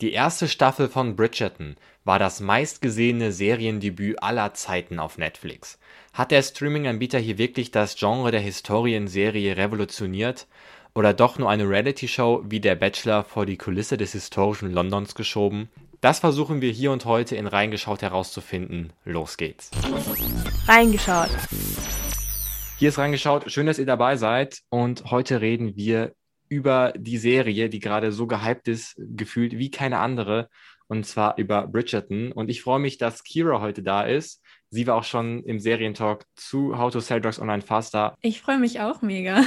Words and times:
Die 0.00 0.12
erste 0.12 0.46
Staffel 0.46 0.88
von 0.88 1.16
Bridgerton 1.16 1.74
war 2.04 2.20
das 2.20 2.38
meistgesehene 2.38 3.32
Seriendebüt 3.32 4.22
aller 4.22 4.54
Zeiten 4.54 5.00
auf 5.00 5.18
Netflix. 5.18 5.76
Hat 6.12 6.30
der 6.30 6.42
Streaming-Anbieter 6.42 7.18
hier 7.18 7.36
wirklich 7.36 7.72
das 7.72 7.96
Genre 7.96 8.30
der 8.30 8.38
Historienserie 8.38 9.56
revolutioniert 9.56 10.46
oder 10.94 11.14
doch 11.14 11.36
nur 11.36 11.50
eine 11.50 11.68
Reality-Show 11.68 12.44
wie 12.44 12.60
Der 12.60 12.76
Bachelor 12.76 13.24
vor 13.24 13.44
die 13.44 13.56
Kulisse 13.56 13.96
des 13.96 14.12
historischen 14.12 14.70
Londons 14.72 15.16
geschoben? 15.16 15.68
Das 16.00 16.20
versuchen 16.20 16.60
wir 16.60 16.70
hier 16.70 16.92
und 16.92 17.04
heute 17.04 17.34
in 17.34 17.48
Reingeschaut 17.48 18.02
herauszufinden. 18.02 18.92
Los 19.04 19.36
geht's. 19.36 19.72
Reingeschaut. 20.68 21.30
Hier 22.76 22.90
ist 22.90 22.98
Reingeschaut. 22.98 23.50
Schön, 23.50 23.66
dass 23.66 23.80
ihr 23.80 23.86
dabei 23.86 24.14
seid. 24.14 24.60
Und 24.70 25.10
heute 25.10 25.40
reden 25.40 25.74
wir 25.74 26.14
über 26.48 26.92
die 26.96 27.18
Serie, 27.18 27.68
die 27.68 27.80
gerade 27.80 28.12
so 28.12 28.26
gehypt 28.26 28.68
ist, 28.68 28.94
gefühlt 28.98 29.58
wie 29.58 29.70
keine 29.70 29.98
andere, 29.98 30.48
und 30.86 31.06
zwar 31.06 31.36
über 31.38 31.66
Bridgerton. 31.66 32.32
Und 32.32 32.48
ich 32.48 32.62
freue 32.62 32.78
mich, 32.78 32.98
dass 32.98 33.22
Kira 33.22 33.60
heute 33.60 33.82
da 33.82 34.02
ist. 34.02 34.42
Sie 34.70 34.86
war 34.86 34.96
auch 34.96 35.04
schon 35.04 35.44
im 35.44 35.60
Serientalk 35.60 36.24
zu 36.34 36.78
How 36.78 36.92
to 36.92 37.00
Sell 37.00 37.20
Drugs 37.20 37.40
Online 37.40 37.62
Faster. 37.62 38.14
Ich 38.20 38.40
freue 38.40 38.58
mich 38.58 38.80
auch 38.80 39.02
mega. 39.02 39.44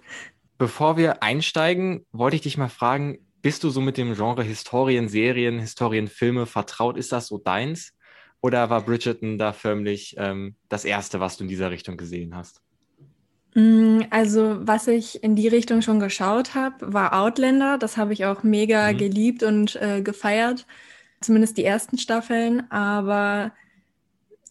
Bevor 0.58 0.96
wir 0.96 1.22
einsteigen, 1.22 2.06
wollte 2.12 2.36
ich 2.36 2.42
dich 2.42 2.56
mal 2.56 2.68
fragen, 2.68 3.18
bist 3.40 3.64
du 3.64 3.70
so 3.70 3.80
mit 3.80 3.96
dem 3.96 4.14
Genre 4.14 4.44
Historienserien, 4.44 5.58
Historienfilme 5.58 6.46
vertraut? 6.46 6.96
Ist 6.96 7.12
das 7.12 7.26
so 7.26 7.38
deins? 7.38 7.92
Oder 8.40 8.70
war 8.70 8.82
Bridgerton 8.82 9.38
da 9.38 9.52
förmlich 9.52 10.14
ähm, 10.18 10.56
das 10.68 10.84
Erste, 10.84 11.20
was 11.20 11.36
du 11.36 11.44
in 11.44 11.48
dieser 11.48 11.70
Richtung 11.70 11.96
gesehen 11.96 12.34
hast? 12.36 12.60
Mm, 13.54 14.02
also, 14.10 14.66
was 14.66 14.88
ich 14.88 15.22
in 15.22 15.36
die 15.36 15.48
Richtung 15.48 15.82
schon 15.82 16.00
geschaut 16.00 16.54
habe, 16.54 16.92
war 16.92 17.20
Outlander. 17.20 17.78
Das 17.78 17.96
habe 17.96 18.12
ich 18.12 18.24
auch 18.24 18.42
mega 18.42 18.92
mhm. 18.92 18.98
geliebt 18.98 19.42
und 19.42 19.76
äh, 19.76 20.02
gefeiert. 20.02 20.66
Zumindest 21.20 21.56
die 21.58 21.64
ersten 21.64 21.98
Staffeln. 21.98 22.70
Aber 22.70 23.52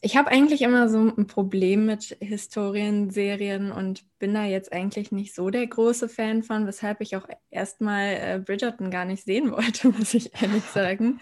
ich 0.01 0.17
habe 0.17 0.31
eigentlich 0.31 0.61
immer 0.63 0.89
so 0.89 0.99
ein 0.99 1.27
Problem 1.27 1.85
mit 1.85 2.17
Historienserien 2.19 3.71
und 3.71 4.03
bin 4.19 4.33
da 4.33 4.45
jetzt 4.45 4.73
eigentlich 4.73 5.11
nicht 5.11 5.35
so 5.35 5.49
der 5.51 5.67
große 5.67 6.09
Fan 6.09 6.43
von, 6.43 6.65
weshalb 6.65 7.01
ich 7.01 7.15
auch 7.15 7.27
erstmal 7.51 8.13
äh, 8.13 8.41
Bridgerton 8.43 8.89
gar 8.91 9.05
nicht 9.05 9.23
sehen 9.23 9.51
wollte, 9.51 9.89
muss 9.97 10.13
ich 10.13 10.31
ehrlich 10.41 10.63
sagen. 10.73 11.19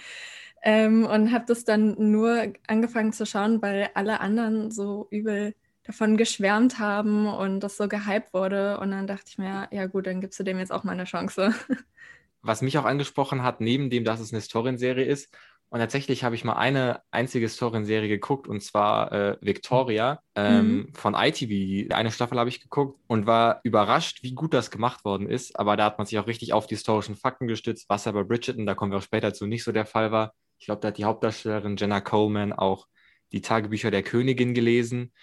Ähm, 0.64 1.06
und 1.06 1.32
habe 1.32 1.46
das 1.48 1.64
dann 1.66 1.96
nur 2.12 2.54
angefangen 2.68 3.14
zu 3.14 3.26
schauen, 3.26 3.62
weil 3.62 3.90
alle 3.94 4.20
anderen 4.20 4.72
so 4.72 5.08
übel 5.12 5.56
davon 5.90 6.18
geschwärmt 6.18 6.80
haben 6.80 7.28
und 7.28 7.60
das 7.60 7.78
so 7.78 7.88
gehypt 7.88 8.34
wurde. 8.34 8.80
Und 8.80 8.92
dann 8.92 9.08
dachte 9.08 9.26
ich 9.28 9.38
mir, 9.38 9.68
ja 9.72 9.88
gut, 9.88 10.08
dann 10.08 10.22
gibst 10.22 10.40
du 10.40 10.44
dem 10.44 10.60
jetzt 10.60 10.72
auch 10.72 10.84
mal 10.84 10.94
eine 10.94 11.06
Chance. 11.06 11.54
Was 12.42 12.62
mich 12.62 12.78
auch 12.78 12.86
angesprochen 12.86 13.44
hat, 13.44 13.60
neben 13.60 13.90
dem, 13.90 14.06
dass 14.06 14.20
es 14.20 14.32
eine 14.32 14.40
Historienserie 14.40 15.06
ist, 15.06 15.36
und 15.72 15.80
tatsächlich 15.80 16.24
habe 16.24 16.34
ich 16.34 16.44
mal 16.44 16.56
eine 16.56 17.02
einzige 17.12 17.46
Historienserie 17.46 18.10
geguckt, 18.10 18.48
und 18.48 18.62
zwar 18.64 19.12
äh, 19.12 19.38
Victoria 19.40 20.20
ähm, 20.34 20.66
mhm. 20.66 20.94
von 20.96 21.14
ITV. 21.14 21.94
Eine 21.94 22.12
Staffel 22.12 22.40
habe 22.40 22.50
ich 22.50 22.60
geguckt 22.60 23.00
und 23.06 23.28
war 23.28 23.60
überrascht, 23.64 24.24
wie 24.24 24.34
gut 24.34 24.56
das 24.56 24.72
gemacht 24.72 25.06
worden 25.06 25.30
ist. 25.30 25.60
Aber 25.60 25.78
da 25.78 25.86
hat 25.86 26.00
man 26.00 26.08
sich 26.08 26.18
auch 26.18 26.26
richtig 26.26 26.54
auf 26.54 26.66
die 26.66 26.74
historischen 26.74 27.16
Fakten 27.16 27.48
gestützt, 27.48 27.88
was 27.88 28.06
ja 28.06 28.12
bei 28.14 28.24
Bridgerton, 28.24 28.66
da 28.66 28.74
kommen 28.74 28.92
wir 28.92 28.98
auch 28.98 29.04
später 29.04 29.32
zu, 29.32 29.46
nicht 29.46 29.64
so 29.64 29.72
der 29.72 29.86
Fall 29.86 30.12
war. 30.12 30.34
Ich 30.58 30.66
glaube, 30.66 30.82
da 30.82 30.88
hat 30.88 30.98
die 30.98 31.06
Hauptdarstellerin 31.06 31.78
Jenna 31.78 32.02
Coleman 32.02 32.52
auch 32.52 32.88
die 33.32 33.42
Tagebücher 33.42 33.92
der 33.92 34.02
Königin 34.02 34.56
gelesen. 34.56 35.14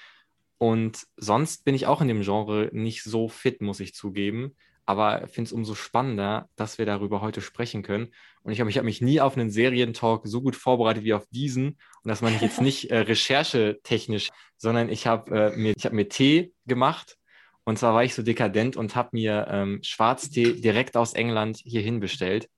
Und 0.59 1.07
sonst 1.17 1.65
bin 1.65 1.75
ich 1.75 1.87
auch 1.87 2.01
in 2.01 2.09
dem 2.09 2.23
Genre 2.23 2.71
nicht 2.73 3.03
so 3.03 3.29
fit, 3.29 3.61
muss 3.61 3.81
ich 3.81 3.95
zugeben. 3.95 4.57
Aber 4.89 5.27
finde 5.27 5.49
es 5.49 5.53
umso 5.53 5.75
spannender, 5.75 6.49
dass 6.55 6.79
wir 6.79 6.87
darüber 6.87 7.21
heute 7.21 7.41
sprechen 7.41 7.83
können. 7.83 8.13
Und 8.43 8.53
ich 8.53 8.61
habe 8.61 8.71
ich 8.71 8.79
hab 8.79 8.85
mich 8.85 9.01
nie 9.01 9.21
auf 9.21 9.37
einen 9.37 9.51
Serientalk 9.51 10.23
so 10.27 10.41
gut 10.41 10.55
vorbereitet 10.55 11.03
wie 11.03 11.15
auf 11.15 11.27
diesen. 11.31 11.79
Und 12.03 12.09
das 12.09 12.23
meine 12.23 12.37
ich 12.37 12.43
jetzt 12.43 12.61
nicht 12.63 12.91
äh, 12.91 12.99
recherchetechnisch, 12.99 14.31
sondern 14.57 14.89
ich 14.89 15.07
habe 15.07 15.53
äh, 15.53 15.57
mir, 15.57 15.75
hab 15.83 15.93
mir 15.93 16.09
Tee 16.09 16.53
gemacht. 16.67 17.17
Und 17.65 17.79
zwar 17.79 17.95
war 17.95 18.05
ich 18.05 18.15
so 18.15 18.23
dekadent 18.23 18.77
und 18.77 18.95
habe 18.95 19.11
mir 19.13 19.49
ähm, 19.51 19.81
Schwarztee 19.83 20.53
direkt 20.53 20.97
aus 20.97 21.15
England 21.15 21.59
hierhin 21.59 21.99
bestellt. 21.99 22.49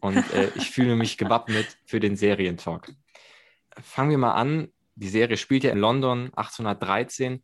Und 0.00 0.16
äh, 0.32 0.50
ich 0.56 0.70
fühle 0.70 0.96
mich 0.96 1.16
gewappnet 1.16 1.78
für 1.86 2.00
den 2.00 2.16
Serientalk. 2.16 2.92
Fangen 3.80 4.10
wir 4.10 4.18
mal 4.18 4.34
an 4.34 4.72
die 4.98 5.08
Serie 5.08 5.36
spielt 5.36 5.64
ja 5.64 5.70
in 5.70 5.78
London 5.78 6.30
1813 6.34 7.42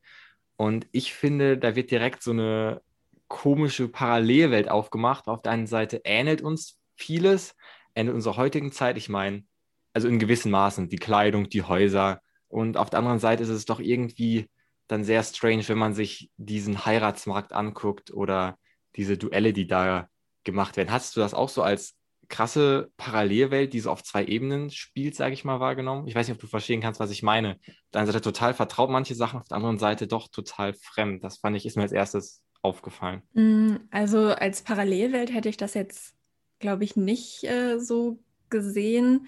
und 0.57 0.87
ich 0.93 1.15
finde, 1.15 1.59
da 1.59 1.77
wird 1.77 1.91
direkt 1.91 2.23
so 2.23 2.31
eine 2.31 2.83
komische 3.29 3.89
Parallelwelt 3.89 4.69
aufgemacht. 4.69 5.27
Auf 5.27 5.43
der 5.43 5.53
einen 5.53 5.67
Seite 5.67 6.03
ähnelt 6.05 6.43
uns 6.43 6.79
vieles, 6.97 7.57
ähnelt 7.95 8.15
unserer 8.15 8.37
heutigen 8.37 8.73
Zeit. 8.73 8.97
Ich 8.97 9.09
meine, 9.09 9.45
also 9.93 10.09
in 10.09 10.19
gewissen 10.19 10.51
Maßen 10.51 10.89
die 10.89 10.99
Kleidung, 10.99 11.49
die 11.49 11.63
Häuser. 11.63 12.21
Und 12.49 12.77
auf 12.77 12.91
der 12.91 13.01
anderen 13.01 13.19
Seite 13.19 13.43
ist 13.43 13.49
es 13.49 13.65
doch 13.65 13.81
irgendwie 13.81 14.49
dann 14.87 15.05
sehr 15.05 15.23
strange, 15.23 15.67
wenn 15.69 15.79
man 15.79 15.95
sich 15.95 16.31
diesen 16.37 16.85
Heiratsmarkt 16.85 17.53
anguckt 17.53 18.13
oder 18.13 18.59
diese 18.97 19.17
Duelle, 19.17 19.53
die 19.53 19.67
da 19.67 20.09
gemacht 20.45 20.77
werden. 20.77 20.93
Hast 20.93 21.17
du 21.17 21.21
das 21.21 21.35
auch 21.35 21.49
so 21.49 21.63
als 21.63 21.97
krasse 22.29 22.91
Parallelwelt, 22.97 23.73
die 23.73 23.81
so 23.81 23.91
auf 23.91 24.03
zwei 24.03 24.25
Ebenen 24.25 24.71
spielt, 24.71 25.15
sage 25.15 25.35
ich 25.35 25.45
mal, 25.45 25.61
wahrgenommen. 25.61 26.07
Ich 26.07 26.15
weiß 26.15 26.29
nicht, 26.29 26.37
ob 26.37 26.41
du 26.41 26.47
verstehen 26.47 26.81
kannst, 26.81 27.01
was 27.01 27.11
ich 27.11 27.23
meine. 27.23 27.53
Auf 27.53 27.91
der 27.93 28.01
einen 28.01 28.07
Seite 28.07 28.21
total 28.21 28.55
vertraut 28.55 28.91
manche 28.91 29.15
Sachen, 29.15 29.41
auf 29.41 29.49
der 29.49 29.57
anderen 29.57 29.79
Seite 29.79 30.07
doch 30.07 30.29
total 30.29 30.75
fremd. 30.75 31.25
Das 31.25 31.39
fand 31.39 31.57
ich, 31.57 31.67
ist 31.67 31.77
mir 31.77 31.83
als 31.83 31.93
erstes 31.93 32.43
aufgefallen. 32.63 33.23
Mm, 33.35 33.77
also 33.91 34.29
als 34.29 34.63
Parallelwelt 34.63 35.33
hätte 35.33 35.49
ich 35.49 35.57
das 35.57 35.75
jetzt, 35.75 36.15
glaube 36.59 36.85
ich, 36.85 36.97
nicht 36.97 37.45
äh, 37.45 37.79
so 37.79 38.19
gesehen. 38.51 39.27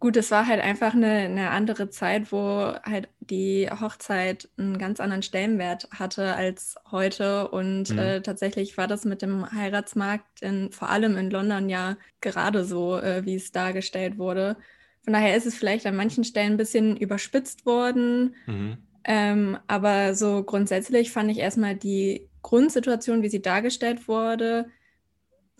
Gut, 0.00 0.16
es 0.16 0.30
war 0.30 0.46
halt 0.46 0.60
einfach 0.60 0.94
eine, 0.94 1.10
eine 1.10 1.50
andere 1.50 1.88
Zeit, 1.88 2.32
wo 2.32 2.74
halt 2.82 3.08
die 3.20 3.68
Hochzeit 3.70 4.48
einen 4.58 4.76
ganz 4.76 5.00
anderen 5.00 5.22
Stellenwert 5.22 5.88
hatte 5.90 6.34
als 6.34 6.76
heute. 6.90 7.48
Und 7.48 7.90
mhm. 7.90 7.98
äh, 7.98 8.20
tatsächlich 8.20 8.76
war 8.76 8.88
das 8.88 9.04
mit 9.04 9.22
dem 9.22 9.50
Heiratsmarkt 9.50 10.42
in, 10.42 10.72
vor 10.72 10.90
allem 10.90 11.16
in 11.16 11.30
London 11.30 11.68
ja 11.68 11.96
gerade 12.20 12.64
so, 12.64 12.98
äh, 12.98 13.24
wie 13.24 13.36
es 13.36 13.52
dargestellt 13.52 14.18
wurde. 14.18 14.56
Von 15.04 15.12
daher 15.12 15.36
ist 15.36 15.46
es 15.46 15.54
vielleicht 15.54 15.86
an 15.86 15.96
manchen 15.96 16.24
Stellen 16.24 16.52
ein 16.52 16.58
bisschen 16.58 16.96
überspitzt 16.96 17.64
worden. 17.64 18.34
Mhm. 18.46 18.78
Ähm, 19.04 19.58
aber 19.68 20.14
so 20.14 20.42
grundsätzlich 20.42 21.12
fand 21.12 21.30
ich 21.30 21.38
erstmal 21.38 21.76
die 21.76 22.28
Grundsituation, 22.42 23.22
wie 23.22 23.28
sie 23.28 23.42
dargestellt 23.42 24.08
wurde, 24.08 24.66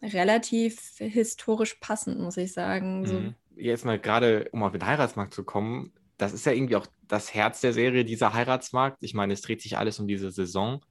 relativ 0.02 0.96
historisch 0.98 1.74
passend, 1.74 2.20
muss 2.20 2.36
ich 2.36 2.52
sagen. 2.52 3.00
Mhm. 3.00 3.06
So 3.06 3.22
jetzt 3.56 3.84
mal 3.84 3.98
gerade, 3.98 4.48
um 4.52 4.62
auf 4.62 4.72
den 4.72 4.86
Heiratsmarkt 4.86 5.34
zu 5.34 5.44
kommen, 5.44 5.92
das 6.16 6.32
ist 6.32 6.46
ja 6.46 6.52
irgendwie 6.52 6.76
auch 6.76 6.86
das 7.08 7.34
Herz 7.34 7.60
der 7.60 7.72
Serie, 7.72 8.04
dieser 8.04 8.32
Heiratsmarkt. 8.32 8.98
Ich 9.02 9.14
meine, 9.14 9.32
es 9.32 9.42
dreht 9.42 9.60
sich 9.62 9.76
alles 9.76 9.98
um 9.98 10.06
diese 10.06 10.30
Saison. 10.30 10.84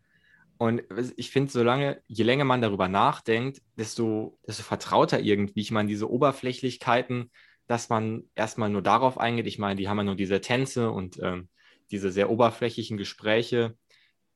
Und 0.57 0.84
ich 1.18 1.31
finde, 1.31 1.51
solange, 1.51 2.01
je 2.07 2.24
länger 2.24 2.46
man 2.46 2.62
darüber 2.62 2.88
nachdenkt, 2.88 3.62
desto, 3.78 4.38
desto 4.47 4.63
vertrauter 4.63 5.19
irgendwie. 5.19 5.62
Ich 5.62 5.72
meine, 5.72 5.90
diese 5.90 6.09
Oberflächlichkeiten, 6.09 7.31
dass 7.68 7.90
man 7.90 8.24
erstmal 8.35 8.69
nur 8.69 8.81
darauf 8.81 9.18
eingeht. 9.18 9.47
Ich 9.47 9.59
meine, 9.59 9.78
die 9.78 9.90
haben 9.90 9.97
ja 9.97 10.03
nur 10.03 10.16
diese 10.16 10.41
Tänze 10.41 10.91
und 10.91 11.19
ähm, 11.22 11.50
diese 11.91 12.12
sehr 12.12 12.30
oberflächlichen 12.30 12.97
Gespräche. 12.97 13.78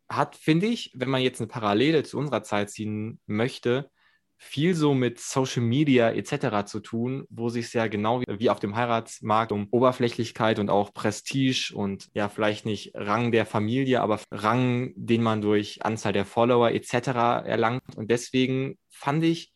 Hat, 0.09 0.35
finde 0.35 0.67
ich, 0.67 0.91
wenn 0.95 1.09
man 1.09 1.21
jetzt 1.21 1.41
eine 1.41 1.47
Parallele 1.47 2.03
zu 2.03 2.17
unserer 2.17 2.43
Zeit 2.43 2.69
ziehen 2.71 3.19
möchte, 3.25 3.89
viel 4.37 4.75
so 4.75 4.93
mit 4.93 5.19
Social 5.19 5.63
Media 5.63 6.11
etc. 6.11 6.65
zu 6.65 6.79
tun, 6.79 7.25
wo 7.29 7.49
sich 7.49 7.73
ja 7.73 7.87
genau 7.87 8.21
wie 8.27 8.49
auf 8.49 8.59
dem 8.59 8.75
Heiratsmarkt 8.75 9.51
um 9.51 9.67
Oberflächlichkeit 9.71 10.59
und 10.59 10.69
auch 10.69 10.93
Prestige 10.93 11.73
und 11.75 12.09
ja 12.13 12.29
vielleicht 12.29 12.65
nicht 12.65 12.91
Rang 12.93 13.31
der 13.31 13.45
Familie, 13.45 14.01
aber 14.01 14.19
Rang, 14.31 14.93
den 14.95 15.23
man 15.23 15.41
durch 15.41 15.83
Anzahl 15.83 16.13
der 16.13 16.25
Follower 16.25 16.71
etc. 16.71 17.07
erlangt. 17.45 17.95
Und 17.95 18.11
deswegen 18.11 18.77
fand 18.89 19.23
ich, 19.23 19.53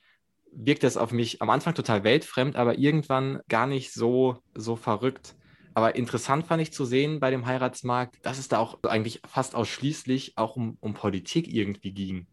wirkt 0.52 0.84
das 0.84 0.98
auf 0.98 1.12
mich 1.12 1.42
am 1.42 1.50
Anfang 1.50 1.76
total 1.76 2.04
weltfremd, 2.04 2.56
aber 2.56 2.78
irgendwann 2.78 3.40
gar 3.48 3.68
nicht 3.68 3.94
so, 3.94 4.40
so 4.56 4.76
verrückt. 4.76 5.36
Aber 5.74 5.96
interessant 5.96 6.48
fand 6.48 6.62
ich 6.62 6.74
zu 6.74 6.86
sehen 6.86 7.20
bei 7.20 7.32
dem 7.32 7.46
Heiratsmarkt, 7.46 8.18
dass 8.24 8.40
es 8.40 8.50
da 8.50 8.58
auch 8.58 8.84
eigentlich 8.84 9.22
fast 9.26 9.56
ausschließlich 9.56 10.38
auch 10.38 10.56
um, 10.56 10.78
um 10.82 10.94
Politik 10.94 11.48
irgendwie 11.48 11.94
ging. 11.94 12.28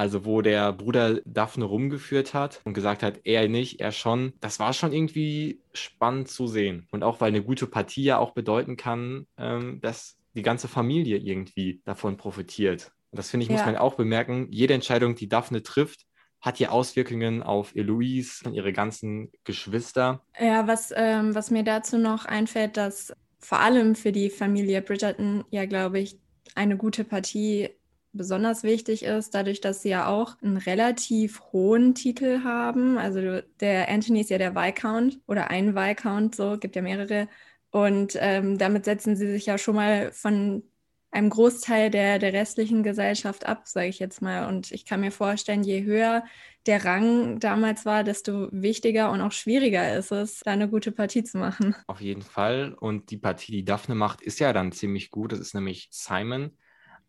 Also 0.00 0.24
wo 0.24 0.40
der 0.40 0.72
Bruder 0.72 1.20
Daphne 1.26 1.66
rumgeführt 1.66 2.32
hat 2.32 2.62
und 2.64 2.72
gesagt 2.72 3.02
hat, 3.02 3.20
er 3.24 3.46
nicht, 3.48 3.80
er 3.80 3.92
schon. 3.92 4.32
Das 4.40 4.58
war 4.58 4.72
schon 4.72 4.94
irgendwie 4.94 5.60
spannend 5.74 6.28
zu 6.28 6.46
sehen. 6.46 6.88
Und 6.90 7.02
auch 7.02 7.20
weil 7.20 7.28
eine 7.28 7.42
gute 7.42 7.66
Partie 7.66 8.04
ja 8.04 8.16
auch 8.16 8.30
bedeuten 8.30 8.78
kann, 8.78 9.26
ähm, 9.36 9.78
dass 9.82 10.16
die 10.32 10.40
ganze 10.40 10.68
Familie 10.68 11.18
irgendwie 11.18 11.82
davon 11.84 12.16
profitiert. 12.16 12.92
Und 13.10 13.18
das 13.18 13.28
finde 13.28 13.44
ich, 13.44 13.50
ja. 13.50 13.58
muss 13.58 13.66
man 13.66 13.76
auch 13.76 13.92
bemerken. 13.92 14.46
Jede 14.50 14.72
Entscheidung, 14.72 15.16
die 15.16 15.28
Daphne 15.28 15.62
trifft, 15.62 16.06
hat 16.40 16.56
hier 16.56 16.72
Auswirkungen 16.72 17.42
auf 17.42 17.76
Eloise 17.76 18.46
und 18.46 18.54
ihre 18.54 18.72
ganzen 18.72 19.30
Geschwister. 19.44 20.22
Ja, 20.40 20.66
was, 20.66 20.94
ähm, 20.96 21.34
was 21.34 21.50
mir 21.50 21.62
dazu 21.62 21.98
noch 21.98 22.24
einfällt, 22.24 22.78
dass 22.78 23.12
vor 23.38 23.60
allem 23.60 23.94
für 23.94 24.12
die 24.12 24.30
Familie 24.30 24.80
Bridgerton 24.80 25.44
ja, 25.50 25.66
glaube 25.66 25.98
ich, 25.98 26.18
eine 26.54 26.78
gute 26.78 27.04
Partie 27.04 27.68
besonders 28.12 28.62
wichtig 28.62 29.04
ist, 29.04 29.34
dadurch, 29.34 29.60
dass 29.60 29.82
sie 29.82 29.90
ja 29.90 30.06
auch 30.06 30.36
einen 30.42 30.56
relativ 30.56 31.40
hohen 31.52 31.94
Titel 31.94 32.42
haben. 32.42 32.98
Also 32.98 33.40
der 33.60 33.88
Anthony 33.88 34.20
ist 34.20 34.30
ja 34.30 34.38
der 34.38 34.54
Viscount 34.54 35.20
oder 35.26 35.50
ein 35.50 35.74
Viscount, 35.74 36.34
so 36.34 36.58
gibt 36.58 36.76
ja 36.76 36.82
mehrere. 36.82 37.28
Und 37.70 38.16
ähm, 38.18 38.58
damit 38.58 38.84
setzen 38.84 39.16
sie 39.16 39.30
sich 39.30 39.46
ja 39.46 39.58
schon 39.58 39.76
mal 39.76 40.12
von 40.12 40.64
einem 41.12 41.30
Großteil 41.30 41.90
der, 41.90 42.18
der 42.18 42.32
restlichen 42.32 42.82
Gesellschaft 42.82 43.46
ab, 43.46 43.62
sage 43.66 43.88
ich 43.88 43.98
jetzt 43.98 44.22
mal. 44.22 44.46
Und 44.46 44.70
ich 44.70 44.84
kann 44.84 45.00
mir 45.00 45.10
vorstellen, 45.10 45.62
je 45.62 45.82
höher 45.84 46.24
der 46.66 46.84
Rang 46.84 47.40
damals 47.40 47.84
war, 47.84 48.04
desto 48.04 48.48
wichtiger 48.52 49.10
und 49.10 49.20
auch 49.20 49.32
schwieriger 49.32 49.96
ist 49.96 50.12
es, 50.12 50.40
da 50.40 50.52
eine 50.52 50.68
gute 50.68 50.92
Partie 50.92 51.24
zu 51.24 51.38
machen. 51.38 51.74
Auf 51.86 52.00
jeden 52.00 52.22
Fall. 52.22 52.74
Und 52.74 53.10
die 53.10 53.16
Partie, 53.16 53.52
die 53.52 53.64
Daphne 53.64 53.94
macht, 53.94 54.20
ist 54.20 54.40
ja 54.40 54.52
dann 54.52 54.72
ziemlich 54.72 55.10
gut. 55.10 55.32
Das 55.32 55.40
ist 55.40 55.54
nämlich 55.54 55.88
Simon. 55.90 56.56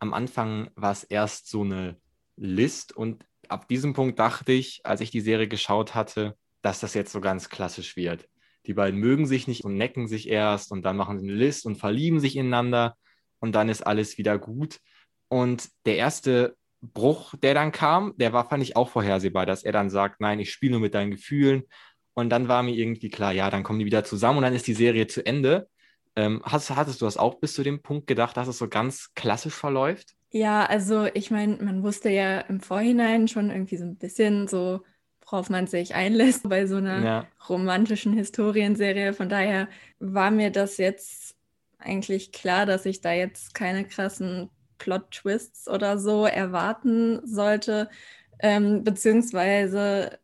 Am 0.02 0.16
Anfang 0.16 0.72
war 0.74 0.92
es 0.92 1.04
erst 1.04 1.48
so 1.48 1.62
eine 1.62 1.96
List 2.36 2.92
und 2.98 3.24
ab 3.48 3.68
diesem 3.68 3.94
Punkt 3.94 4.18
dachte 4.18 4.52
ich, 4.52 4.82
als 4.84 5.00
ich 5.00 5.12
die 5.12 5.22
Serie 5.22 5.48
geschaut 5.48 5.94
hatte, 5.94 6.36
dass 6.64 6.80
das 6.80 6.96
jetzt 6.96 7.12
so 7.12 7.22
ganz 7.22 7.50
klassisch 7.50 7.96
wird. 7.96 8.28
Die 8.66 8.74
beiden 8.74 9.00
mögen 9.00 9.28
sich 9.28 9.48
nicht 9.48 9.64
und 9.64 9.78
necken 9.78 10.08
sich 10.08 10.28
erst 10.28 10.72
und 10.72 10.82
dann 10.84 10.98
machen 10.98 11.20
sie 11.20 11.28
eine 11.30 11.38
List 11.38 11.68
und 11.68 11.76
verlieben 11.76 12.20
sich 12.20 12.36
ineinander 12.36 12.98
und 13.40 13.54
dann 13.54 13.70
ist 13.70 13.86
alles 13.86 14.18
wieder 14.18 14.40
gut. 14.40 14.80
Und 15.28 15.70
der 15.86 15.98
erste 15.98 16.58
Bruch, 16.82 17.36
der 17.36 17.54
dann 17.54 17.72
kam, 17.72 18.14
der 18.18 18.34
war, 18.34 18.50
fand 18.50 18.64
ich 18.64 18.76
auch 18.76 18.90
vorhersehbar, 18.90 19.46
dass 19.46 19.62
er 19.62 19.72
dann 19.72 19.92
sagt, 19.92 20.20
nein, 20.20 20.40
ich 20.40 20.52
spiele 20.52 20.72
nur 20.72 20.82
mit 20.82 20.96
deinen 20.96 21.12
Gefühlen. 21.12 21.64
Und 22.16 22.32
dann 22.32 22.48
war 22.48 22.64
mir 22.64 22.74
irgendwie 22.74 23.10
klar, 23.10 23.34
ja, 23.34 23.52
dann 23.52 23.62
kommen 23.62 23.78
die 23.78 23.86
wieder 23.86 24.04
zusammen 24.04 24.40
und 24.40 24.44
dann 24.46 24.56
ist 24.56 24.66
die 24.66 24.74
Serie 24.74 25.06
zu 25.06 25.24
Ende. 25.24 25.70
Ähm, 26.16 26.42
hast, 26.44 26.70
hattest 26.72 27.02
du 27.02 27.06
das 27.06 27.18
auch 27.18 27.36
bis 27.36 27.54
zu 27.54 27.64
dem 27.64 27.82
Punkt 27.82 28.08
gedacht, 28.08 28.36
dass 28.38 28.48
es 28.48 28.58
so 28.58 28.68
ganz 28.68 29.14
klassisch 29.16 29.54
verläuft? 29.54 30.16
Ja, 30.32 30.66
also 30.66 31.08
ich 31.14 31.32
meine, 31.32 31.58
man 31.58 31.84
wusste 31.84 32.10
ja 32.10 32.40
im 32.42 32.62
Vorhinein 32.62 33.28
schon 33.28 33.50
irgendwie 33.50 33.78
so 33.78 33.86
ein 33.86 33.98
bisschen 33.98 34.48
so, 34.48 34.82
worauf 35.26 35.50
man 35.50 35.68
sich 35.68 35.96
einlässt 35.96 36.48
bei 36.48 36.66
so 36.68 36.78
einer 36.78 37.04
ja. 37.04 37.28
romantischen 37.50 38.14
Historienserie. 38.14 39.14
Von 39.14 39.30
daher 39.30 39.68
war 40.00 40.32
mir 40.32 40.52
das 40.52 40.78
jetzt 40.78 41.36
eigentlich 41.80 42.32
klar, 42.32 42.66
dass 42.66 42.86
ich 42.86 43.02
da 43.02 43.12
jetzt 43.12 43.54
keine 43.54 43.86
krassen 43.86 44.50
Plot-Twists 44.78 45.68
oder 45.68 45.98
so 45.98 46.26
erwarten 46.26 47.26
sollte, 47.26 47.90
ähm, 48.40 48.84
beziehungsweise 48.84 50.20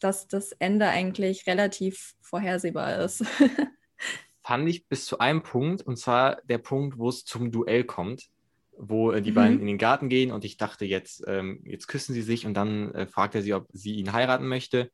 dass 0.00 0.28
das 0.28 0.52
Ende 0.52 0.86
eigentlich 0.88 1.46
relativ 1.46 2.14
vorhersehbar 2.20 2.98
ist. 3.00 3.24
Fand 4.48 4.66
ich 4.66 4.88
bis 4.88 5.04
zu 5.04 5.18
einem 5.18 5.42
Punkt, 5.42 5.82
und 5.82 5.98
zwar 5.98 6.40
der 6.44 6.56
Punkt, 6.56 6.96
wo 6.96 7.10
es 7.10 7.26
zum 7.26 7.52
Duell 7.52 7.84
kommt, 7.84 8.30
wo 8.78 9.12
äh, 9.12 9.20
die 9.20 9.32
mhm. 9.32 9.34
beiden 9.34 9.60
in 9.60 9.66
den 9.66 9.76
Garten 9.76 10.08
gehen 10.08 10.32
und 10.32 10.42
ich 10.42 10.56
dachte, 10.56 10.86
jetzt, 10.86 11.22
ähm, 11.26 11.60
jetzt 11.66 11.86
küssen 11.86 12.14
sie 12.14 12.22
sich 12.22 12.46
und 12.46 12.54
dann 12.54 12.90
äh, 12.94 13.06
fragt 13.06 13.34
er 13.34 13.42
sie, 13.42 13.52
ob 13.52 13.66
sie 13.74 13.96
ihn 13.96 14.14
heiraten 14.14 14.48
möchte. 14.48 14.90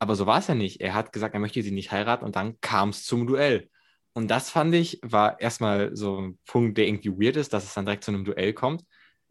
Aber 0.00 0.16
so 0.16 0.26
war 0.26 0.40
es 0.40 0.48
ja 0.48 0.56
nicht. 0.56 0.80
Er 0.80 0.94
hat 0.94 1.12
gesagt, 1.12 1.34
er 1.34 1.38
möchte 1.38 1.62
sie 1.62 1.70
nicht 1.70 1.92
heiraten 1.92 2.24
und 2.24 2.34
dann 2.34 2.60
kam 2.60 2.88
es 2.88 3.04
zum 3.04 3.28
Duell. 3.28 3.70
Und 4.12 4.28
das 4.28 4.50
fand 4.50 4.74
ich, 4.74 4.98
war 5.04 5.40
erstmal 5.40 5.94
so 5.94 6.20
ein 6.20 6.38
Punkt, 6.44 6.76
der 6.76 6.88
irgendwie 6.88 7.12
weird 7.12 7.36
ist, 7.36 7.52
dass 7.52 7.62
es 7.62 7.74
dann 7.74 7.86
direkt 7.86 8.02
zu 8.02 8.10
einem 8.10 8.24
Duell 8.24 8.54
kommt. 8.54 8.82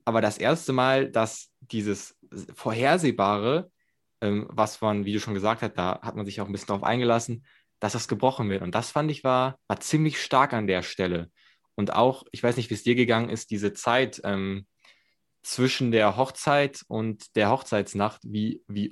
Aber 0.05 0.21
das 0.21 0.37
erste 0.37 0.71
Mal, 0.71 1.11
dass 1.11 1.51
dieses 1.59 2.15
Vorhersehbare, 2.53 3.69
ähm, 4.21 4.47
was 4.47 4.79
man, 4.79 5.03
wie 5.03 5.11
du 5.11 5.19
schon 5.19 5.33
gesagt 5.33 5.63
hast, 5.63 5.73
da 5.73 5.99
hat 6.01 6.15
man 6.15 6.25
sich 6.25 6.39
auch 6.39 6.45
ein 6.45 6.53
bisschen 6.53 6.67
darauf 6.67 6.83
eingelassen, 6.83 7.43
dass 7.85 7.93
das 7.93 8.07
gebrochen 8.07 8.49
wird. 8.49 8.63
Und 8.63 8.73
das 8.73 8.89
fand 8.89 9.11
ich 9.11 9.23
war, 9.23 9.59
war 9.67 9.79
ziemlich 9.79 10.19
stark 10.19 10.53
an 10.53 10.65
der 10.65 10.81
Stelle. 10.81 11.29
Und 11.75 11.93
auch, 11.93 12.23
ich 12.31 12.41
weiß 12.41 12.57
nicht, 12.57 12.71
wie 12.71 12.73
es 12.73 12.83
dir 12.83 12.95
gegangen 12.95 13.29
ist, 13.29 13.51
diese 13.51 13.73
Zeit 13.73 14.21
ähm, 14.23 14.65
zwischen 15.43 15.91
der 15.91 16.17
Hochzeit 16.17 16.81
und 16.87 17.35
der 17.35 17.51
Hochzeitsnacht, 17.51 18.21
wie, 18.23 18.63
wie 18.67 18.91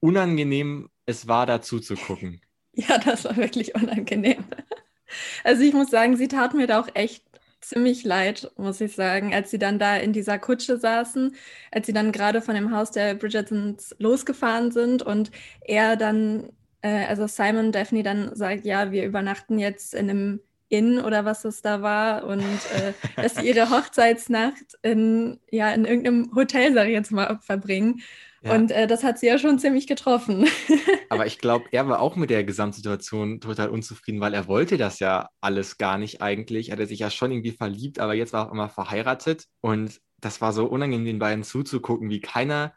unangenehm 0.00 0.90
es 1.06 1.28
war, 1.28 1.46
dazu 1.46 1.80
zu 1.80 1.94
gucken. 1.94 2.40
Ja, 2.74 2.96
das 2.96 3.24
war 3.24 3.36
wirklich 3.36 3.74
unangenehm. 3.74 4.44
Also 5.42 5.62
ich 5.62 5.72
muss 5.72 5.90
sagen, 5.90 6.18
sie 6.18 6.28
tat 6.28 6.52
mir 6.52 6.66
da 6.66 6.80
auch 6.80 6.88
echt 6.92 7.24
ziemlich 7.62 8.04
leid, 8.04 8.52
muss 8.56 8.80
ich 8.80 8.94
sagen, 8.94 9.34
als 9.34 9.50
sie 9.50 9.58
dann 9.58 9.78
da 9.78 9.96
in 9.96 10.12
dieser 10.12 10.38
Kutsche 10.38 10.76
saßen, 10.76 11.34
als 11.72 11.86
sie 11.86 11.94
dann 11.94 12.12
gerade 12.12 12.42
von 12.42 12.54
dem 12.54 12.74
Haus 12.74 12.90
der 12.90 13.14
Bridgertons 13.14 13.96
losgefahren 13.98 14.70
sind 14.70 15.02
und 15.02 15.30
er 15.62 15.96
dann, 15.96 16.50
äh, 16.82 17.04
also 17.06 17.26
Simon 17.26 17.72
Daphne 17.72 18.02
dann 18.02 18.34
sagt, 18.34 18.64
ja, 18.64 18.92
wir 18.92 19.04
übernachten 19.04 19.58
jetzt 19.58 19.94
in 19.94 20.10
einem 20.10 20.40
Inn 20.68 21.00
oder 21.00 21.24
was 21.24 21.44
es 21.44 21.62
da 21.62 21.82
war 21.82 22.24
und 22.24 22.42
äh, 22.42 22.92
dass 23.16 23.36
sie 23.36 23.48
ihre 23.48 23.70
Hochzeitsnacht 23.70 24.76
in, 24.82 25.38
ja, 25.50 25.70
in 25.72 25.84
irgendeinem 25.84 26.30
Hotel, 26.34 26.74
sage 26.74 26.90
ich 26.90 26.94
jetzt 26.94 27.12
mal, 27.12 27.38
verbringen. 27.40 28.02
Ja. 28.42 28.54
Und 28.54 28.70
äh, 28.70 28.86
das 28.86 29.02
hat 29.02 29.18
sie 29.18 29.26
ja 29.26 29.38
schon 29.38 29.58
ziemlich 29.58 29.86
getroffen. 29.86 30.46
Aber 31.08 31.26
ich 31.26 31.38
glaube, 31.38 31.66
er 31.72 31.88
war 31.88 32.00
auch 32.00 32.14
mit 32.14 32.30
der 32.30 32.44
Gesamtsituation 32.44 33.40
total 33.40 33.68
unzufrieden, 33.70 34.20
weil 34.20 34.34
er 34.34 34.46
wollte 34.46 34.76
das 34.76 35.00
ja 35.00 35.28
alles 35.40 35.78
gar 35.78 35.98
nicht 35.98 36.22
eigentlich. 36.22 36.68
Er 36.68 36.72
hatte 36.74 36.86
sich 36.86 37.00
ja 37.00 37.10
schon 37.10 37.32
irgendwie 37.32 37.52
verliebt, 37.52 37.98
aber 37.98 38.14
jetzt 38.14 38.32
war 38.32 38.44
er 38.44 38.48
auch 38.48 38.52
immer 38.52 38.68
verheiratet. 38.68 39.46
Und 39.60 40.00
das 40.20 40.40
war 40.40 40.52
so 40.52 40.66
unangenehm, 40.66 41.04
den 41.04 41.18
beiden 41.18 41.42
zuzugucken, 41.42 42.10
wie 42.10 42.20
keiner 42.20 42.74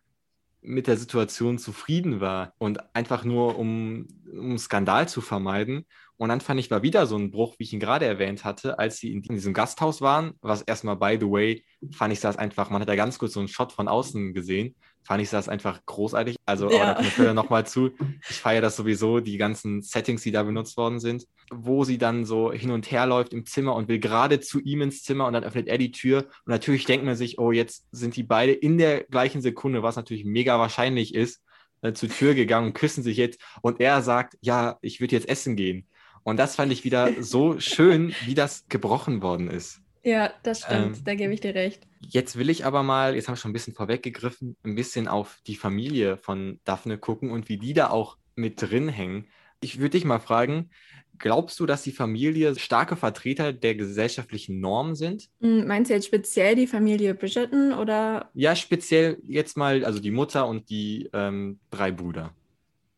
mit 0.61 0.87
der 0.87 0.97
Situation 0.97 1.57
zufrieden 1.57 2.21
war 2.21 2.53
und 2.57 2.95
einfach 2.95 3.23
nur 3.23 3.57
um, 3.57 4.07
um 4.31 4.57
Skandal 4.57 5.07
zu 5.09 5.21
vermeiden. 5.21 5.85
Und 6.17 6.29
dann 6.29 6.41
fand 6.41 6.59
ich, 6.59 6.69
war 6.69 6.83
wieder 6.83 7.07
so 7.07 7.17
ein 7.17 7.31
Bruch, 7.31 7.55
wie 7.57 7.63
ich 7.63 7.73
ihn 7.73 7.79
gerade 7.79 8.05
erwähnt 8.05 8.45
hatte, 8.45 8.77
als 8.77 8.97
sie 8.97 9.11
in 9.11 9.23
diesem 9.23 9.53
Gasthaus 9.53 10.01
waren, 10.01 10.33
was 10.41 10.61
erstmal, 10.61 10.95
by 10.97 11.17
the 11.19 11.29
way, 11.29 11.65
fand 11.91 12.13
ich 12.13 12.19
das 12.19 12.37
einfach, 12.37 12.69
man 12.69 12.81
hat 12.81 12.89
da 12.89 12.95
ganz 12.95 13.17
kurz 13.17 13.33
so 13.33 13.39
einen 13.39 13.47
Shot 13.47 13.71
von 13.71 13.87
außen 13.87 14.33
gesehen, 14.33 14.75
fand 15.03 15.21
ich 15.21 15.29
das 15.29 15.49
einfach 15.49 15.85
großartig. 15.85 16.37
Also, 16.45 16.71
ja. 16.71 16.75
oh, 16.75 16.79
da 16.79 16.93
komme 16.93 17.07
ich 17.07 17.13
später 17.13 17.33
nochmal 17.33 17.65
zu. 17.65 17.91
Ich 18.29 18.37
feiere 18.37 18.61
das 18.61 18.75
sowieso, 18.75 19.19
die 19.19 19.37
ganzen 19.37 19.81
Settings, 19.81 20.21
die 20.23 20.31
da 20.31 20.43
benutzt 20.43 20.77
worden 20.77 20.99
sind, 20.99 21.25
wo 21.51 21.83
sie 21.83 21.97
dann 21.97 22.25
so 22.25 22.51
hin 22.51 22.71
und 22.71 22.91
her 22.91 23.05
läuft 23.05 23.33
im 23.33 23.45
Zimmer 23.45 23.75
und 23.75 23.87
will 23.87 23.99
gerade 23.99 24.39
zu 24.39 24.59
ihm 24.59 24.81
ins 24.81 25.03
Zimmer 25.03 25.27
und 25.27 25.33
dann 25.33 25.43
öffnet 25.43 25.67
er 25.67 25.77
die 25.77 25.91
Tür. 25.91 26.19
Und 26.45 26.51
natürlich 26.51 26.85
denkt 26.85 27.05
man 27.05 27.15
sich, 27.15 27.39
oh, 27.39 27.51
jetzt 27.51 27.85
sind 27.91 28.15
die 28.15 28.23
beide 28.23 28.53
in 28.53 28.77
der 28.77 29.03
gleichen 29.05 29.41
Sekunde, 29.41 29.83
was 29.83 29.95
natürlich 29.95 30.25
mega 30.25 30.59
wahrscheinlich 30.59 31.15
ist, 31.15 31.41
äh, 31.81 31.93
zur 31.93 32.09
Tür 32.09 32.33
gegangen 32.33 32.67
und 32.67 32.73
küssen 32.73 33.03
sich 33.03 33.17
jetzt. 33.17 33.41
Und 33.61 33.79
er 33.79 34.01
sagt, 34.01 34.37
ja, 34.41 34.77
ich 34.81 35.01
würde 35.01 35.15
jetzt 35.15 35.27
essen 35.27 35.55
gehen. 35.55 35.87
Und 36.23 36.37
das 36.37 36.55
fand 36.55 36.71
ich 36.71 36.83
wieder 36.83 37.11
so 37.19 37.59
schön, 37.59 38.13
wie 38.25 38.35
das 38.35 38.65
gebrochen 38.69 39.21
worden 39.21 39.49
ist. 39.49 39.80
Ja, 40.03 40.33
das 40.43 40.61
stimmt, 40.61 40.97
ähm, 40.97 41.03
da 41.05 41.15
gebe 41.15 41.33
ich 41.33 41.41
dir 41.41 41.53
recht. 41.53 41.85
Jetzt 41.99 42.37
will 42.37 42.49
ich 42.49 42.65
aber 42.65 42.83
mal, 42.83 43.15
jetzt 43.15 43.27
habe 43.27 43.35
ich 43.35 43.41
schon 43.41 43.51
ein 43.51 43.53
bisschen 43.53 43.73
vorweggegriffen, 43.73 44.55
ein 44.63 44.75
bisschen 44.75 45.07
auf 45.07 45.39
die 45.45 45.55
Familie 45.55 46.17
von 46.17 46.59
Daphne 46.63 46.97
gucken 46.97 47.31
und 47.31 47.49
wie 47.49 47.57
die 47.57 47.73
da 47.73 47.89
auch 47.89 48.17
mit 48.35 48.61
drin 48.61 48.89
hängen. 48.89 49.27
Ich 49.61 49.79
würde 49.79 49.91
dich 49.91 50.05
mal 50.05 50.19
fragen, 50.19 50.71
glaubst 51.19 51.59
du, 51.59 51.65
dass 51.67 51.83
die 51.83 51.91
Familie 51.91 52.57
starke 52.57 52.95
Vertreter 52.95 53.53
der 53.53 53.75
gesellschaftlichen 53.75 54.59
Normen 54.59 54.95
sind? 54.95 55.29
Hm, 55.39 55.67
meinst 55.67 55.91
du 55.91 55.93
jetzt 55.93 56.07
speziell 56.07 56.55
die 56.55 56.67
Familie 56.67 57.13
Bridgerton 57.13 57.73
oder? 57.73 58.29
Ja, 58.33 58.55
speziell 58.55 59.19
jetzt 59.23 59.55
mal, 59.55 59.85
also 59.85 59.99
die 59.99 60.11
Mutter 60.11 60.47
und 60.47 60.69
die 60.69 61.09
ähm, 61.13 61.59
drei 61.69 61.91
Brüder. 61.91 62.33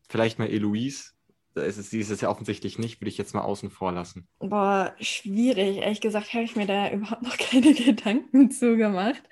Vielleicht 0.08 0.38
mal 0.38 0.48
Eloise 0.48 1.13
ist 1.62 1.78
es, 1.78 1.90
sie 1.90 2.00
ist 2.00 2.10
es 2.10 2.20
ja 2.20 2.28
offensichtlich 2.28 2.78
nicht, 2.78 3.00
würde 3.00 3.08
ich 3.08 3.18
jetzt 3.18 3.34
mal 3.34 3.42
außen 3.42 3.70
vor 3.70 3.92
lassen. 3.92 4.26
Boah, 4.38 4.94
schwierig. 5.00 5.78
Ehrlich 5.78 6.00
gesagt 6.00 6.32
habe 6.32 6.44
ich 6.44 6.56
mir 6.56 6.66
da 6.66 6.90
überhaupt 6.92 7.22
noch 7.22 7.36
keine 7.36 7.74
Gedanken 7.74 8.50
zugemacht. 8.50 9.22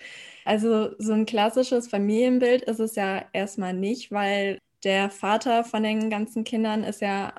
Also 0.44 0.90
so 0.98 1.12
ein 1.12 1.26
klassisches 1.26 1.88
Familienbild 1.88 2.62
ist 2.62 2.80
es 2.80 2.96
ja 2.96 3.24
erstmal 3.32 3.74
nicht, 3.74 4.10
weil 4.10 4.58
der 4.84 5.10
Vater 5.10 5.64
von 5.64 5.82
den 5.82 6.10
ganzen 6.10 6.44
Kindern 6.44 6.82
ist 6.82 7.00
ja 7.00 7.34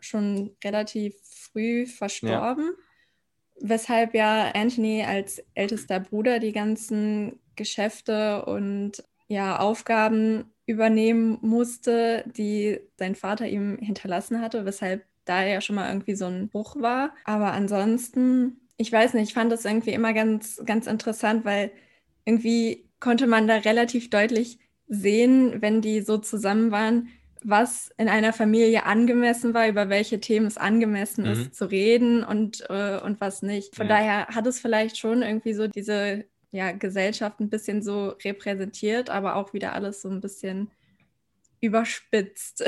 schon 0.00 0.56
relativ 0.64 1.14
früh 1.22 1.86
verstorben. 1.86 2.64
Ja. 2.64 3.68
Weshalb 3.68 4.14
ja 4.14 4.50
Anthony 4.52 5.02
als 5.02 5.42
ältester 5.54 6.00
Bruder 6.00 6.38
die 6.38 6.52
ganzen 6.52 7.40
Geschäfte 7.56 8.44
und 8.44 9.02
ja, 9.28 9.58
Aufgaben 9.58 10.52
übernehmen 10.66 11.38
musste, 11.42 12.24
die 12.36 12.80
sein 12.96 13.14
Vater 13.14 13.48
ihm 13.48 13.78
hinterlassen 13.78 14.40
hatte, 14.40 14.64
weshalb 14.64 15.04
da 15.24 15.44
ja 15.44 15.60
schon 15.60 15.76
mal 15.76 15.88
irgendwie 15.88 16.14
so 16.14 16.26
ein 16.26 16.48
Bruch 16.48 16.76
war. 16.80 17.14
Aber 17.24 17.52
ansonsten, 17.52 18.60
ich 18.76 18.92
weiß 18.92 19.14
nicht, 19.14 19.28
ich 19.28 19.34
fand 19.34 19.50
das 19.50 19.64
irgendwie 19.64 19.92
immer 19.92 20.12
ganz, 20.12 20.60
ganz 20.64 20.86
interessant, 20.86 21.44
weil 21.44 21.70
irgendwie 22.24 22.88
konnte 23.00 23.26
man 23.26 23.46
da 23.46 23.56
relativ 23.56 24.10
deutlich 24.10 24.58
sehen, 24.88 25.62
wenn 25.62 25.80
die 25.80 26.00
so 26.00 26.18
zusammen 26.18 26.70
waren, 26.70 27.08
was 27.42 27.92
in 27.96 28.08
einer 28.08 28.32
Familie 28.32 28.86
angemessen 28.86 29.54
war, 29.54 29.68
über 29.68 29.88
welche 29.88 30.20
Themen 30.20 30.46
es 30.46 30.56
angemessen 30.56 31.24
mhm. 31.24 31.30
ist 31.30 31.54
zu 31.54 31.70
reden 31.70 32.24
und, 32.24 32.64
äh, 32.68 32.98
und 32.98 33.20
was 33.20 33.42
nicht. 33.42 33.76
Von 33.76 33.88
ja. 33.88 33.96
daher 33.96 34.26
hat 34.28 34.46
es 34.46 34.58
vielleicht 34.58 34.98
schon 34.98 35.22
irgendwie 35.22 35.54
so 35.54 35.68
diese 35.68 36.24
ja, 36.50 36.72
Gesellschaft 36.72 37.40
ein 37.40 37.50
bisschen 37.50 37.82
so 37.82 38.08
repräsentiert, 38.24 39.10
aber 39.10 39.36
auch 39.36 39.52
wieder 39.52 39.72
alles 39.72 40.02
so 40.02 40.08
ein 40.08 40.20
bisschen 40.20 40.70
überspitzt. 41.60 42.64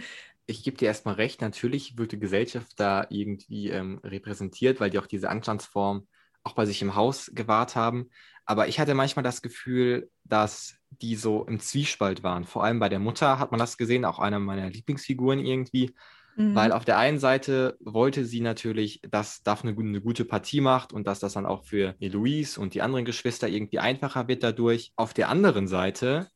ich 0.46 0.62
gebe 0.62 0.76
dir 0.76 0.86
erstmal 0.86 1.14
recht, 1.14 1.40
natürlich 1.40 1.96
wird 1.96 2.12
die 2.12 2.18
Gesellschaft 2.18 2.72
da 2.78 3.06
irgendwie 3.10 3.70
ähm, 3.70 4.00
repräsentiert, 4.04 4.80
weil 4.80 4.90
die 4.90 4.98
auch 4.98 5.06
diese 5.06 5.28
Anstandsform 5.28 6.06
auch 6.44 6.54
bei 6.54 6.66
sich 6.66 6.82
im 6.82 6.94
Haus 6.94 7.30
gewahrt 7.34 7.76
haben. 7.76 8.10
Aber 8.44 8.68
ich 8.68 8.80
hatte 8.80 8.94
manchmal 8.94 9.22
das 9.22 9.42
Gefühl, 9.42 10.10
dass 10.24 10.74
die 10.90 11.14
so 11.14 11.44
im 11.46 11.60
Zwiespalt 11.60 12.22
waren. 12.22 12.44
Vor 12.44 12.64
allem 12.64 12.80
bei 12.80 12.88
der 12.88 12.98
Mutter 12.98 13.38
hat 13.38 13.52
man 13.52 13.60
das 13.60 13.78
gesehen, 13.78 14.04
auch 14.04 14.18
einer 14.18 14.40
meiner 14.40 14.68
Lieblingsfiguren 14.68 15.38
irgendwie. 15.38 15.94
Mhm. 16.36 16.54
Weil 16.54 16.72
auf 16.72 16.84
der 16.84 16.98
einen 16.98 17.18
Seite 17.18 17.76
wollte 17.80 18.24
sie 18.24 18.40
natürlich, 18.40 19.00
dass 19.10 19.42
Daphne 19.42 19.74
eine 19.78 20.00
gute 20.00 20.24
Partie 20.24 20.60
macht 20.60 20.92
und 20.92 21.06
dass 21.06 21.20
das 21.20 21.34
dann 21.34 21.46
auch 21.46 21.64
für 21.64 21.94
Eloise 22.00 22.60
und 22.60 22.74
die 22.74 22.82
anderen 22.82 23.04
Geschwister 23.04 23.48
irgendwie 23.48 23.78
einfacher 23.78 24.28
wird 24.28 24.42
dadurch. 24.42 24.92
Auf 24.96 25.14
der 25.14 25.28
anderen 25.28 25.68
Seite 25.68 26.28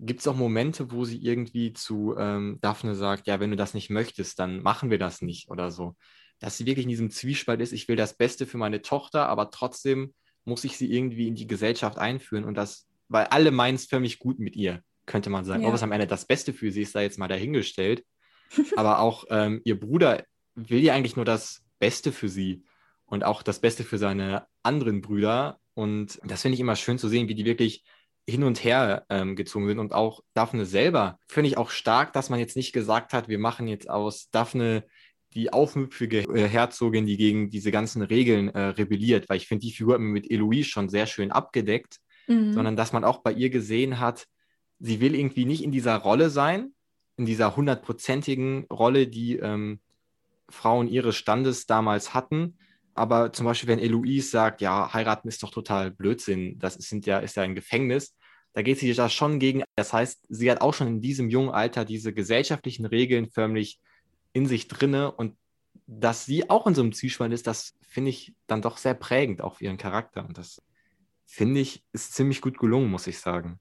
gibt 0.00 0.20
es 0.20 0.26
auch 0.26 0.36
Momente, 0.36 0.90
wo 0.90 1.04
sie 1.04 1.18
irgendwie 1.18 1.72
zu 1.72 2.14
ähm, 2.18 2.58
Daphne 2.60 2.94
sagt, 2.94 3.26
ja, 3.26 3.40
wenn 3.40 3.50
du 3.50 3.56
das 3.56 3.74
nicht 3.74 3.90
möchtest, 3.90 4.38
dann 4.38 4.62
machen 4.62 4.90
wir 4.90 4.98
das 4.98 5.22
nicht 5.22 5.50
oder 5.50 5.70
so. 5.70 5.94
Dass 6.40 6.56
sie 6.56 6.66
wirklich 6.66 6.84
in 6.84 6.90
diesem 6.90 7.10
Zwiespalt 7.10 7.60
ist, 7.60 7.72
ich 7.72 7.88
will 7.88 7.96
das 7.96 8.16
Beste 8.16 8.46
für 8.46 8.58
meine 8.58 8.82
Tochter, 8.82 9.28
aber 9.28 9.50
trotzdem 9.50 10.14
muss 10.44 10.64
ich 10.64 10.76
sie 10.76 10.92
irgendwie 10.92 11.28
in 11.28 11.34
die 11.34 11.46
Gesellschaft 11.46 11.98
einführen 11.98 12.44
und 12.44 12.54
das, 12.54 12.86
weil 13.08 13.26
alle 13.26 13.50
meinen 13.50 13.76
es 13.76 13.86
für 13.86 14.00
mich 14.00 14.18
gut 14.18 14.38
mit 14.38 14.56
ihr, 14.56 14.82
könnte 15.06 15.30
man 15.30 15.44
sagen. 15.44 15.62
Ja. 15.62 15.68
Ob 15.68 15.74
es 15.74 15.82
am 15.82 15.92
Ende 15.92 16.06
das 16.06 16.26
Beste 16.26 16.52
für 16.52 16.70
sie 16.70 16.82
ist, 16.82 16.94
da 16.94 17.00
jetzt 17.00 17.18
mal 17.18 17.28
dahingestellt. 17.28 18.04
aber 18.76 19.00
auch 19.00 19.24
ähm, 19.30 19.60
ihr 19.64 19.78
Bruder 19.78 20.24
will 20.54 20.82
ja 20.82 20.94
eigentlich 20.94 21.16
nur 21.16 21.24
das 21.24 21.62
Beste 21.78 22.12
für 22.12 22.28
sie 22.28 22.64
und 23.06 23.24
auch 23.24 23.42
das 23.42 23.60
Beste 23.60 23.84
für 23.84 23.98
seine 23.98 24.46
anderen 24.62 25.00
Brüder. 25.00 25.58
Und 25.74 26.20
das 26.24 26.42
finde 26.42 26.54
ich 26.54 26.60
immer 26.60 26.76
schön 26.76 26.98
zu 26.98 27.08
sehen, 27.08 27.28
wie 27.28 27.34
die 27.34 27.44
wirklich 27.44 27.84
hin 28.26 28.44
und 28.44 28.64
her 28.64 29.04
ähm, 29.10 29.36
gezogen 29.36 29.66
sind 29.66 29.78
und 29.78 29.92
auch 29.92 30.20
Daphne 30.32 30.64
selber 30.64 31.18
finde 31.28 31.48
ich 31.48 31.58
auch 31.58 31.70
stark, 31.70 32.12
dass 32.14 32.30
man 32.30 32.38
jetzt 32.38 32.56
nicht 32.56 32.72
gesagt 32.72 33.12
hat, 33.12 33.28
wir 33.28 33.38
machen 33.38 33.68
jetzt 33.68 33.90
aus 33.90 34.30
Daphne 34.30 34.84
die 35.34 35.52
aufmüpfige 35.52 36.20
äh, 36.20 36.48
Herzogin, 36.48 37.06
die 37.06 37.16
gegen 37.16 37.50
diese 37.50 37.70
ganzen 37.70 38.02
Regeln 38.02 38.48
äh, 38.48 38.60
rebelliert, 38.60 39.28
weil 39.28 39.36
ich 39.36 39.48
finde, 39.48 39.66
die 39.66 39.72
Figur 39.72 39.94
hat 39.94 40.00
man 40.00 40.12
mit 40.12 40.30
Eloise 40.30 40.68
schon 40.68 40.88
sehr 40.88 41.06
schön 41.06 41.32
abgedeckt, 41.32 41.98
mhm. 42.26 42.52
sondern 42.54 42.76
dass 42.76 42.92
man 42.92 43.04
auch 43.04 43.18
bei 43.18 43.32
ihr 43.32 43.50
gesehen 43.50 44.00
hat, 44.00 44.26
sie 44.78 45.00
will 45.00 45.14
irgendwie 45.14 45.44
nicht 45.44 45.62
in 45.62 45.72
dieser 45.72 45.96
Rolle 45.96 46.30
sein, 46.30 46.72
in 47.16 47.26
dieser 47.26 47.56
hundertprozentigen 47.56 48.66
Rolle, 48.70 49.06
die 49.06 49.36
ähm, 49.36 49.80
Frauen 50.48 50.88
ihres 50.88 51.16
Standes 51.16 51.66
damals 51.66 52.14
hatten, 52.14 52.58
aber 52.94 53.32
zum 53.32 53.46
Beispiel, 53.46 53.68
wenn 53.68 53.80
Eloise 53.80 54.28
sagt, 54.28 54.60
ja, 54.60 54.92
heiraten 54.92 55.28
ist 55.28 55.42
doch 55.42 55.50
total 55.50 55.90
Blödsinn, 55.90 56.58
das 56.58 56.76
ist, 56.76 56.88
sind 56.88 57.06
ja, 57.06 57.18
ist 57.18 57.36
ja 57.36 57.42
ein 57.42 57.56
Gefängnis, 57.56 58.14
da 58.52 58.62
geht 58.62 58.78
sie 58.78 58.92
da 58.94 59.08
schon 59.08 59.40
gegen. 59.40 59.64
Das 59.74 59.92
heißt, 59.92 60.26
sie 60.28 60.50
hat 60.50 60.60
auch 60.60 60.74
schon 60.74 60.86
in 60.86 61.00
diesem 61.00 61.28
jungen 61.28 61.50
Alter 61.50 61.84
diese 61.84 62.14
gesellschaftlichen 62.14 62.86
Regeln 62.86 63.28
förmlich 63.28 63.80
in 64.32 64.46
sich 64.46 64.68
drinne 64.68 65.10
und 65.10 65.36
dass 65.86 66.24
sie 66.24 66.48
auch 66.48 66.66
in 66.66 66.74
so 66.74 66.82
einem 66.82 66.92
Zwiespalt 66.92 67.32
ist, 67.32 67.46
das 67.48 67.74
finde 67.82 68.10
ich 68.10 68.34
dann 68.46 68.62
doch 68.62 68.78
sehr 68.78 68.94
prägend 68.94 69.42
auch 69.42 69.56
für 69.56 69.64
ihren 69.64 69.76
Charakter. 69.76 70.24
Und 70.24 70.38
das 70.38 70.62
finde 71.26 71.60
ich 71.60 71.84
ist 71.92 72.14
ziemlich 72.14 72.40
gut 72.40 72.58
gelungen, 72.58 72.90
muss 72.90 73.08
ich 73.08 73.18
sagen. 73.18 73.58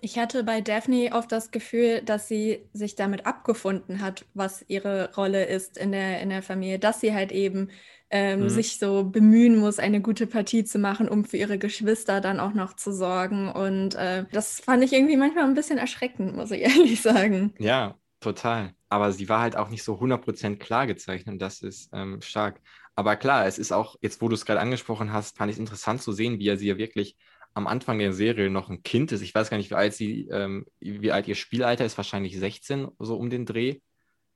Ich 0.00 0.18
hatte 0.18 0.44
bei 0.44 0.60
Daphne 0.60 1.10
oft 1.12 1.30
das 1.30 1.50
Gefühl, 1.50 2.02
dass 2.02 2.28
sie 2.28 2.60
sich 2.72 2.94
damit 2.94 3.26
abgefunden 3.26 4.00
hat, 4.00 4.24
was 4.34 4.64
ihre 4.68 5.14
Rolle 5.14 5.44
ist 5.44 5.76
in 5.76 5.92
der, 5.92 6.20
in 6.20 6.30
der 6.30 6.42
Familie, 6.42 6.78
dass 6.78 7.00
sie 7.00 7.14
halt 7.14 7.32
eben 7.32 7.70
ähm, 8.10 8.40
mhm. 8.40 8.48
sich 8.48 8.78
so 8.78 9.04
bemühen 9.04 9.58
muss, 9.58 9.78
eine 9.78 10.00
gute 10.00 10.26
Partie 10.26 10.64
zu 10.64 10.78
machen, 10.78 11.08
um 11.08 11.24
für 11.24 11.36
ihre 11.36 11.58
Geschwister 11.58 12.20
dann 12.20 12.40
auch 12.40 12.52
noch 12.52 12.74
zu 12.74 12.92
sorgen. 12.92 13.48
Und 13.48 13.94
äh, 13.94 14.24
das 14.32 14.60
fand 14.60 14.82
ich 14.82 14.92
irgendwie 14.92 15.16
manchmal 15.16 15.44
ein 15.44 15.54
bisschen 15.54 15.78
erschreckend, 15.78 16.34
muss 16.34 16.50
ich 16.50 16.60
ehrlich 16.62 17.00
sagen. 17.00 17.54
Ja, 17.58 17.96
total. 18.20 18.74
Aber 18.88 19.12
sie 19.12 19.28
war 19.28 19.40
halt 19.40 19.56
auch 19.56 19.68
nicht 19.68 19.84
so 19.84 19.94
100% 19.94 20.56
klar 20.56 20.86
gezeichnet 20.86 21.34
und 21.34 21.38
das 21.40 21.62
ist 21.62 21.90
ähm, 21.92 22.20
stark. 22.20 22.60
Aber 22.96 23.16
klar, 23.16 23.46
es 23.46 23.58
ist 23.58 23.72
auch, 23.72 23.96
jetzt 24.00 24.20
wo 24.20 24.28
du 24.28 24.34
es 24.34 24.44
gerade 24.44 24.60
angesprochen 24.60 25.12
hast, 25.12 25.36
fand 25.36 25.50
ich 25.50 25.56
es 25.56 25.60
interessant 25.60 26.02
zu 26.02 26.12
sehen, 26.12 26.38
wie 26.40 26.48
er 26.48 26.56
sie 26.56 26.66
ja 26.66 26.76
wirklich 26.76 27.16
am 27.54 27.66
Anfang 27.66 27.98
der 27.98 28.12
Serie 28.12 28.50
noch 28.50 28.68
ein 28.68 28.82
Kind 28.82 29.12
ist. 29.12 29.22
Ich 29.22 29.34
weiß 29.34 29.50
gar 29.50 29.56
nicht, 29.56 29.70
wie 29.70 29.74
alt 29.74 29.94
sie, 29.94 30.28
ähm, 30.30 30.66
wie 30.78 31.12
alt 31.12 31.28
ihr 31.28 31.34
Spielalter 31.34 31.84
ist, 31.84 31.96
wahrscheinlich 31.96 32.38
16, 32.38 32.88
so 32.98 33.16
um 33.16 33.30
den 33.30 33.46
Dreh. 33.46 33.80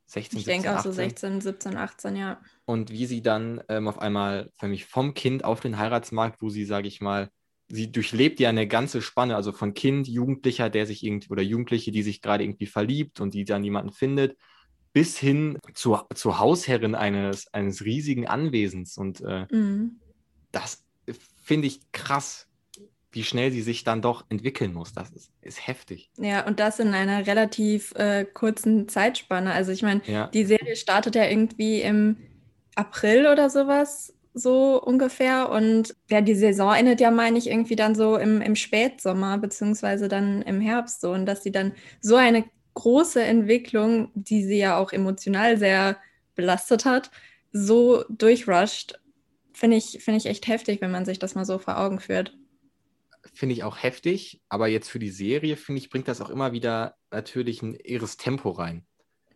16, 0.07 0.39
ich 0.39 0.45
denke 0.45 0.77
auch 0.77 0.83
so 0.83 0.93
16, 0.93 1.41
17, 1.41 1.77
18, 1.77 2.17
ja. 2.17 2.41
Und 2.67 2.91
wie 2.91 3.07
sie 3.07 3.23
dann 3.23 3.63
ähm, 3.69 3.89
auf 3.89 3.99
einmal 3.99 4.51
für 4.59 4.69
mich 4.69 4.85
vom 4.85 5.15
Kind 5.15 5.45
auf 5.45 5.61
den 5.61 5.79
Heiratsmarkt, 5.79 6.43
wo 6.43 6.51
sie, 6.51 6.65
sage 6.65 6.89
ich 6.89 7.01
mal, 7.01 7.31
sie 7.69 7.91
durchlebt 7.91 8.41
ja 8.41 8.51
eine 8.51 8.69
ganze 8.69 9.01
Spanne, 9.01 9.37
also 9.37 9.53
von 9.53 9.73
Kind, 9.73 10.07
Jugendlicher, 10.07 10.69
der 10.69 10.87
sich 10.87 11.03
irgendwie, 11.03 11.31
oder 11.31 11.43
Jugendliche, 11.43 11.91
die 11.91 12.03
sich 12.03 12.21
gerade 12.21 12.45
irgendwie 12.45 12.67
verliebt 12.67 13.21
und 13.21 13.33
die 13.33 13.45
dann 13.45 13.65
jemanden 13.65 13.93
findet, 13.93 14.37
bis 14.93 15.19
hin 15.19 15.59
zur, 15.73 16.07
zur 16.15 16.39
Hausherrin 16.39 16.95
eines, 16.95 17.53
eines 17.55 17.85
riesigen 17.85 18.27
Anwesens. 18.27 18.99
Und 18.99 19.23
äh, 19.23 19.47
mhm. 19.51 20.01
das 20.53 20.85
finde 21.43 21.67
ich 21.67 21.81
krass, 21.93 22.47
wie 23.15 23.23
schnell 23.23 23.53
sie 23.53 23.63
sich 23.63 23.85
dann 23.85 24.03
doch 24.03 24.25
entwickeln 24.29 24.73
muss. 24.73 24.93
Das 24.93 25.11
ist, 25.11 25.31
ist 25.41 25.67
heftig. 25.67 26.11
Ja, 26.19 26.47
und 26.47 26.59
das 26.59 26.81
in 26.81 26.93
einer 26.95 27.27
relativ 27.27 27.95
äh, 27.95 28.25
kurzen 28.25 28.89
Zeitspanne. 28.89 29.53
Also 29.53 29.73
ich 29.73 29.83
meine, 29.83 30.03
ja. 30.07 30.27
die 30.29 30.45
Serie 30.45 30.77
startet 30.77 31.15
ja 31.15 31.25
irgendwie 31.25 31.81
im 31.81 32.17
April 32.75 33.27
oder 33.29 33.51
sowas, 33.51 34.13
so 34.35 34.83
ungefähr. 34.83 35.51
Und 35.51 35.95
ja, 36.11 36.21
die 36.21 36.35
Saison 36.35 36.75
endet 36.75 37.01
ja, 37.01 37.13
meine 37.13 37.39
ich, 37.39 37.49
irgendwie 37.49 37.77
dann 37.77 37.95
so 37.95 38.17
im, 38.17 38.41
im 38.43 38.57
Spätsommer, 38.57 39.39
beziehungsweise 39.39 40.09
dann 40.09 40.43
im 40.43 40.61
Herbst 40.61 41.01
so. 41.01 41.13
Und 41.13 41.27
dass 41.27 41.45
sie 41.45 41.53
dann 41.53 41.73
so 42.01 42.17
eine 42.17 42.45
große 42.75 43.23
Entwicklung, 43.23 44.11
die 44.15 44.43
sie 44.43 44.59
ja 44.59 44.77
auch 44.77 44.93
emotional 44.93 45.57
sehr 45.57 45.99
belastet 46.35 46.85
hat, 46.85 47.13
so 47.53 48.05
durchrusht, 48.09 49.01
finde 49.53 49.77
ich, 49.77 50.03
find 50.03 50.17
ich 50.17 50.27
echt 50.27 50.49
heftig, 50.49 50.81
wenn 50.81 50.91
man 50.91 51.05
sich 51.05 51.21
das 51.21 51.37
mal 51.37 51.45
so 51.45 51.59
vor 51.59 51.79
Augen 51.79 52.01
führt 52.01 52.37
finde 53.33 53.55
ich 53.55 53.65
auch 53.65 53.83
heftig, 53.83 54.41
aber 54.49 54.69
jetzt 54.69 54.91
für 54.91 54.99
die 54.99 55.11
Serie, 55.11 55.57
finde 55.57 55.81
ich, 55.81 55.91
bringt 55.91 56.09
das 56.09 56.21
auch 56.21 56.31
immer 56.31 56.53
wieder 56.53 56.95
natürlich 57.11 57.63
ein 57.63 57.75
irres 57.75 58.17
Tempo 58.17 58.51
rein. 58.51 58.85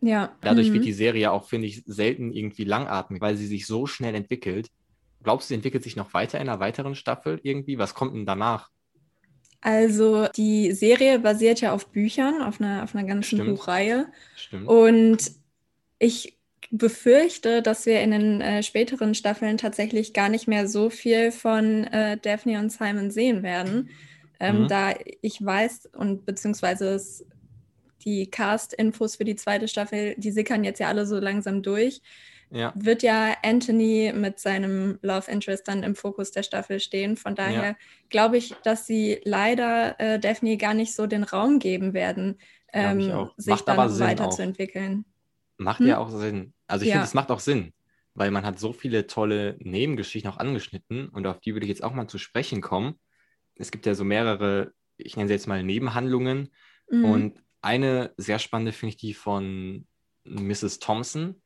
Ja. 0.01 0.35
Dadurch 0.41 0.69
mhm. 0.69 0.75
wird 0.75 0.85
die 0.85 0.93
Serie 0.93 1.31
auch, 1.31 1.47
finde 1.47 1.67
ich, 1.67 1.83
selten 1.85 2.31
irgendwie 2.31 2.63
langatmig, 2.63 3.21
weil 3.21 3.35
sie 3.35 3.47
sich 3.47 3.65
so 3.65 3.85
schnell 3.85 4.15
entwickelt. 4.15 4.69
Glaubst 5.23 5.47
du, 5.47 5.49
sie 5.49 5.55
entwickelt 5.55 5.83
sich 5.83 5.95
noch 5.95 6.13
weiter 6.13 6.39
in 6.39 6.47
einer 6.47 6.59
weiteren 6.59 6.95
Staffel 6.95 7.39
irgendwie? 7.43 7.77
Was 7.77 7.93
kommt 7.93 8.15
denn 8.15 8.25
danach? 8.25 8.69
Also 9.61 10.27
die 10.35 10.71
Serie 10.71 11.19
basiert 11.19 11.59
ja 11.59 11.73
auf 11.73 11.91
Büchern, 11.91 12.41
auf 12.41 12.61
einer, 12.61 12.83
auf 12.83 12.95
einer 12.95 13.05
ganzen 13.05 13.39
Stimmt. 13.39 13.49
Buchreihe. 13.49 14.07
Stimmt. 14.35 14.67
Und 14.67 15.31
ich 15.99 16.38
befürchte, 16.71 17.61
dass 17.61 17.85
wir 17.85 18.01
in 18.01 18.11
den 18.11 18.41
äh, 18.41 18.63
späteren 18.63 19.15
Staffeln 19.15 19.57
tatsächlich 19.57 20.13
gar 20.13 20.29
nicht 20.29 20.47
mehr 20.47 20.67
so 20.67 20.89
viel 20.89 21.31
von 21.31 21.85
äh, 21.85 22.17
Daphne 22.17 22.59
und 22.59 22.71
Simon 22.71 23.11
sehen 23.11 23.43
werden. 23.43 23.89
Ähm, 24.39 24.63
mhm. 24.63 24.67
Da 24.67 24.93
ich 25.21 25.43
weiß 25.43 25.89
und 25.97 26.25
beziehungsweise 26.25 26.89
es, 26.89 27.25
die 28.05 28.29
Cast-Infos 28.29 29.15
für 29.17 29.25
die 29.25 29.35
zweite 29.35 29.67
Staffel, 29.67 30.15
die 30.17 30.31
sickern 30.31 30.63
jetzt 30.63 30.79
ja 30.79 30.87
alle 30.87 31.05
so 31.05 31.19
langsam 31.19 31.61
durch. 31.61 32.01
Ja. 32.51 32.73
Wird 32.75 33.03
ja 33.03 33.35
Anthony 33.43 34.11
mit 34.15 34.39
seinem 34.39 34.97
Love 35.01 35.29
Interest 35.29 35.67
dann 35.67 35.83
im 35.83 35.95
Fokus 35.95 36.31
der 36.31 36.43
Staffel 36.43 36.79
stehen. 36.79 37.15
Von 37.17 37.35
daher 37.35 37.63
ja. 37.63 37.75
glaube 38.09 38.37
ich, 38.37 38.55
dass 38.63 38.87
sie 38.87 39.19
leider 39.23 39.99
äh, 39.99 40.19
Daphne 40.19 40.57
gar 40.57 40.73
nicht 40.73 40.95
so 40.95 41.05
den 41.05 41.23
Raum 41.23 41.59
geben 41.59 41.93
werden, 41.93 42.39
ähm, 42.73 43.29
sich 43.37 43.61
dann 43.61 43.77
weiterzuentwickeln. 43.77 45.05
Macht 45.59 45.79
hm? 45.79 45.87
ja 45.87 45.97
auch 45.97 46.09
Sinn. 46.09 46.53
Also 46.67 46.83
ich 46.83 46.89
ja. 46.89 46.95
finde, 46.95 47.05
es 47.05 47.13
macht 47.13 47.31
auch 47.31 47.41
Sinn, 47.41 47.73
weil 48.13 48.31
man 48.31 48.45
hat 48.45 48.59
so 48.59 48.71
viele 48.71 49.07
tolle 49.07 49.57
Nebengeschichten 49.59 50.31
auch 50.31 50.37
angeschnitten 50.37 51.09
und 51.09 51.27
auf 51.27 51.41
die 51.41 51.53
würde 51.53 51.65
ich 51.65 51.69
jetzt 51.69 51.83
auch 51.83 51.93
mal 51.93 52.07
zu 52.07 52.17
sprechen 52.17 52.61
kommen. 52.61 52.95
Es 53.55 53.69
gibt 53.69 53.85
ja 53.85 53.93
so 53.93 54.05
mehrere, 54.05 54.71
ich 54.95 55.17
nenne 55.17 55.27
sie 55.27 55.33
jetzt 55.33 55.47
mal 55.47 55.61
Nebenhandlungen 55.61 56.49
mhm. 56.89 57.05
und 57.05 57.43
eine 57.61 58.13
sehr 58.15 58.39
spannende 58.39 58.71
finde 58.71 58.95
ich 58.95 59.01
die 59.01 59.13
von 59.13 59.85
Mrs. 60.23 60.79
Thompson, 60.79 61.41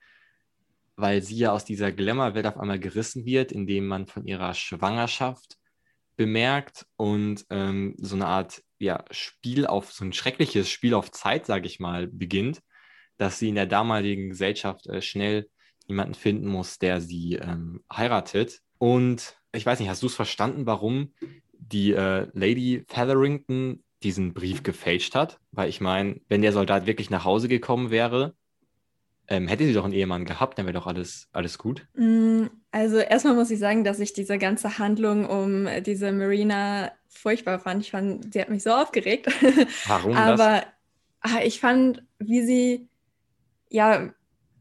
weil 0.96 1.24
sie 1.24 1.38
ja 1.38 1.52
aus 1.52 1.66
dieser 1.66 1.92
Glamour-Welt 1.92 2.46
auf 2.46 2.58
einmal 2.58 2.80
gerissen 2.80 3.26
wird, 3.26 3.52
indem 3.52 3.88
man 3.88 4.06
von 4.06 4.28
ihrer 4.28 4.54
Schwangerschaft 4.54 5.58
bemerkt 6.18 6.86
und 6.98 7.46
ähm, 7.50 7.96
so 7.98 8.16
eine 8.16 8.28
Art 8.28 8.62
ja, 8.78 9.04
Spiel 9.10 9.66
auf, 9.66 9.92
so 9.92 10.06
ein 10.06 10.14
schreckliches 10.14 10.70
Spiel 10.70 10.94
auf 10.94 11.10
Zeit, 11.10 11.48
sage 11.48 11.66
ich 11.66 11.80
mal, 11.80 12.06
beginnt 12.06 12.62
dass 13.18 13.40
sie 13.40 13.50
in 13.50 13.56
der 13.56 13.66
damaligen 13.66 14.30
Gesellschaft 14.30 14.88
äh, 14.88 15.02
schnell 15.02 15.48
jemanden 15.88 16.14
finden 16.14 16.48
muss, 16.48 16.80
der 16.80 17.02
sie 17.02 17.36
ähm, 17.36 17.84
heiratet. 17.92 18.62
Und 18.78 19.36
ich 19.54 19.66
weiß 19.66 19.80
nicht, 19.80 19.90
hast 19.90 20.02
du 20.02 20.08
es 20.08 20.16
verstanden, 20.16 20.66
warum 20.66 21.14
die 21.54 21.94
äh, 21.94 22.28
Lady 22.34 22.84
Featherington 22.88 23.84
diesen 24.02 24.34
Brief 24.34 24.64
gefälscht 24.64 25.16
hat? 25.16 25.40
Weil 25.52 25.70
ich 25.70 25.82
meine, 25.82 26.20
wenn 26.28 26.42
der 26.42 26.54
Soldat 26.54 26.86
wirklich 26.86 27.10
nach 27.10 27.26
Hause 27.26 27.48
gekommen 27.48 27.92
wäre, 27.92 28.34
ähm, 29.28 29.48
hätte 29.48 29.66
sie 29.66 29.74
doch 29.74 29.86
einen 29.86 29.94
Ehemann 29.94 30.26
gehabt, 30.26 30.58
dann 30.58 30.66
wäre 30.66 30.74
doch 30.74 30.88
alles, 30.88 31.30
alles 31.32 31.58
gut. 31.58 31.88
Mm, 31.96 32.48
also 32.72 32.98
erstmal 32.98 33.36
muss 33.36 33.52
ich 33.52 33.60
sagen, 33.60 33.84
dass 33.84 34.00
ich 34.00 34.14
diese 34.14 34.38
ganze 34.38 34.78
Handlung 34.80 35.26
um 35.26 35.68
diese 35.86 36.12
Marina 36.12 36.92
furchtbar 37.08 37.60
fand. 37.60 37.84
Ich 37.84 37.92
fand, 37.92 38.34
sie 38.34 38.42
hat 38.42 38.50
mich 38.50 38.64
so 38.64 38.72
aufgeregt. 38.72 39.28
Warum 39.88 40.14
Aber 40.18 40.36
das? 40.36 40.66
Ah, 41.22 41.40
ich 41.42 41.62
fand, 41.62 42.04
wie 42.20 42.44
sie 42.44 42.90
ja, 43.74 44.10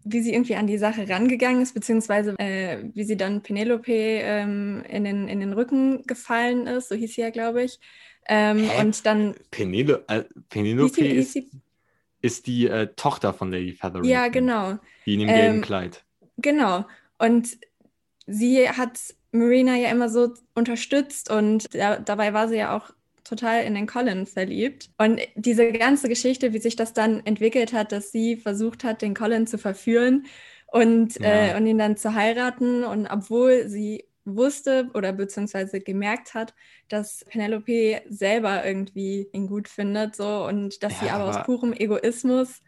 wie 0.05 0.21
sie 0.21 0.33
irgendwie 0.33 0.57
an 0.57 0.67
die 0.67 0.79
Sache 0.79 1.09
rangegangen 1.09 1.63
ist, 1.63 1.75
beziehungsweise 1.75 2.35
äh, 2.39 2.79
wie 2.95 3.05
sie 3.05 3.17
dann 3.17 3.43
Penelope 3.43 3.93
ähm, 3.93 4.83
in, 4.89 5.05
den, 5.05 5.29
in 5.29 5.39
den 5.39 5.53
Rücken 5.53 6.03
gefallen 6.07 6.67
ist, 6.67 6.89
so 6.89 6.97
hieß 6.97 7.15
sie 7.15 7.21
ja, 7.21 7.31
glaube 7.31 7.63
ich. 7.63 7.79
Ähm, 8.27 8.69
und 8.81 9.05
dann. 9.07 9.35
Penelo 9.51 9.99
äh, 10.09 10.25
Penelope 10.49 10.95
hieß 10.95 10.95
sie, 10.95 11.09
ist, 11.09 11.33
hieß 11.33 11.45
ist, 12.23 12.47
die 12.47 12.67
äh, 12.67 12.89
Tochter 12.97 13.33
von 13.33 13.53
Lady 13.53 13.73
Featherington. 13.73 14.11
Ja, 14.11 14.29
genau. 14.29 14.79
Die 15.07 15.15
in 15.15 15.21
dem 15.21 15.29
gelben 15.29 15.57
ähm, 15.57 15.63
Kleid. 15.63 16.05
Genau. 16.39 16.87
Und 17.19 17.59
sie 18.27 18.69
hat 18.69 18.99
Marina 19.31 19.77
ja 19.77 19.91
immer 19.91 20.09
so 20.09 20.33
unterstützt 20.55 21.31
und 21.31 21.75
da, 21.75 21.97
dabei 21.99 22.33
war 22.33 22.49
sie 22.49 22.57
ja 22.57 22.77
auch 22.77 22.93
total 23.25 23.65
in 23.65 23.75
den 23.75 23.87
Colin 23.87 24.27
verliebt. 24.27 24.91
Und 24.99 25.21
diese 25.35 25.73
ganze 25.73 26.09
Geschichte, 26.09 26.53
wie 26.53 26.59
sich 26.59 26.77
das 26.77 26.93
dann 26.93 27.25
entwickelt 27.25 27.73
hat, 27.73 27.93
dass 27.93 28.13
sie 28.13 28.37
versucht 28.37 28.85
hat, 28.85 29.03
den 29.03 29.15
Colin 29.15 29.47
zu 29.47 29.59
verführen 29.59 30.27
und, 30.67 31.19
ja. 31.21 31.53
äh, 31.53 31.57
und 31.57 31.67
ihn 31.67 31.79
dann 31.79 31.97
zu 31.97 32.15
heiraten. 32.15 32.85
Und 32.85 33.07
obwohl 33.07 33.69
sie 33.69 34.05
wusste 34.25 34.91
oder 34.95 35.13
beziehungsweise 35.13 35.81
gemerkt 35.81 36.35
hat, 36.35 36.55
dass 36.89 37.25
Penelope 37.29 38.03
selber 38.09 38.65
irgendwie 38.65 39.29
ihn 39.33 39.47
gut 39.47 39.69
findet 39.69 40.15
so 40.15 40.47
und 40.47 40.83
dass 40.83 40.93
ja, 40.95 40.99
sie 41.01 41.11
aber, 41.11 41.25
aber 41.25 41.41
aus 41.41 41.47
purem 41.47 41.73
Egoismus 41.73 42.63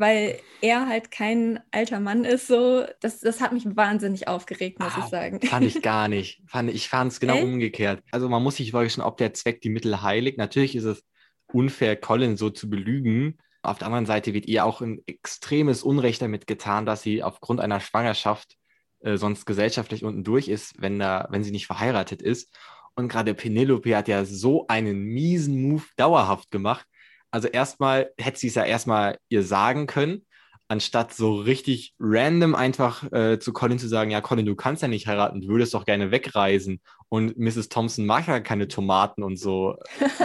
weil 0.00 0.40
er 0.62 0.88
halt 0.88 1.10
kein 1.10 1.60
alter 1.70 2.00
Mann 2.00 2.24
ist, 2.24 2.46
so, 2.46 2.84
das, 3.00 3.20
das 3.20 3.40
hat 3.40 3.52
mich 3.52 3.64
wahnsinnig 3.76 4.28
aufgeregt, 4.28 4.80
muss 4.80 4.94
ah, 4.96 5.00
ich 5.04 5.10
sagen. 5.10 5.40
Fand 5.42 5.66
ich 5.66 5.82
gar 5.82 6.08
nicht. 6.08 6.42
Fand, 6.46 6.70
ich 6.70 6.88
fand 6.88 7.12
es 7.12 7.20
genau 7.20 7.34
Echt? 7.34 7.44
umgekehrt. 7.44 8.02
Also 8.10 8.28
man 8.28 8.42
muss 8.42 8.56
sich 8.56 8.72
wirklich 8.72 8.94
schon, 8.94 9.04
ob 9.04 9.18
der 9.18 9.34
Zweck 9.34 9.60
die 9.60 9.68
Mittel 9.68 10.02
heiligt. 10.02 10.38
Natürlich 10.38 10.74
ist 10.74 10.84
es 10.84 11.04
unfair, 11.52 11.96
Colin 11.96 12.38
so 12.38 12.48
zu 12.48 12.70
belügen. 12.70 13.38
Auf 13.62 13.78
der 13.78 13.88
anderen 13.88 14.06
Seite 14.06 14.32
wird 14.32 14.46
ihr 14.46 14.64
auch 14.64 14.80
ein 14.80 15.02
extremes 15.06 15.82
Unrecht 15.82 16.22
damit 16.22 16.46
getan, 16.46 16.86
dass 16.86 17.02
sie 17.02 17.22
aufgrund 17.22 17.60
einer 17.60 17.80
Schwangerschaft 17.80 18.56
äh, 19.00 19.18
sonst 19.18 19.44
gesellschaftlich 19.44 20.02
unten 20.02 20.24
durch 20.24 20.48
ist, 20.48 20.80
wenn, 20.80 20.98
da, 20.98 21.28
wenn 21.30 21.44
sie 21.44 21.50
nicht 21.50 21.66
verheiratet 21.66 22.22
ist. 22.22 22.56
Und 22.94 23.08
gerade 23.08 23.34
Penelope 23.34 23.94
hat 23.94 24.08
ja 24.08 24.24
so 24.24 24.66
einen 24.68 25.02
miesen 25.02 25.60
Move 25.62 25.84
dauerhaft 25.96 26.50
gemacht, 26.50 26.86
also 27.30 27.48
erstmal 27.48 28.12
hätte 28.18 28.38
sie 28.38 28.48
es 28.48 28.54
ja 28.54 28.64
erstmal 28.64 29.18
ihr 29.28 29.42
sagen 29.42 29.86
können, 29.86 30.26
anstatt 30.70 31.12
so 31.12 31.34
richtig 31.34 31.94
random 31.98 32.54
einfach 32.54 33.10
äh, 33.12 33.40
zu 33.40 33.52
Colin 33.52 33.80
zu 33.80 33.88
sagen, 33.88 34.12
ja, 34.12 34.20
Colin, 34.20 34.46
du 34.46 34.54
kannst 34.54 34.82
ja 34.82 34.88
nicht 34.88 35.08
heiraten, 35.08 35.40
du 35.40 35.48
würdest 35.48 35.74
doch 35.74 35.84
gerne 35.84 36.12
wegreisen. 36.12 36.80
Und 37.08 37.36
Mrs. 37.36 37.70
Thompson 37.70 38.06
mag 38.06 38.28
ja 38.28 38.38
keine 38.38 38.68
Tomaten 38.68 39.24
und 39.24 39.36
so, 39.36 39.78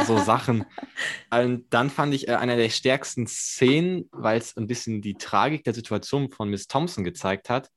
so 0.06 0.18
Sachen. 0.24 0.64
Und 1.32 1.66
dann 1.72 1.90
fand 1.90 2.14
ich 2.14 2.28
äh, 2.28 2.36
einer 2.36 2.58
der 2.58 2.70
stärksten 2.70 3.26
Szenen, 3.26 4.08
weil 4.12 4.38
es 4.38 4.56
ein 4.56 4.68
bisschen 4.68 5.02
die 5.02 5.16
Tragik 5.16 5.64
der 5.64 5.74
Situation 5.74 6.30
von 6.30 6.52
Miss 6.52 6.68
Thompson 6.68 7.04
gezeigt 7.04 7.50
hat, 7.50 7.70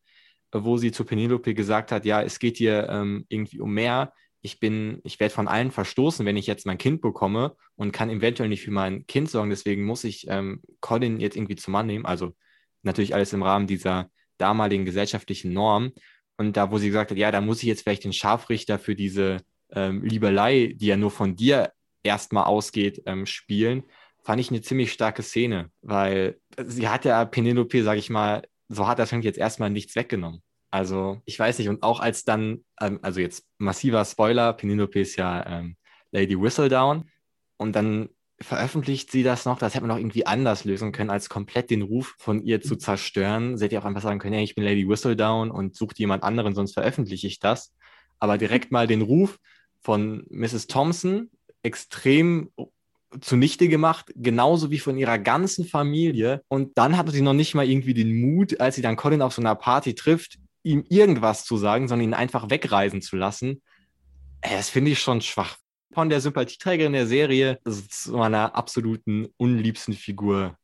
wo 0.53 0.77
sie 0.77 0.93
zu 0.93 1.05
Penelope 1.05 1.55
gesagt 1.55 1.91
hat, 1.91 2.05
ja, 2.05 2.21
es 2.21 2.39
geht 2.39 2.59
hier 2.59 2.87
ähm, 2.91 3.25
irgendwie 3.31 3.61
um 3.61 3.73
mehr 3.73 4.13
ich 4.49 4.61
bin, 4.61 5.01
ich 5.05 5.21
werde 5.21 5.35
von 5.35 5.49
allen 5.49 5.71
verstoßen, 5.71 6.25
wenn 6.27 6.37
ich 6.37 6.47
jetzt 6.47 6.67
mein 6.67 6.79
Kind 6.79 7.01
bekomme 7.01 7.55
und 7.77 7.93
kann 7.93 8.11
eventuell 8.11 8.49
nicht 8.49 8.63
für 8.63 8.71
mein 8.71 9.07
Kind 9.07 9.31
sorgen. 9.31 9.51
Deswegen 9.51 9.85
muss 9.85 10.05
ich 10.05 10.27
ähm, 10.29 10.63
Colin 10.81 11.21
jetzt 11.21 11.37
irgendwie 11.37 11.57
zum 11.57 11.73
Mann 11.73 11.87
nehmen. 11.87 12.07
Also 12.07 12.35
natürlich 12.83 13.15
alles 13.15 13.33
im 13.33 13.43
Rahmen 13.43 13.67
dieser 13.67 14.11
damaligen 14.39 14.85
gesellschaftlichen 14.85 15.53
Norm. 15.53 15.93
Und 16.39 16.57
da, 16.57 16.71
wo 16.71 16.79
sie 16.79 16.89
gesagt 16.89 17.11
hat, 17.11 17.19
ja, 17.19 17.31
da 17.31 17.41
muss 17.41 17.63
ich 17.63 17.69
jetzt 17.69 17.83
vielleicht 17.83 18.05
den 18.05 18.13
Scharfrichter 18.13 18.79
für 18.79 18.95
diese 18.95 19.39
ähm, 19.73 20.03
Liebelei, 20.03 20.73
die 20.75 20.87
ja 20.87 20.97
nur 20.97 21.11
von 21.11 21.37
dir 21.37 21.73
erstmal 22.03 22.45
ausgeht, 22.45 23.03
ähm, 23.07 23.27
spielen, 23.27 23.85
fand 24.23 24.41
ich 24.41 24.51
eine 24.51 24.63
ziemlich 24.63 24.93
starke 24.93 25.23
Szene, 25.23 25.71
weil 25.83 26.41
sie 26.65 26.89
hat 26.89 27.05
ja 27.05 27.25
Penelope, 27.25 27.83
sag 27.83 27.99
ich 27.99 28.09
mal, 28.09 28.43
so 28.69 28.87
hat 28.87 28.99
das 28.99 29.11
jetzt 29.11 29.39
erstmal 29.39 29.71
nichts 29.71 29.97
weggenommen. 29.97 30.43
Also, 30.71 31.21
ich 31.25 31.39
weiß 31.39 31.59
nicht, 31.59 31.69
und 31.69 31.83
auch 31.83 32.01
als 32.01 32.25
dann, 32.25 32.65
ähm, 32.81 32.99
also 33.03 33.21
jetzt 33.21 33.47
massiver 33.59 34.05
Spoiler, 34.05 34.53
Penelope 34.53 35.01
ist 35.01 35.17
ja 35.17 35.47
ähm, 35.47 35.77
Lady 36.11 36.41
Whistledown 36.41 37.11
und 37.57 37.75
dann 37.75 38.11
veröffentlicht 38.41 39.11
sie 39.11 39.23
das 39.23 39.45
noch, 39.47 39.59
das 39.59 39.75
hätte 39.75 39.85
man 39.85 39.97
noch 39.97 40.01
irgendwie 40.01 40.27
anders 40.27 40.65
lösen 40.65 40.93
können, 40.93 41.11
als 41.11 41.29
komplett 41.29 41.71
den 41.71 41.83
Ruf 41.83 42.15
von 42.19 42.43
ihr 42.45 42.61
zu 42.61 42.77
zerstören. 42.77 43.57
Sie 43.57 43.65
hätte 43.65 43.75
ja 43.75 43.81
auch 43.81 43.85
einfach 43.85 44.03
sagen 44.03 44.21
können, 44.21 44.35
hey, 44.35 44.45
ich 44.45 44.55
bin 44.55 44.65
Lady 44.65 44.89
Whistledown 44.89 45.51
und 45.51 45.75
sucht 45.75 45.99
jemand 45.99 46.23
anderen, 46.23 46.55
sonst 46.55 46.75
veröffentliche 46.75 47.27
ich 47.27 47.41
das. 47.41 47.75
Aber 48.21 48.39
direkt 48.39 48.71
mal 48.71 48.87
den 48.87 49.03
Ruf 49.03 49.39
von 49.81 50.25
Mrs. 50.31 50.69
Thompson 50.69 51.31
extrem 51.63 52.51
zunichte 53.21 53.69
gemacht, 53.69 54.13
genauso 54.15 54.71
wie 54.71 54.79
von 54.79 54.99
ihrer 54.99 55.19
ganzen 55.19 55.65
Familie. 55.65 56.43
Und 56.49 56.77
dann 56.79 56.97
hatte 56.97 57.11
sie 57.11 57.23
noch 57.23 57.33
nicht 57.33 57.55
mal 57.55 57.69
irgendwie 57.69 57.95
den 57.95 58.21
Mut, 58.21 58.61
als 58.61 58.77
sie 58.77 58.83
dann 58.83 58.97
Colin 58.97 59.23
auf 59.23 59.35
so 59.35 59.43
einer 59.43 59.55
Party 59.55 59.95
trifft, 59.95 60.39
ihm 60.63 60.85
irgendwas 60.89 61.45
zu 61.45 61.57
sagen, 61.57 61.89
sondern 61.89 62.09
ihn 62.09 62.15
einfach 62.15 62.51
wegreisen 62.51 63.03
zu 63.03 63.17
lassen, 63.17 63.63
äh, 64.41 64.57
das 64.57 64.71
finde 64.71 64.91
ich 64.91 65.01
schon 65.01 65.21
schwach. 65.21 65.57
Von 65.93 66.11
der 66.11 66.21
Sympathieträgerin 66.21 66.93
der 66.93 67.07
Serie 67.07 67.59
zu 67.65 68.13
meiner 68.13 68.55
absoluten 68.55 69.29
unliebsten 69.37 69.95
Figur. 69.95 70.57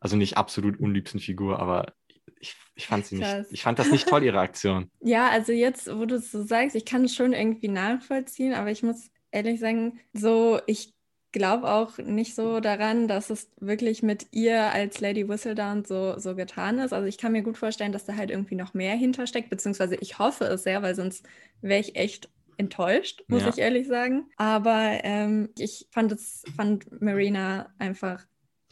Also 0.00 0.16
nicht 0.16 0.38
absolut 0.38 0.80
unliebsten 0.80 1.20
Figur, 1.20 1.58
aber 1.58 1.92
ich, 2.40 2.56
ich 2.74 2.86
fand 2.86 3.04
sie 3.04 3.16
nicht, 3.16 3.46
ich 3.50 3.62
fand 3.62 3.78
das 3.78 3.90
nicht 3.90 4.08
toll, 4.08 4.22
ihre 4.22 4.40
Aktion. 4.40 4.90
Ja, 5.02 5.28
also 5.28 5.52
jetzt, 5.52 5.94
wo 5.94 6.06
du 6.06 6.16
es 6.16 6.32
so 6.32 6.42
sagst, 6.42 6.74
ich 6.74 6.86
kann 6.86 7.04
es 7.04 7.14
schon 7.14 7.34
irgendwie 7.34 7.68
nachvollziehen, 7.68 8.54
aber 8.54 8.70
ich 8.70 8.82
muss 8.82 9.10
ehrlich 9.30 9.60
sagen, 9.60 10.00
so, 10.14 10.58
ich 10.66 10.94
glaube 11.32 11.70
auch 11.70 11.98
nicht 11.98 12.34
so 12.34 12.60
daran, 12.60 13.08
dass 13.08 13.30
es 13.30 13.48
wirklich 13.60 14.02
mit 14.02 14.26
ihr 14.32 14.72
als 14.72 15.00
Lady 15.00 15.28
Whistledown 15.28 15.84
so, 15.84 16.18
so 16.18 16.34
getan 16.34 16.78
ist. 16.78 16.92
Also 16.92 17.06
ich 17.06 17.18
kann 17.18 17.32
mir 17.32 17.42
gut 17.42 17.58
vorstellen, 17.58 17.92
dass 17.92 18.04
da 18.04 18.16
halt 18.16 18.30
irgendwie 18.30 18.56
noch 18.56 18.74
mehr 18.74 18.94
hintersteckt, 18.96 19.50
beziehungsweise 19.50 19.96
ich 19.96 20.18
hoffe 20.18 20.44
es 20.44 20.64
sehr, 20.64 20.82
weil 20.82 20.94
sonst 20.94 21.26
wäre 21.60 21.80
ich 21.80 21.96
echt 21.96 22.28
enttäuscht, 22.56 23.24
muss 23.28 23.42
ja. 23.42 23.48
ich 23.48 23.58
ehrlich 23.58 23.86
sagen. 23.86 24.26
Aber 24.36 25.00
ähm, 25.02 25.50
ich 25.58 25.86
fand 25.90 26.12
es, 26.12 26.42
fand 26.56 27.00
Marina 27.00 27.72
einfach, 27.78 28.26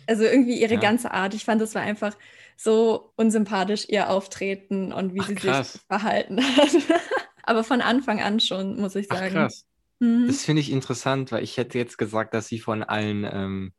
also 0.06 0.24
irgendwie 0.24 0.60
ihre 0.60 0.74
ja. 0.74 0.80
ganze 0.80 1.12
Art, 1.12 1.34
ich 1.34 1.44
fand 1.44 1.62
es 1.62 1.74
war 1.74 1.82
einfach 1.82 2.16
so 2.56 3.12
unsympathisch, 3.16 3.86
ihr 3.88 4.10
Auftreten 4.10 4.92
und 4.92 5.14
wie 5.14 5.20
Ach, 5.20 5.28
sie 5.28 5.34
krass. 5.36 5.72
sich 5.74 5.82
verhalten 5.82 6.40
hat. 6.42 6.70
Aber 7.44 7.64
von 7.64 7.80
Anfang 7.80 8.20
an 8.20 8.40
schon, 8.40 8.78
muss 8.78 8.94
ich 8.94 9.06
sagen. 9.06 9.26
Ach, 9.28 9.32
krass. 9.32 9.64
Mhm. 10.00 10.26
Das 10.26 10.44
finde 10.44 10.60
ich 10.60 10.70
interessant, 10.70 11.32
weil 11.32 11.42
ich 11.42 11.56
hätte 11.56 11.78
jetzt 11.78 11.98
gesagt, 11.98 12.34
dass 12.34 12.48
sie 12.48 12.58
von 12.58 12.82
allen 12.82 13.28
ähm, 13.30 13.72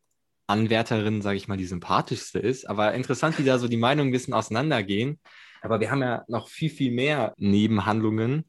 Anwärterinnen, 0.48 1.22
sage 1.22 1.38
ich 1.38 1.48
mal, 1.48 1.58
die 1.58 1.66
sympathischste 1.66 2.40
ist. 2.40 2.70
Aber 2.70 2.94
interessant, 2.94 3.38
wie 3.38 3.44
da 3.44 3.60
so 3.60 3.68
die 3.68 3.78
Meinungen 3.78 4.10
ein 4.10 4.14
bisschen 4.14 4.34
auseinandergehen. 4.34 5.20
Aber 5.62 5.80
wir 5.80 5.92
haben 5.92 6.02
ja 6.02 6.24
noch 6.28 6.48
viel, 6.48 6.70
viel 6.70 6.92
mehr 6.92 7.34
Nebenhandlungen. 7.38 8.46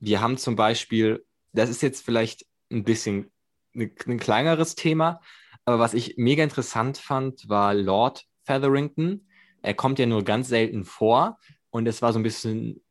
Wir 0.00 0.20
haben 0.20 0.36
zum 0.36 0.56
Beispiel, 0.56 1.24
das 1.52 1.70
ist 1.70 1.82
jetzt 1.82 2.04
vielleicht 2.04 2.46
ein 2.70 2.84
bisschen 2.84 3.30
ein, 3.74 3.92
ein 4.06 4.18
kleineres 4.18 4.74
Thema, 4.74 5.20
aber 5.64 5.78
was 5.78 5.94
ich 5.94 6.14
mega 6.16 6.42
interessant 6.42 6.98
fand, 6.98 7.48
war 7.48 7.74
Lord 7.74 8.24
Featherington. 8.44 9.26
Er 9.62 9.74
kommt 9.74 9.98
ja 9.98 10.06
nur 10.06 10.24
ganz 10.24 10.48
selten 10.48 10.84
vor 10.84 11.38
und 11.70 11.86
es 11.86 12.02
war 12.02 12.12
so 12.12 12.18
ein 12.18 12.24
bisschen 12.24 12.81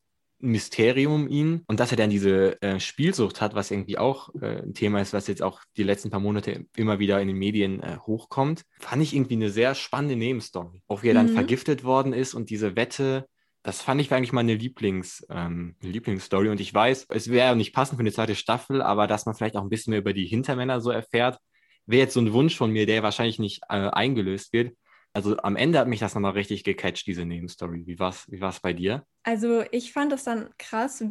Mysterium 0.41 1.13
um 1.13 1.27
ihn 1.27 1.63
und 1.67 1.79
dass 1.79 1.91
er 1.91 1.97
dann 1.97 2.09
diese 2.09 2.61
äh, 2.61 2.79
Spielsucht 2.79 3.41
hat, 3.41 3.55
was 3.55 3.71
irgendwie 3.71 3.97
auch 3.97 4.29
äh, 4.41 4.61
ein 4.61 4.73
Thema 4.73 5.01
ist, 5.01 5.13
was 5.13 5.27
jetzt 5.27 5.41
auch 5.41 5.61
die 5.77 5.83
letzten 5.83 6.09
paar 6.09 6.19
Monate 6.19 6.65
immer 6.75 6.99
wieder 6.99 7.21
in 7.21 7.27
den 7.27 7.37
Medien 7.37 7.81
äh, 7.81 7.97
hochkommt, 8.05 8.63
fand 8.79 9.01
ich 9.03 9.15
irgendwie 9.15 9.35
eine 9.35 9.49
sehr 9.49 9.75
spannende 9.75 10.15
Nebenstory. 10.15 10.81
Auch 10.87 11.03
wie 11.03 11.09
er 11.09 11.13
dann 11.13 11.31
mhm. 11.31 11.35
vergiftet 11.35 11.83
worden 11.83 12.13
ist 12.13 12.33
und 12.33 12.49
diese 12.49 12.75
Wette, 12.75 13.27
das 13.63 13.81
fand 13.81 14.01
ich 14.01 14.11
eigentlich 14.11 14.33
meine 14.33 14.55
Lieblings, 14.55 15.25
ähm, 15.29 15.75
Lieblingsstory 15.81 16.49
und 16.49 16.59
ich 16.59 16.73
weiß, 16.73 17.07
es 17.09 17.29
wäre 17.29 17.49
ja 17.49 17.55
nicht 17.55 17.73
passend 17.73 17.97
für 17.97 18.01
eine 18.01 18.11
zweite 18.11 18.35
Staffel, 18.35 18.81
aber 18.81 19.07
dass 19.07 19.25
man 19.25 19.35
vielleicht 19.35 19.55
auch 19.55 19.63
ein 19.63 19.69
bisschen 19.69 19.91
mehr 19.91 19.99
über 19.99 20.13
die 20.13 20.25
Hintermänner 20.25 20.81
so 20.81 20.89
erfährt, 20.89 21.37
wäre 21.85 22.03
jetzt 22.03 22.13
so 22.13 22.21
ein 22.21 22.33
Wunsch 22.33 22.55
von 22.55 22.71
mir, 22.71 22.85
der 22.85 23.03
wahrscheinlich 23.03 23.39
nicht 23.39 23.61
äh, 23.69 23.89
eingelöst 23.89 24.53
wird. 24.53 24.75
Also 25.13 25.37
am 25.37 25.55
Ende 25.55 25.79
hat 25.79 25.87
mich 25.87 25.99
das 25.99 26.15
nochmal 26.15 26.31
richtig 26.33 26.63
gecatcht, 26.63 27.05
diese 27.07 27.25
Nebenstory. 27.25 27.85
Wie 27.85 27.99
war 27.99 28.09
es 28.09 28.31
wie 28.31 28.39
war's 28.39 28.61
bei 28.61 28.73
dir? 28.73 29.05
Also 29.23 29.63
ich 29.71 29.91
fand 29.91 30.13
es 30.13 30.23
dann 30.23 30.49
krass, 30.57 31.03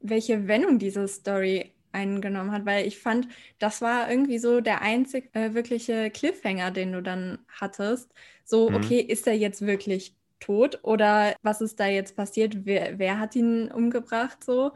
welche 0.00 0.46
Wendung 0.46 0.78
diese 0.78 1.08
Story 1.08 1.72
eingenommen 1.92 2.52
hat, 2.52 2.66
weil 2.66 2.86
ich 2.86 2.98
fand, 2.98 3.28
das 3.58 3.80
war 3.80 4.10
irgendwie 4.10 4.38
so 4.38 4.60
der 4.60 4.82
einzig 4.82 5.34
äh, 5.34 5.54
wirkliche 5.54 6.10
Cliffhanger, 6.10 6.70
den 6.70 6.92
du 6.92 7.02
dann 7.02 7.38
hattest. 7.48 8.12
So, 8.44 8.68
mhm. 8.68 8.76
okay, 8.76 9.00
ist 9.00 9.26
er 9.26 9.36
jetzt 9.36 9.62
wirklich 9.62 10.16
tot 10.40 10.80
oder 10.82 11.34
was 11.42 11.60
ist 11.60 11.80
da 11.80 11.86
jetzt 11.86 12.16
passiert? 12.16 12.66
Wer, 12.66 12.98
wer 12.98 13.18
hat 13.18 13.34
ihn 13.36 13.70
umgebracht 13.70 14.44
so? 14.44 14.72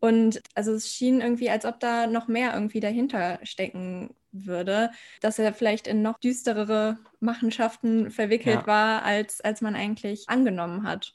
Und 0.00 0.40
also 0.54 0.72
es 0.72 0.92
schien 0.92 1.20
irgendwie, 1.20 1.50
als 1.50 1.64
ob 1.64 1.80
da 1.80 2.06
noch 2.06 2.28
mehr 2.28 2.54
irgendwie 2.54 2.80
dahinter 2.80 3.40
stecken 3.42 4.14
würde, 4.32 4.90
dass 5.20 5.38
er 5.38 5.52
vielleicht 5.52 5.86
in 5.86 6.02
noch 6.02 6.18
düsterere 6.18 6.98
Machenschaften 7.20 8.10
verwickelt 8.10 8.62
ja. 8.62 8.66
war, 8.66 9.02
als, 9.02 9.40
als 9.40 9.60
man 9.60 9.74
eigentlich 9.74 10.28
angenommen 10.28 10.84
hat. 10.84 11.14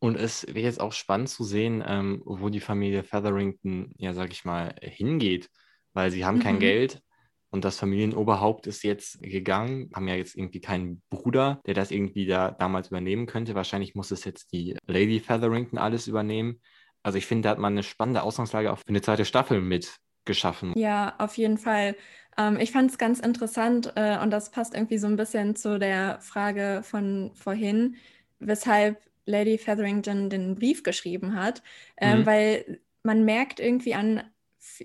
Und 0.00 0.16
es 0.16 0.46
wäre 0.46 0.60
jetzt 0.60 0.80
auch 0.80 0.92
spannend 0.92 1.28
zu 1.28 1.44
sehen, 1.44 1.82
ähm, 1.86 2.22
wo 2.24 2.48
die 2.50 2.60
Familie 2.60 3.02
Featherington, 3.02 3.92
ja, 3.98 4.12
sag 4.12 4.30
ich 4.32 4.44
mal, 4.44 4.74
hingeht, 4.80 5.50
weil 5.92 6.10
sie 6.10 6.24
haben 6.24 6.38
mhm. 6.38 6.42
kein 6.42 6.58
Geld. 6.60 7.02
Und 7.50 7.64
das 7.64 7.78
Familienoberhaupt 7.78 8.66
ist 8.66 8.84
jetzt 8.84 9.22
gegangen, 9.22 9.90
haben 9.94 10.06
ja 10.06 10.14
jetzt 10.14 10.36
irgendwie 10.36 10.60
keinen 10.60 11.02
Bruder, 11.08 11.62
der 11.66 11.72
das 11.72 11.90
irgendwie 11.90 12.26
da 12.26 12.50
damals 12.50 12.88
übernehmen 12.88 13.26
könnte. 13.26 13.54
Wahrscheinlich 13.54 13.94
muss 13.94 14.10
es 14.10 14.24
jetzt 14.24 14.52
die 14.52 14.76
Lady 14.86 15.18
Featherington 15.18 15.78
alles 15.78 16.06
übernehmen. 16.06 16.60
Also 17.02 17.16
ich 17.16 17.26
finde, 17.26 17.46
da 17.46 17.50
hat 17.50 17.58
man 17.58 17.72
eine 17.72 17.82
spannende 17.82 18.22
Ausgangslage 18.22 18.70
auch 18.70 18.78
für 18.78 18.88
eine 18.88 19.00
zweite 19.00 19.24
Staffel 19.24 19.62
mit 19.62 19.96
geschaffen. 20.26 20.74
Ja, 20.76 21.14
auf 21.18 21.38
jeden 21.38 21.56
Fall. 21.56 21.96
Ähm, 22.38 22.58
ich 22.60 22.70
fand 22.70 22.90
es 22.90 22.98
ganz 22.98 23.18
interessant 23.18 23.92
äh, 23.96 24.18
und 24.18 24.30
das 24.30 24.50
passt 24.50 24.74
irgendwie 24.74 24.98
so 24.98 25.08
ein 25.08 25.16
bisschen 25.16 25.56
zu 25.56 25.78
der 25.78 26.20
Frage 26.20 26.82
von 26.84 27.32
vorhin, 27.34 27.96
weshalb 28.38 29.02
Lady 29.26 29.58
Featherington 29.58 30.30
den 30.30 30.54
Brief 30.54 30.82
geschrieben 30.82 31.34
hat, 31.34 31.62
äh, 31.96 32.16
mhm. 32.16 32.26
weil 32.26 32.80
man 33.02 33.24
merkt 33.24 33.60
irgendwie 33.60 33.94
an 33.94 34.22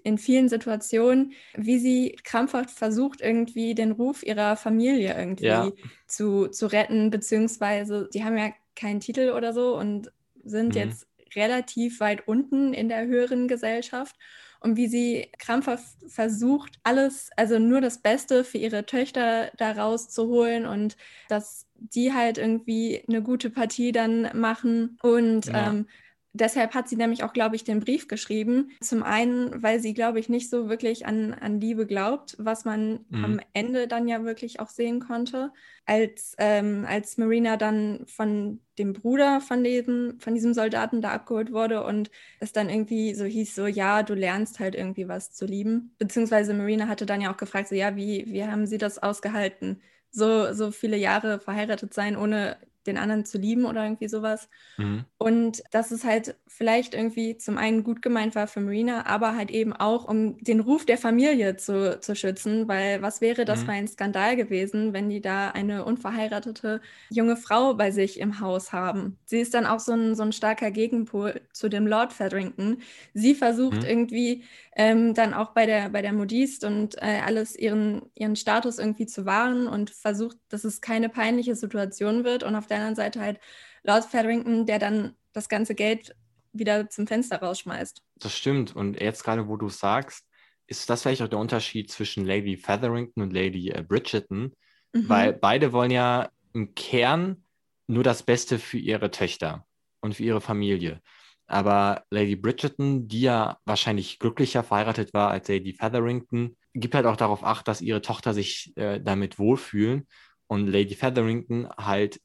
in 0.03 0.17
vielen 0.17 0.49
Situationen, 0.49 1.33
wie 1.55 1.77
sie 1.77 2.15
krampfhaft 2.23 2.71
versucht, 2.71 3.21
irgendwie 3.21 3.75
den 3.75 3.91
Ruf 3.91 4.23
ihrer 4.23 4.55
Familie 4.55 5.15
irgendwie 5.17 5.45
ja. 5.45 5.71
zu, 6.07 6.47
zu 6.47 6.67
retten, 6.67 7.09
beziehungsweise 7.09 8.09
die 8.13 8.23
haben 8.23 8.37
ja 8.37 8.53
keinen 8.75 9.01
Titel 9.01 9.33
oder 9.35 9.53
so 9.53 9.77
und 9.77 10.11
sind 10.43 10.75
mhm. 10.75 10.81
jetzt 10.81 11.07
relativ 11.35 11.99
weit 11.99 12.27
unten 12.27 12.73
in 12.73 12.89
der 12.89 13.05
höheren 13.05 13.47
Gesellschaft 13.47 14.15
und 14.63 14.77
wie 14.77 14.87
sie 14.87 15.29
krampfhaft 15.37 15.83
versucht, 16.07 16.79
alles, 16.83 17.29
also 17.35 17.59
nur 17.59 17.81
das 17.81 18.01
Beste 18.01 18.43
für 18.43 18.57
ihre 18.57 18.85
Töchter 18.85 19.51
da 19.57 19.71
rauszuholen 19.73 20.65
und 20.65 20.95
dass 21.27 21.67
die 21.75 22.13
halt 22.13 22.37
irgendwie 22.37 23.03
eine 23.07 23.21
gute 23.21 23.49
Partie 23.49 23.91
dann 23.91 24.29
machen 24.33 24.97
und 25.03 25.47
ja. 25.47 25.69
ähm, 25.69 25.87
Deshalb 26.35 26.73
hat 26.73 26.89
sie 26.89 26.95
nämlich 26.95 27.23
auch, 27.23 27.31
glaube 27.31 27.55
ich, 27.55 27.63
den 27.63 27.79
Brief 27.79 28.07
geschrieben. 28.07 28.71
Zum 28.81 29.03
einen, 29.03 29.61
weil 29.61 29.79
sie, 29.79 29.93
glaube 29.93 30.19
ich, 30.19 30.29
nicht 30.29 30.49
so 30.49 30.67
wirklich 30.67 31.05
an, 31.05 31.35
an 31.35 31.61
Liebe 31.61 31.85
glaubt, 31.85 32.35
was 32.39 32.65
man 32.65 33.05
mhm. 33.09 33.25
am 33.25 33.39
Ende 33.53 33.87
dann 33.87 34.07
ja 34.07 34.23
wirklich 34.23 34.59
auch 34.59 34.69
sehen 34.69 34.99
konnte. 34.99 35.51
Als, 35.85 36.33
ähm, 36.39 36.85
als 36.89 37.17
Marina 37.19 37.55
dann 37.55 38.05
von 38.07 38.61
dem 38.79 38.93
Bruder 38.93 39.41
von 39.41 39.63
diesem, 39.63 40.19
von 40.19 40.33
diesem 40.33 40.55
Soldaten 40.55 41.01
da 41.01 41.11
abgeholt 41.11 41.51
wurde 41.51 41.83
und 41.83 42.09
es 42.39 42.51
dann 42.51 42.67
irgendwie 42.67 43.13
so 43.13 43.25
hieß, 43.25 43.53
so 43.53 43.67
ja, 43.67 44.01
du 44.01 44.15
lernst 44.15 44.59
halt 44.59 44.73
irgendwie 44.73 45.07
was 45.07 45.33
zu 45.33 45.45
lieben. 45.45 45.93
Beziehungsweise 45.99 46.55
Marina 46.55 46.87
hatte 46.87 47.05
dann 47.05 47.21
ja 47.21 47.31
auch 47.31 47.37
gefragt, 47.37 47.67
so 47.67 47.75
ja, 47.75 47.95
wie, 47.95 48.25
wie 48.27 48.43
haben 48.43 48.65
sie 48.65 48.79
das 48.79 48.97
ausgehalten? 48.97 49.81
So, 50.09 50.51
so 50.53 50.71
viele 50.71 50.97
Jahre 50.97 51.39
verheiratet 51.39 51.93
sein, 51.93 52.17
ohne 52.17 52.57
den 52.87 52.97
anderen 52.97 53.25
zu 53.25 53.37
lieben 53.37 53.65
oder 53.65 53.83
irgendwie 53.83 54.07
sowas. 54.07 54.49
Mhm. 54.77 55.05
Und 55.17 55.63
dass 55.71 55.91
es 55.91 56.03
halt 56.03 56.35
vielleicht 56.47 56.93
irgendwie 56.93 57.37
zum 57.37 57.57
einen 57.57 57.83
gut 57.83 58.01
gemeint 58.01 58.35
war 58.35 58.47
für 58.47 58.61
Marina, 58.61 59.05
aber 59.05 59.35
halt 59.35 59.51
eben 59.51 59.73
auch, 59.73 60.07
um 60.07 60.37
den 60.37 60.59
Ruf 60.59 60.85
der 60.85 60.97
Familie 60.97 61.55
zu, 61.55 61.99
zu 61.99 62.15
schützen, 62.15 62.67
weil 62.67 63.01
was 63.01 63.21
wäre 63.21 63.45
das 63.45 63.61
mhm. 63.61 63.65
für 63.65 63.71
ein 63.71 63.87
Skandal 63.87 64.35
gewesen, 64.35 64.93
wenn 64.93 65.09
die 65.09 65.21
da 65.21 65.49
eine 65.49 65.85
unverheiratete 65.85 66.81
junge 67.09 67.37
Frau 67.37 67.73
bei 67.73 67.91
sich 67.91 68.19
im 68.19 68.39
Haus 68.39 68.71
haben. 68.71 69.17
Sie 69.25 69.39
ist 69.39 69.53
dann 69.53 69.65
auch 69.65 69.79
so 69.79 69.93
ein, 69.93 70.15
so 70.15 70.23
ein 70.23 70.31
starker 70.31 70.71
Gegenpol 70.71 71.41
zu 71.51 71.69
dem 71.69 71.87
Lord 71.87 72.13
Featherington. 72.13 72.77
Sie 73.13 73.35
versucht 73.35 73.83
mhm. 73.83 73.87
irgendwie 73.87 74.43
ähm, 74.75 75.13
dann 75.13 75.33
auch 75.33 75.51
bei 75.51 75.65
der, 75.65 75.89
bei 75.89 76.01
der 76.01 76.13
Modiste 76.13 76.67
und 76.67 76.95
äh, 77.01 77.21
alles 77.25 77.55
ihren, 77.55 78.01
ihren 78.15 78.35
Status 78.35 78.79
irgendwie 78.79 79.05
zu 79.05 79.25
wahren 79.25 79.67
und 79.67 79.89
versucht, 79.89 80.37
dass 80.49 80.63
es 80.63 80.81
keine 80.81 81.09
peinliche 81.09 81.55
Situation 81.55 82.23
wird. 82.23 82.43
Und 82.43 82.55
auf 82.55 82.67
der 82.67 82.72
anderen 82.77 82.95
Seite 82.95 83.19
halt 83.19 83.39
Lord 83.83 84.05
Featherington, 84.05 84.65
der 84.65 84.79
dann 84.79 85.15
das 85.33 85.49
ganze 85.49 85.75
Geld 85.75 86.15
wieder 86.53 86.89
zum 86.89 87.07
Fenster 87.07 87.39
rausschmeißt. 87.39 88.01
Das 88.15 88.35
stimmt. 88.35 88.75
Und 88.75 88.99
jetzt 89.01 89.23
gerade, 89.23 89.47
wo 89.47 89.57
du 89.57 89.69
sagst, 89.69 90.25
ist 90.67 90.89
das 90.89 91.01
vielleicht 91.01 91.21
auch 91.21 91.27
der 91.27 91.39
Unterschied 91.39 91.91
zwischen 91.91 92.25
Lady 92.25 92.57
Featherington 92.57 93.23
und 93.23 93.33
Lady 93.33 93.69
äh, 93.69 93.83
Bridgerton, 93.83 94.53
mhm. 94.93 95.09
weil 95.09 95.33
beide 95.33 95.73
wollen 95.73 95.91
ja 95.91 96.29
im 96.53 96.73
Kern 96.75 97.43
nur 97.87 98.03
das 98.03 98.23
Beste 98.23 98.59
für 98.59 98.77
ihre 98.77 99.11
Töchter 99.11 99.65
und 100.01 100.15
für 100.15 100.23
ihre 100.23 100.41
Familie. 100.41 101.01
Aber 101.47 102.05
Lady 102.09 102.35
Bridgerton, 102.35 103.07
die 103.07 103.21
ja 103.21 103.57
wahrscheinlich 103.65 104.19
glücklicher 104.19 104.63
verheiratet 104.63 105.13
war 105.13 105.31
als 105.31 105.47
Lady 105.49 105.73
Featherington, 105.73 106.55
gibt 106.73 106.95
halt 106.95 107.05
auch 107.05 107.17
darauf 107.17 107.43
Acht, 107.43 107.67
dass 107.67 107.81
ihre 107.81 108.01
Tochter 108.01 108.33
sich 108.33 108.75
äh, 108.77 108.99
damit 109.01 109.37
wohlfühlen. 109.39 110.07
Und 110.47 110.67
Lady 110.67 110.95
Featherington 110.95 111.69
halt, 111.77 112.21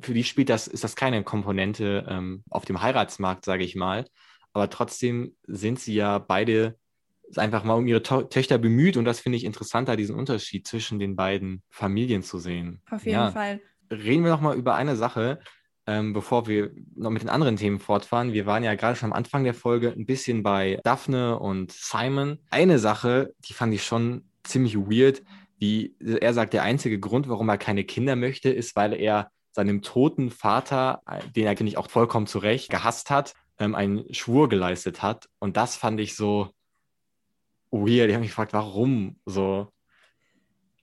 für 0.00 0.14
die 0.14 0.24
spielt 0.24 0.48
das, 0.48 0.66
ist 0.66 0.84
das 0.84 0.96
keine 0.96 1.22
Komponente 1.24 2.06
ähm, 2.08 2.42
auf 2.50 2.64
dem 2.64 2.82
Heiratsmarkt, 2.82 3.44
sage 3.44 3.64
ich 3.64 3.76
mal. 3.76 4.06
Aber 4.52 4.70
trotzdem 4.70 5.36
sind 5.46 5.78
sie 5.78 5.94
ja 5.94 6.18
beide 6.18 6.76
einfach 7.36 7.64
mal 7.64 7.74
um 7.74 7.86
ihre 7.86 8.02
to 8.02 8.22
Töchter 8.22 8.58
bemüht. 8.58 8.96
Und 8.96 9.04
das 9.04 9.20
finde 9.20 9.36
ich 9.36 9.44
interessanter, 9.44 9.96
diesen 9.96 10.16
Unterschied 10.16 10.66
zwischen 10.66 10.98
den 10.98 11.16
beiden 11.16 11.62
Familien 11.68 12.22
zu 12.22 12.38
sehen. 12.38 12.82
Auf 12.90 13.04
jeden 13.04 13.18
ja. 13.18 13.30
Fall. 13.30 13.60
Reden 13.90 14.24
wir 14.24 14.30
noch 14.30 14.40
mal 14.40 14.56
über 14.56 14.74
eine 14.74 14.96
Sache, 14.96 15.40
ähm, 15.86 16.12
bevor 16.12 16.46
wir 16.46 16.72
noch 16.94 17.10
mit 17.10 17.22
den 17.22 17.28
anderen 17.28 17.56
Themen 17.56 17.78
fortfahren. 17.78 18.32
Wir 18.32 18.46
waren 18.46 18.64
ja 18.64 18.74
gerade 18.74 18.96
schon 18.96 19.12
am 19.12 19.16
Anfang 19.16 19.44
der 19.44 19.54
Folge 19.54 19.92
ein 19.92 20.06
bisschen 20.06 20.42
bei 20.42 20.80
Daphne 20.82 21.38
und 21.38 21.72
Simon. 21.72 22.38
Eine 22.50 22.78
Sache, 22.78 23.34
die 23.48 23.52
fand 23.52 23.74
ich 23.74 23.84
schon 23.84 24.24
ziemlich 24.42 24.76
weird, 24.76 25.22
wie 25.58 25.94
er 26.00 26.34
sagt, 26.34 26.52
der 26.52 26.62
einzige 26.62 26.98
Grund, 26.98 27.28
warum 27.28 27.48
er 27.48 27.58
keine 27.58 27.84
Kinder 27.84 28.16
möchte, 28.16 28.50
ist, 28.50 28.76
weil 28.76 28.92
er 28.92 29.30
seinem 29.56 29.80
toten 29.80 30.30
Vater, 30.30 31.02
den 31.34 31.46
er, 31.46 31.56
finde 31.56 31.70
ich, 31.70 31.78
auch 31.78 31.88
vollkommen 31.90 32.26
zu 32.26 32.38
Recht 32.38 32.70
gehasst 32.70 33.10
hat, 33.10 33.34
ähm, 33.58 33.74
einen 33.74 34.12
Schwur 34.12 34.50
geleistet 34.50 35.02
hat. 35.02 35.28
Und 35.38 35.56
das 35.56 35.76
fand 35.76 35.98
ich 35.98 36.14
so 36.14 36.50
weird. 37.70 38.08
Ich 38.08 38.14
habe 38.14 38.20
mich 38.20 38.30
gefragt, 38.30 38.52
warum 38.52 39.18
so? 39.24 39.72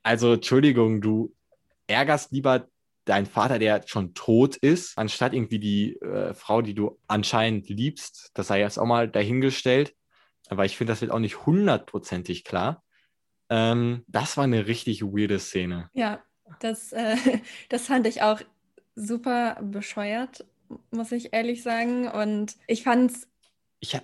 Also, 0.02 0.34
Entschuldigung, 0.34 1.02
du 1.02 1.36
ärgerst 1.86 2.32
lieber 2.32 2.68
dein 3.06 3.28
Vater, 3.28 3.60
der 3.60 3.84
schon 3.86 4.16
tot 4.16 4.56
ist, 4.56 4.98
anstatt 4.98 5.34
irgendwie 5.34 5.60
die 5.60 6.02
äh, 6.02 6.34
Frau, 6.34 6.64
die 6.64 6.74
du 6.74 6.98
anscheinend 7.08 7.70
liebst, 7.70 8.32
das 8.34 8.48
sei 8.48 8.62
jetzt 8.62 8.80
auch 8.80 8.86
mal 8.86 9.08
dahingestellt, 9.08 9.94
aber 10.50 10.66
ich 10.66 10.78
finde, 10.78 10.94
das 10.94 11.02
wird 11.02 11.12
auch 11.12 11.20
nicht 11.20 11.46
hundertprozentig 11.46 12.44
klar. 12.44 12.84
Ähm, 13.50 14.04
das 14.08 14.36
war 14.36 14.46
eine 14.46 14.66
richtig 14.66 15.04
weirde 15.04 15.38
Szene. 15.38 15.90
Ja, 15.94 16.24
das, 16.60 16.92
äh, 16.94 17.18
das 17.70 17.88
fand 17.88 18.08
ich 18.08 18.22
auch 18.22 18.42
super 18.96 19.58
bescheuert, 19.62 20.46
muss 20.92 21.12
ich 21.12 21.34
ehrlich 21.34 21.64
sagen. 21.64 22.08
Und 22.08 22.56
ich 22.68 22.84
fand 22.84 23.12
es 23.12 23.28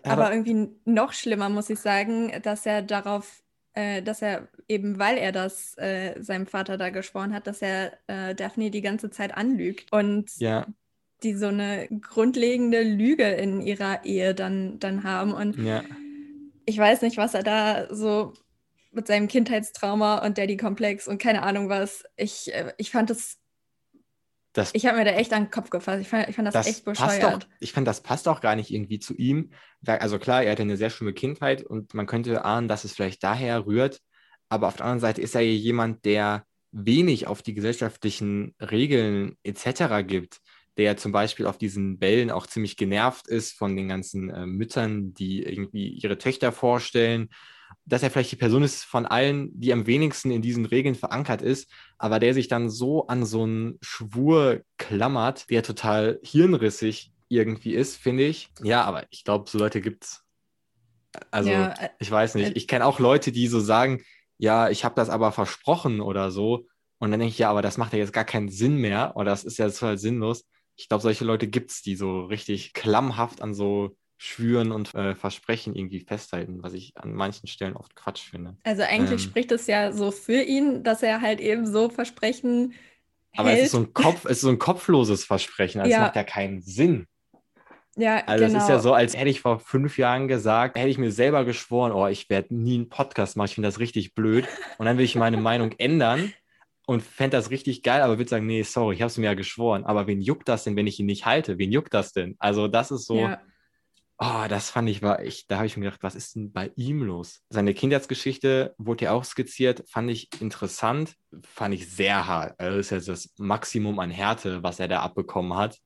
aber, 0.04 0.12
aber 0.12 0.32
irgendwie 0.32 0.70
noch 0.86 1.14
schlimmer, 1.14 1.50
muss 1.50 1.70
ich 1.70 1.80
sagen, 1.80 2.34
dass 2.44 2.66
er 2.66 2.82
darauf 2.82 3.44
äh, 3.74 4.02
dass 4.02 4.22
er 4.22 4.48
eben, 4.68 5.00
weil 5.00 5.18
er 5.18 5.32
das 5.32 5.78
äh, 5.78 6.22
seinem 6.22 6.48
Vater 6.48 6.78
da 6.78 6.90
geschworen 6.90 7.34
hat, 7.34 7.48
dass 7.48 7.62
er 7.62 7.94
äh, 8.08 8.36
Daphne 8.36 8.72
die 8.72 8.82
ganze 8.82 9.10
Zeit 9.10 9.36
anlügt 9.36 9.92
und 9.94 10.38
ja. 10.38 10.66
die 11.24 11.34
so 11.36 11.48
eine 11.48 11.88
grundlegende 12.02 12.84
Lüge 12.84 13.28
in 13.30 13.62
ihrer 13.62 14.04
Ehe 14.06 14.34
dann, 14.34 14.80
dann 14.80 15.04
haben. 15.04 15.34
Und 15.34 15.58
ja. 15.58 15.84
ich 16.66 16.78
weiß 16.78 17.04
nicht, 17.04 17.18
was 17.18 17.34
er 17.34 17.44
da 17.44 17.94
so 17.94 18.34
mit 18.92 19.08
seinem 19.08 19.28
Kindheitstrauma 19.28 20.26
und 20.26 20.38
Daddy-Komplex 20.38 21.08
und 21.08 21.22
keine 21.22 21.44
Ahnung 21.44 21.70
was. 21.70 22.04
Ich, 22.18 22.54
äh, 22.54 22.74
ich 22.78 22.92
fand 22.92 23.12
es 23.12 23.38
das, 24.60 24.76
ich 24.76 24.86
habe 24.86 24.98
mir 24.98 25.06
da 25.06 25.12
echt 25.12 25.34
an 25.34 25.46
den 25.46 25.52
Kopf 25.52 25.70
gefasst. 25.70 26.02
Ich 26.02 26.10
fand, 26.10 26.30
ich 26.30 26.36
fand 26.36 26.48
das, 26.48 26.54
das, 26.54 26.68
echt 26.68 26.86
bescheuert. 26.86 27.46
Auch, 27.46 27.50
ich 27.60 27.74
fand, 27.74 27.88
das 27.88 28.02
passt 28.02 28.28
auch 28.28 28.42
gar 28.42 28.56
nicht 28.56 28.72
irgendwie 28.72 29.00
zu 29.00 29.16
ihm. 29.16 29.52
Also 29.86 30.20
klar, 30.20 30.44
er 30.44 30.52
hatte 30.52 30.62
eine 30.62 30.78
sehr 30.78 30.90
schöne 30.90 31.14
Kindheit 31.14 31.64
und 31.64 31.94
man 31.94 32.06
könnte 32.06 32.46
ahnen, 32.46 32.68
dass 32.68 32.84
es 32.84 32.94
vielleicht 32.94 33.24
daher 33.24 33.66
rührt. 33.66 34.02
Aber 34.50 34.68
auf 34.68 34.78
der 34.78 34.86
anderen 34.86 35.00
Seite 35.00 35.22
ist 35.22 35.36
er 35.36 35.42
ja 35.42 35.52
jemand, 35.52 36.06
der 36.06 36.44
wenig 36.72 37.28
auf 37.28 37.42
die 37.42 37.54
gesellschaftlichen 37.54 38.56
Regeln 38.60 39.38
etc. 39.44 40.06
gibt, 40.06 40.40
der 40.78 40.98
zum 40.98 41.12
Beispiel 41.12 41.48
auf 41.48 41.58
diesen 41.58 42.00
Bällen 42.00 42.32
auch 42.32 42.48
ziemlich 42.48 42.78
genervt 42.78 43.28
ist 43.28 43.54
von 43.54 43.76
den 43.76 43.88
ganzen 43.88 44.30
äh, 44.30 44.46
Müttern, 44.46 45.14
die 45.14 45.44
irgendwie 45.44 45.90
ihre 45.90 46.18
Töchter 46.18 46.52
vorstellen 46.52 47.30
dass 47.86 48.04
er 48.04 48.12
vielleicht 48.12 48.32
die 48.32 48.38
Person 48.38 48.64
ist 48.64 48.84
von 48.84 49.06
allen, 49.06 49.50
die 49.60 49.74
am 49.74 49.88
wenigsten 49.88 50.32
in 50.32 50.42
diesen 50.42 50.66
Regeln 50.66 50.96
verankert 50.96 51.42
ist, 51.42 51.72
aber 51.98 52.20
der 52.20 52.34
sich 52.34 52.48
dann 52.48 52.70
so 52.70 53.08
an 53.08 53.26
so 53.26 53.44
einen 53.44 53.78
Schwur 53.82 54.62
klammert, 54.78 55.50
der 55.50 55.64
total 55.64 56.20
hirnrissig 56.24 57.12
irgendwie 57.30 57.74
ist, 57.74 57.98
finde 57.98 58.24
ich. 58.24 58.50
Ja, 58.62 58.84
aber 58.84 59.06
ich 59.10 59.24
glaube, 59.24 59.50
so 59.50 59.58
Leute 59.58 59.82
gibt 59.82 60.06
es. 60.06 60.24
Also, 61.32 61.50
ja, 61.50 61.70
äh, 61.74 61.90
ich 62.00 62.10
weiß 62.10 62.36
nicht. 62.36 62.50
Äh, 62.50 62.54
ich 62.54 62.68
kenne 62.68 62.86
auch 62.86 63.00
Leute, 63.00 63.32
die 63.32 63.48
so 63.48 63.60
sagen, 63.60 64.04
ja, 64.38 64.70
ich 64.70 64.86
habe 64.86 64.96
das 64.96 65.10
aber 65.10 65.32
versprochen 65.32 66.02
oder 66.02 66.32
so. 66.32 66.68
Und 67.00 67.12
dann 67.12 67.20
denke 67.20 67.32
ich, 67.32 67.40
ja, 67.40 67.50
aber 67.50 67.62
das 67.62 67.78
macht 67.78 67.94
ja 67.94 68.00
jetzt 68.00 68.14
gar 68.14 68.26
keinen 68.26 68.50
Sinn 68.50 68.78
mehr 68.78 69.14
oder 69.16 69.32
das 69.32 69.44
ist 69.44 69.58
ja 69.58 69.70
total 69.70 69.98
sinnlos. 69.98 70.46
Ich 70.76 70.88
glaube, 70.88 71.02
solche 71.02 71.26
Leute 71.26 71.48
gibt 71.48 71.72
es, 71.72 71.82
die 71.82 71.96
so 71.96 72.26
richtig 72.26 72.74
klammhaft 72.74 73.42
an 73.42 73.54
so 73.54 73.96
Schwüren 74.22 74.74
und 74.74 74.94
äh, 74.96 75.16
Versprechen 75.16 75.76
irgendwie 75.76 76.02
festhalten, 76.02 76.62
was 76.62 76.74
ich 76.74 76.92
an 76.98 77.14
manchen 77.14 77.48
Stellen 77.48 77.78
oft 77.78 77.96
Quatsch 77.96 78.30
finde. 78.30 78.58
Also 78.66 78.84
eigentlich 78.84 79.24
ähm, 79.24 79.30
spricht 79.30 79.52
es 79.54 79.66
ja 79.66 79.94
so 79.94 80.12
für 80.12 80.42
ihn, 80.42 80.84
dass 80.84 81.02
er 81.02 81.22
halt 81.22 81.40
eben 81.40 81.66
so 81.66 81.90
Versprechen 81.90 82.74
aber 83.38 83.52
hält. 83.52 83.60
es 83.60 83.66
ist 83.68 83.72
so 83.72 83.78
ein 83.80 83.94
Kopf, 83.94 84.26
es 84.26 84.32
ist 84.32 84.42
so 84.42 84.50
ein 84.50 84.60
kopfloses 84.60 85.24
Versprechen, 85.24 85.80
also 85.80 85.90
ja. 85.90 86.02
macht 86.02 86.18
ja 86.18 86.26
keinen 86.26 86.62
Sinn. 86.62 87.08
Ja, 87.96 88.18
Also 88.26 88.46
genau. 88.46 88.58
es 88.58 88.64
ist 88.64 88.70
ja 88.70 88.80
so, 88.80 88.94
als 88.94 89.16
hätte 89.16 89.30
ich 89.30 89.40
vor 89.40 89.60
fünf 89.60 89.98
Jahren 89.98 90.28
gesagt, 90.28 90.78
hätte 90.78 90.90
ich 90.90 90.98
mir 90.98 91.12
selber 91.12 91.46
geschworen, 91.46 91.94
oh, 91.94 92.08
ich 92.08 92.30
werde 92.30 92.54
nie 92.54 92.76
einen 92.76 92.90
Podcast 92.90 93.38
machen, 93.38 93.48
ich 93.48 93.56
finde 93.56 93.70
das 93.70 93.80
richtig 93.80 94.16
blöd. 94.16 94.46
Und 94.78 94.86
dann 94.86 94.98
will 94.98 95.06
ich 95.06 95.16
meine 95.16 95.38
Meinung 95.38 95.72
ändern 95.78 96.34
und 96.88 97.04
fände 97.04 97.38
das 97.38 97.52
richtig 97.52 97.84
geil, 97.84 98.02
aber 98.02 98.18
würde 98.18 98.30
sagen, 98.30 98.46
nee, 98.46 98.64
sorry, 98.64 98.96
ich 98.96 99.02
habe 99.02 99.08
es 99.10 99.18
mir 99.18 99.28
ja 99.28 99.34
geschworen. 99.34 99.86
Aber 99.86 100.08
wen 100.08 100.22
juckt 100.22 100.50
das 100.50 100.66
denn, 100.66 100.76
wenn 100.76 100.88
ich 100.88 101.00
ihn 101.00 101.06
nicht 101.06 101.26
halte? 101.26 101.58
Wen 101.58 101.72
juckt 101.72 101.94
das 101.94 102.12
denn? 102.12 102.36
Also 102.40 102.68
das 102.68 102.92
ist 102.92 103.06
so, 103.06 103.20
ja. 103.20 103.40
Oh, 104.20 104.46
das 104.48 104.70
fand 104.70 104.90
ich, 104.90 105.02
war 105.02 105.24
ich, 105.24 105.48
da 105.48 105.58
habe 105.58 105.68
ich 105.68 105.78
mir 105.78 105.86
gedacht, 105.86 106.04
was 106.04 106.16
ist 106.16 106.36
denn 106.36 106.52
bei 106.52 106.72
ihm 106.76 107.04
los? 107.04 107.42
Seine 107.50 107.74
Kindheitsgeschichte 107.74 108.76
wurde 108.78 109.06
ja 109.06 109.12
auch 109.12 109.24
skizziert, 109.24 109.84
fand 109.90 110.12
ich 110.12 110.30
interessant, 110.42 111.16
fand 111.44 111.74
ich 111.74 111.90
sehr 111.90 112.28
hart. 112.28 112.60
Also 112.60 112.78
das 112.78 112.92
ist 112.92 113.08
ja 113.08 113.14
das 113.14 113.34
Maximum 113.38 114.00
an 114.00 114.12
Härte, 114.12 114.62
was 114.64 114.80
er 114.80 114.88
da 114.88 115.00
abbekommen 115.02 115.56
hat 115.56 115.78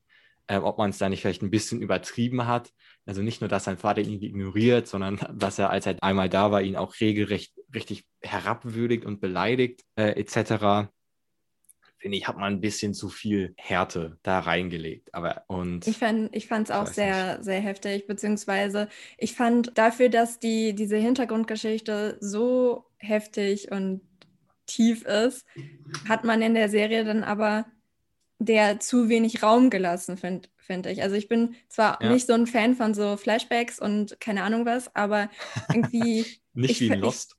ähm, 0.48 0.64
ob 0.64 0.78
man 0.78 0.90
es 0.90 0.98
da 0.98 1.10
nicht 1.10 1.22
vielleicht 1.22 1.42
ein 1.42 1.52
bisschen 1.52 1.82
übertrieben 1.82 2.48
hat. 2.48 2.72
Also 3.06 3.22
nicht 3.22 3.42
nur, 3.42 3.48
dass 3.48 3.66
sein 3.66 3.78
Vater 3.78 4.02
ihn 4.02 4.22
ignoriert, 4.22 4.88
sondern 4.88 5.20
dass 5.34 5.60
er, 5.60 5.70
als 5.70 5.86
er 5.86 6.02
einmal 6.02 6.30
da 6.30 6.52
war, 6.52 6.62
ihn 6.62 6.76
auch 6.76 7.00
regelrecht 7.00 7.54
richtig 7.74 8.06
herabwürdigt 8.22 9.06
und 9.06 9.22
beleidigt, 9.22 9.84
äh, 9.96 10.20
etc. 10.20 10.90
Finde 12.04 12.18
ich, 12.18 12.28
hat 12.28 12.36
man 12.38 12.56
ein 12.56 12.60
bisschen 12.60 12.94
zu 12.94 13.08
viel 13.08 13.54
Härte 13.58 14.18
da 14.24 14.40
reingelegt. 14.40 15.14
Aber 15.14 15.46
und 15.48 15.88
Ich 15.88 16.00
fand 16.00 16.36
ich 16.36 16.48
fand 16.48 16.70
es 16.70 16.76
auch 16.76 16.86
sehr, 16.86 17.42
sehr 17.42 17.62
heftig, 17.62 18.08
beziehungsweise 18.08 18.90
ich 19.18 19.34
fand 19.36 19.78
dafür, 19.78 20.10
dass 20.10 20.38
die, 20.38 20.76
diese 20.76 20.98
Hintergrundgeschichte 20.98 22.18
so 22.20 22.84
heftig 22.98 23.72
und 23.72 24.02
tief 24.66 25.04
ist, 25.04 25.46
hat 26.10 26.26
man 26.26 26.42
in 26.42 26.56
der 26.56 26.68
Serie 26.68 27.06
dann 27.06 27.24
aber 27.24 27.68
der 28.38 28.82
zu 28.82 29.08
wenig 29.08 29.44
Raum 29.44 29.70
gelassen, 29.70 30.18
finde 30.18 30.50
find 30.58 30.86
ich. 30.88 31.02
Also 31.04 31.16
ich 31.16 31.30
bin 31.30 31.56
zwar 31.70 32.04
Ja. 32.04 32.10
nicht 32.10 32.28
so 32.28 32.34
ein 32.34 32.48
Fan 32.48 32.76
von 32.76 32.94
so 32.94 33.16
Flashbacks 33.16 33.80
und 33.80 34.20
keine 34.20 34.44
Ahnung 34.44 34.66
was, 34.66 34.94
aber 34.94 35.30
irgendwie 35.72 36.26
nicht 36.54 36.82
ich 36.82 36.82
wie 36.82 36.88
in 36.88 37.00
Lost. 37.00 37.38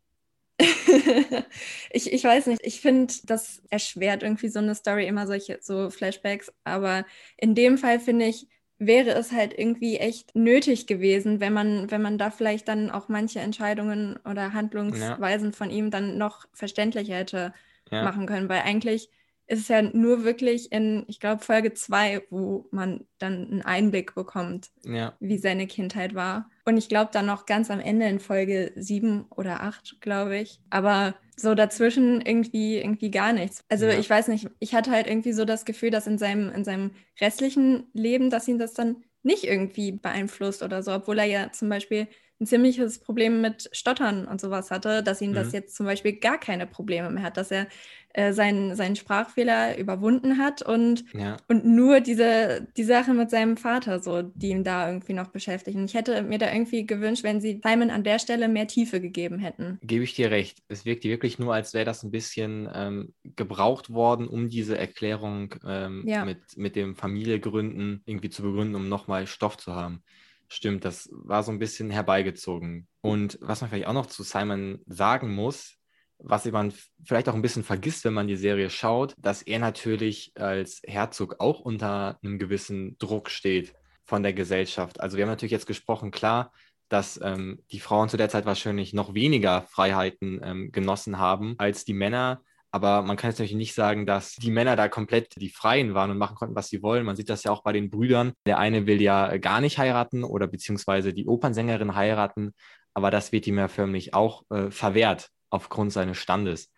ich, 1.91 2.13
ich 2.13 2.25
weiß 2.25 2.47
nicht, 2.47 2.61
ich 2.65 2.81
finde, 2.81 3.13
das 3.25 3.63
erschwert 3.71 4.23
irgendwie 4.23 4.49
so 4.49 4.61
eine 4.61 4.75
Story 4.75 5.07
immer 5.07 5.27
solche 5.27 5.59
so 5.61 5.91
Flashbacks, 5.91 6.53
aber 6.65 7.05
in 7.37 7.55
dem 7.55 7.77
Fall 7.79 7.99
finde 8.01 8.27
ich, 8.27 8.49
wäre 8.79 9.11
es 9.11 9.33
halt 9.33 9.57
irgendwie 9.59 9.97
echt 9.99 10.35
nötig 10.35 10.87
gewesen, 10.87 11.41
wenn 11.41 11.53
man, 11.53 11.91
wenn 11.91 12.03
man 12.03 12.19
da 12.19 12.31
vielleicht 12.31 12.69
dann 12.69 12.91
auch 12.91 13.09
manche 13.09 13.41
Entscheidungen 13.41 14.19
oder 14.25 14.53
Handlungsweisen 14.53 15.53
von 15.53 15.71
ihm 15.71 15.91
dann 15.91 16.19
noch 16.19 16.47
verständlicher 16.53 17.15
hätte 17.17 17.53
Ja. 17.91 18.03
machen 18.05 18.27
können, 18.27 18.49
weil 18.49 18.63
eigentlich 18.63 19.11
ist 19.47 19.61
es 19.61 19.69
ja 19.69 19.83
nur 19.83 20.25
wirklich 20.25 20.73
in, 20.73 21.05
ich 21.07 21.21
glaube, 21.21 21.43
Folge 21.45 21.75
2, 21.75 22.23
wo 22.31 22.67
man 22.71 23.07
dann 23.19 23.51
einen 23.51 23.63
Einblick 23.63 24.15
bekommt 24.15 24.71
ja. 24.85 25.15
wie 25.21 25.39
seine 25.39 25.67
Kindheit 25.67 26.15
war. 26.15 26.51
Und 26.67 26.77
ich 26.79 26.89
glaube 26.89 27.11
dann 27.13 27.27
noch 27.27 27.47
ganz 27.47 27.71
am 27.71 27.81
Ende 27.81 28.07
in 28.07 28.21
Folge 28.21 28.73
7 28.77 29.27
oder 29.37 29.63
8, 29.63 29.97
glaube 30.01 30.39
ich. 30.39 30.61
Aber 30.71 31.15
so 31.37 31.55
dazwischen 31.55 32.21
irgendwie, 32.23 32.79
irgendwie 32.79 33.11
gar 33.11 33.33
nichts. 33.33 33.65
Also 33.69 33.87
Ja. 33.87 33.99
ich 33.99 34.09
weiß 34.09 34.29
nicht, 34.29 34.49
ich 34.61 34.75
hatte 34.75 34.91
halt 34.91 35.07
irgendwie 35.07 35.33
so 35.33 35.45
das 35.45 35.65
Gefühl, 35.65 35.91
dass 35.91 36.07
in 36.07 36.17
seinem, 36.19 36.51
in 36.51 36.65
seinem 36.65 36.93
restlichen 37.21 37.89
Leben, 37.93 38.31
dass 38.31 38.49
ihn 38.49 38.59
das 38.59 38.73
dann 38.73 39.03
nicht 39.23 39.45
irgendwie 39.45 39.93
beeinflusst 39.93 40.63
oder 40.63 40.83
so, 40.83 40.93
obwohl 40.93 41.19
er 41.19 41.25
ja 41.25 41.51
zum 41.53 41.69
Beispiel 41.69 42.09
ein 42.45 42.47
ziemliches 42.47 42.99
Problem 43.01 43.41
mit 43.41 43.69
Stottern 43.73 44.27
und 44.27 44.41
sowas 44.41 44.71
hatte, 44.71 45.03
dass 45.03 45.21
ihn 45.21 45.35
das 45.35 45.51
Mhm. 45.51 45.53
jetzt 45.53 45.75
zum 45.77 45.87
Beispiel 45.87 46.15
gar 46.19 46.39
keine 46.39 46.67
Probleme 46.67 47.11
mehr 47.11 47.23
hat, 47.25 47.37
dass 47.37 47.51
er 47.51 47.67
äh, 48.13 48.33
seinen, 48.33 48.77
seinen 48.77 48.97
Sprachfehler 48.97 49.77
überwunden 49.79 50.39
hat 50.39 50.63
und 50.63 51.05
ja. 51.13 51.45
und 51.47 51.67
nur 51.67 52.01
diese 52.01 52.67
die 52.77 52.85
Sache 52.85 53.13
mit 53.13 53.29
seinem 53.31 53.57
Vater, 53.59 54.01
so, 54.01 54.23
die 54.23 54.49
ihn 54.49 54.65
da 54.65 54.89
irgendwie 54.89 55.13
noch 55.13 55.29
beschäftigen. 55.29 55.85
Ich 55.85 55.93
hätte 55.95 56.23
mir 56.23 56.39
da 56.39 56.51
irgendwie 56.53 56.87
gewünscht, 56.87 57.23
wenn 57.25 57.41
sie 57.43 57.61
Simon 57.63 57.91
an 57.91 58.03
der 58.05 58.19
Stelle 58.19 58.49
mehr 58.49 58.67
Tiefe 58.67 59.01
gegeben 59.01 59.39
hätten. 59.39 59.81
Gebe 59.83 60.05
ich 60.05 60.15
dir 60.15 60.31
recht. 60.31 60.63
Es 60.69 60.87
wirkt 60.87 61.05
wirklich 61.05 61.39
nur, 61.39 61.53
als 61.53 61.75
wäre 61.75 61.85
das 61.85 62.03
ein 62.03 62.11
bisschen 62.11 62.69
ähm, 62.73 63.15
gebraucht 63.23 63.91
worden, 63.91 64.27
um 64.29 64.49
diese 64.49 64.79
Erklärung 64.79 65.55
ähm, 65.67 66.09
Ja. 66.09 66.25
mit, 66.25 66.57
mit 66.57 66.75
dem 66.75 66.97
Familiegründen 66.97 68.03
irgendwie 68.07 68.31
zu 68.31 68.43
begründen, 68.43 68.77
um 68.77 68.89
nochmal 68.89 69.27
Stoff 69.27 69.59
zu 69.59 69.75
haben. 69.75 70.03
Stimmt, 70.49 70.85
das 70.85 71.09
war 71.13 71.43
so 71.43 71.51
ein 71.51 71.59
bisschen 71.59 71.91
herbeigezogen. 71.91 72.87
Und 73.01 73.39
was 73.41 73.61
man 73.61 73.71
vielleicht 73.71 73.87
auch 73.87 73.95
noch 73.95 74.07
zu 74.07 74.23
Simon 74.23 74.81
sagen 74.87 75.35
muss, 75.35 75.77
was 76.19 76.45
man 76.47 76.73
vielleicht 77.05 77.29
auch 77.29 77.35
ein 77.35 77.43
bisschen 77.43 77.65
vergisst, 77.65 78.05
wenn 78.05 78.15
man 78.15 78.29
die 78.29 78.37
Serie 78.37 78.71
schaut, 78.71 79.15
dass 79.19 79.43
er 79.43 79.59
natürlich 79.59 80.33
als 80.37 80.81
Herzog 80.85 81.37
auch 81.41 81.61
unter 81.61 82.19
einem 82.23 82.39
gewissen 82.39 82.97
Druck 82.99 83.31
steht 83.31 83.75
von 84.05 84.23
der 84.23 84.33
Gesellschaft. 84.33 85.01
Also 85.01 85.17
wir 85.17 85.25
haben 85.25 85.31
natürlich 85.31 85.53
jetzt 85.53 85.67
gesprochen, 85.67 86.11
klar, 86.11 86.53
dass 86.89 87.19
ähm, 87.23 87.63
die 87.73 87.81
Frauen 87.81 88.09
zu 88.09 88.17
der 88.17 88.29
Zeit 88.29 88.47
wahrscheinlich 88.47 88.93
noch 88.93 89.15
weniger 89.15 89.63
Freiheiten 89.63 90.41
ähm, 90.43 90.73
genossen 90.73 91.19
haben 91.19 91.55
als 91.59 91.85
die 91.85 91.95
Männer. 91.95 92.43
Aber 92.75 93.03
man 93.03 93.17
kann 93.17 93.31
jetzt 93.31 93.39
natürlich 93.39 93.55
nicht 93.55 93.73
sagen, 93.73 94.05
dass 94.05 94.35
die 94.35 94.51
Männer 94.51 94.75
da 94.75 94.89
komplett 94.89 95.41
die 95.41 95.49
Freien 95.49 95.95
waren 95.95 96.11
und 96.11 96.19
machen 96.19 96.35
konnten, 96.35 96.57
was 96.57 96.71
sie 96.71 96.83
wollen. 96.83 97.07
Man 97.07 97.15
sieht 97.15 97.31
das 97.31 97.45
ja 97.45 97.53
auch 97.53 97.63
bei 97.63 97.73
den 97.73 97.89
Brüdern. 97.89 98.33
Der 98.47 98.59
eine 98.59 98.89
will 98.89 99.01
ja 99.01 99.31
äh, 99.31 99.39
gar 99.39 99.61
nicht 99.61 99.79
heiraten 99.79 100.25
oder 100.25 100.49
beziehungsweise 100.49 101.15
die 101.15 101.29
Opernsängerin 101.29 101.95
heiraten, 101.95 102.53
aber 102.93 103.13
das 103.13 103.31
wird 103.31 103.47
ihm 103.47 103.59
ja 103.59 103.69
förmlich 103.69 104.13
auch 104.13 104.43
äh, 104.51 104.73
verwehrt 104.73 105.29
aufgrund 105.51 105.93
seines 105.93 106.19
Standes. 106.19 106.73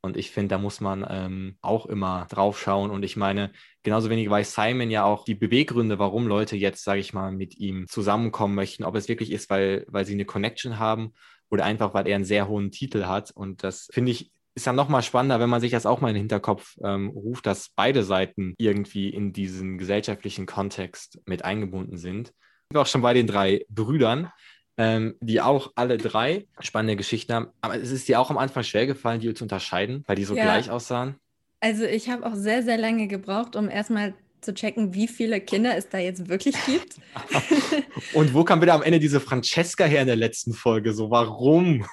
Und 0.00 0.16
ich 0.16 0.30
finde, 0.30 0.54
da 0.54 0.58
muss 0.58 0.80
man 0.80 1.06
ähm, 1.06 1.58
auch 1.60 1.84
immer 1.84 2.26
drauf 2.30 2.58
schauen. 2.58 2.90
Und 2.90 3.02
ich 3.02 3.18
meine, 3.18 3.52
genauso 3.82 4.08
wenig 4.08 4.30
weiß 4.30 4.54
Simon 4.54 4.90
ja 4.90 5.04
auch 5.04 5.26
die 5.26 5.34
Beweggründe, 5.34 5.98
warum 5.98 6.26
Leute 6.28 6.56
jetzt, 6.56 6.82
sage 6.82 7.00
ich 7.00 7.12
mal, 7.12 7.30
mit 7.30 7.58
ihm 7.58 7.86
zusammenkommen 7.88 8.54
möchten. 8.54 8.84
Ob 8.84 8.94
es 8.94 9.06
wirklich 9.06 9.30
ist, 9.30 9.50
weil, 9.50 9.84
weil 9.88 10.06
sie 10.06 10.14
eine 10.14 10.24
Connection 10.24 10.78
haben 10.78 11.12
oder 11.50 11.66
einfach, 11.66 11.92
weil 11.92 12.08
er 12.08 12.16
einen 12.16 12.24
sehr 12.24 12.48
hohen 12.48 12.70
Titel 12.70 13.04
hat. 13.04 13.32
Und 13.32 13.62
das 13.64 13.90
finde 13.92 14.12
ich 14.12 14.32
ist 14.54 14.66
dann 14.66 14.76
nochmal 14.76 15.02
spannender, 15.02 15.40
wenn 15.40 15.50
man 15.50 15.60
sich 15.60 15.70
das 15.70 15.86
auch 15.86 16.00
mal 16.00 16.08
in 16.08 16.14
den 16.14 16.22
Hinterkopf 16.22 16.76
ähm, 16.84 17.08
ruft, 17.10 17.46
dass 17.46 17.70
beide 17.74 18.02
Seiten 18.04 18.54
irgendwie 18.58 19.08
in 19.08 19.32
diesen 19.32 19.78
gesellschaftlichen 19.78 20.46
Kontext 20.46 21.20
mit 21.26 21.44
eingebunden 21.44 21.96
sind. 21.96 22.32
Sind 22.70 22.78
auch 22.80 22.86
schon 22.86 23.02
bei 23.02 23.14
den 23.14 23.26
drei 23.26 23.64
Brüdern, 23.68 24.30
ähm, 24.76 25.14
die 25.20 25.40
auch 25.40 25.72
alle 25.74 25.96
drei 25.96 26.46
spannende 26.60 26.96
Geschichten 26.96 27.32
haben. 27.32 27.48
Aber 27.60 27.76
es 27.76 27.90
ist 27.90 28.08
dir 28.08 28.20
auch 28.20 28.30
am 28.30 28.38
Anfang 28.38 28.62
schwer 28.62 28.86
gefallen, 28.86 29.20
die 29.20 29.32
zu 29.34 29.44
unterscheiden, 29.44 30.04
weil 30.06 30.16
die 30.16 30.24
so 30.24 30.34
Ja. 30.34 30.42
gleich 30.42 30.70
aussahen. 30.70 31.16
Also 31.60 31.84
ich 31.84 32.10
habe 32.10 32.26
auch 32.26 32.34
sehr, 32.34 32.62
sehr 32.62 32.76
lange 32.76 33.06
gebraucht, 33.06 33.56
um 33.56 33.70
erstmal 33.70 34.14
zu 34.40 34.52
checken, 34.52 34.92
wie 34.94 35.06
viele 35.06 35.40
Kinder 35.40 35.76
es 35.76 35.88
da 35.88 35.98
jetzt 35.98 36.28
wirklich 36.28 36.56
gibt. 36.66 36.96
Und 38.14 38.34
wo 38.34 38.44
kam 38.44 38.60
wieder 38.60 38.74
am 38.74 38.82
Ende 38.82 38.98
diese 38.98 39.20
Francesca 39.20 39.84
her 39.84 40.00
in 40.00 40.08
der 40.08 40.16
letzten 40.16 40.52
Folge? 40.52 40.92
So, 40.92 41.10
warum? 41.10 41.86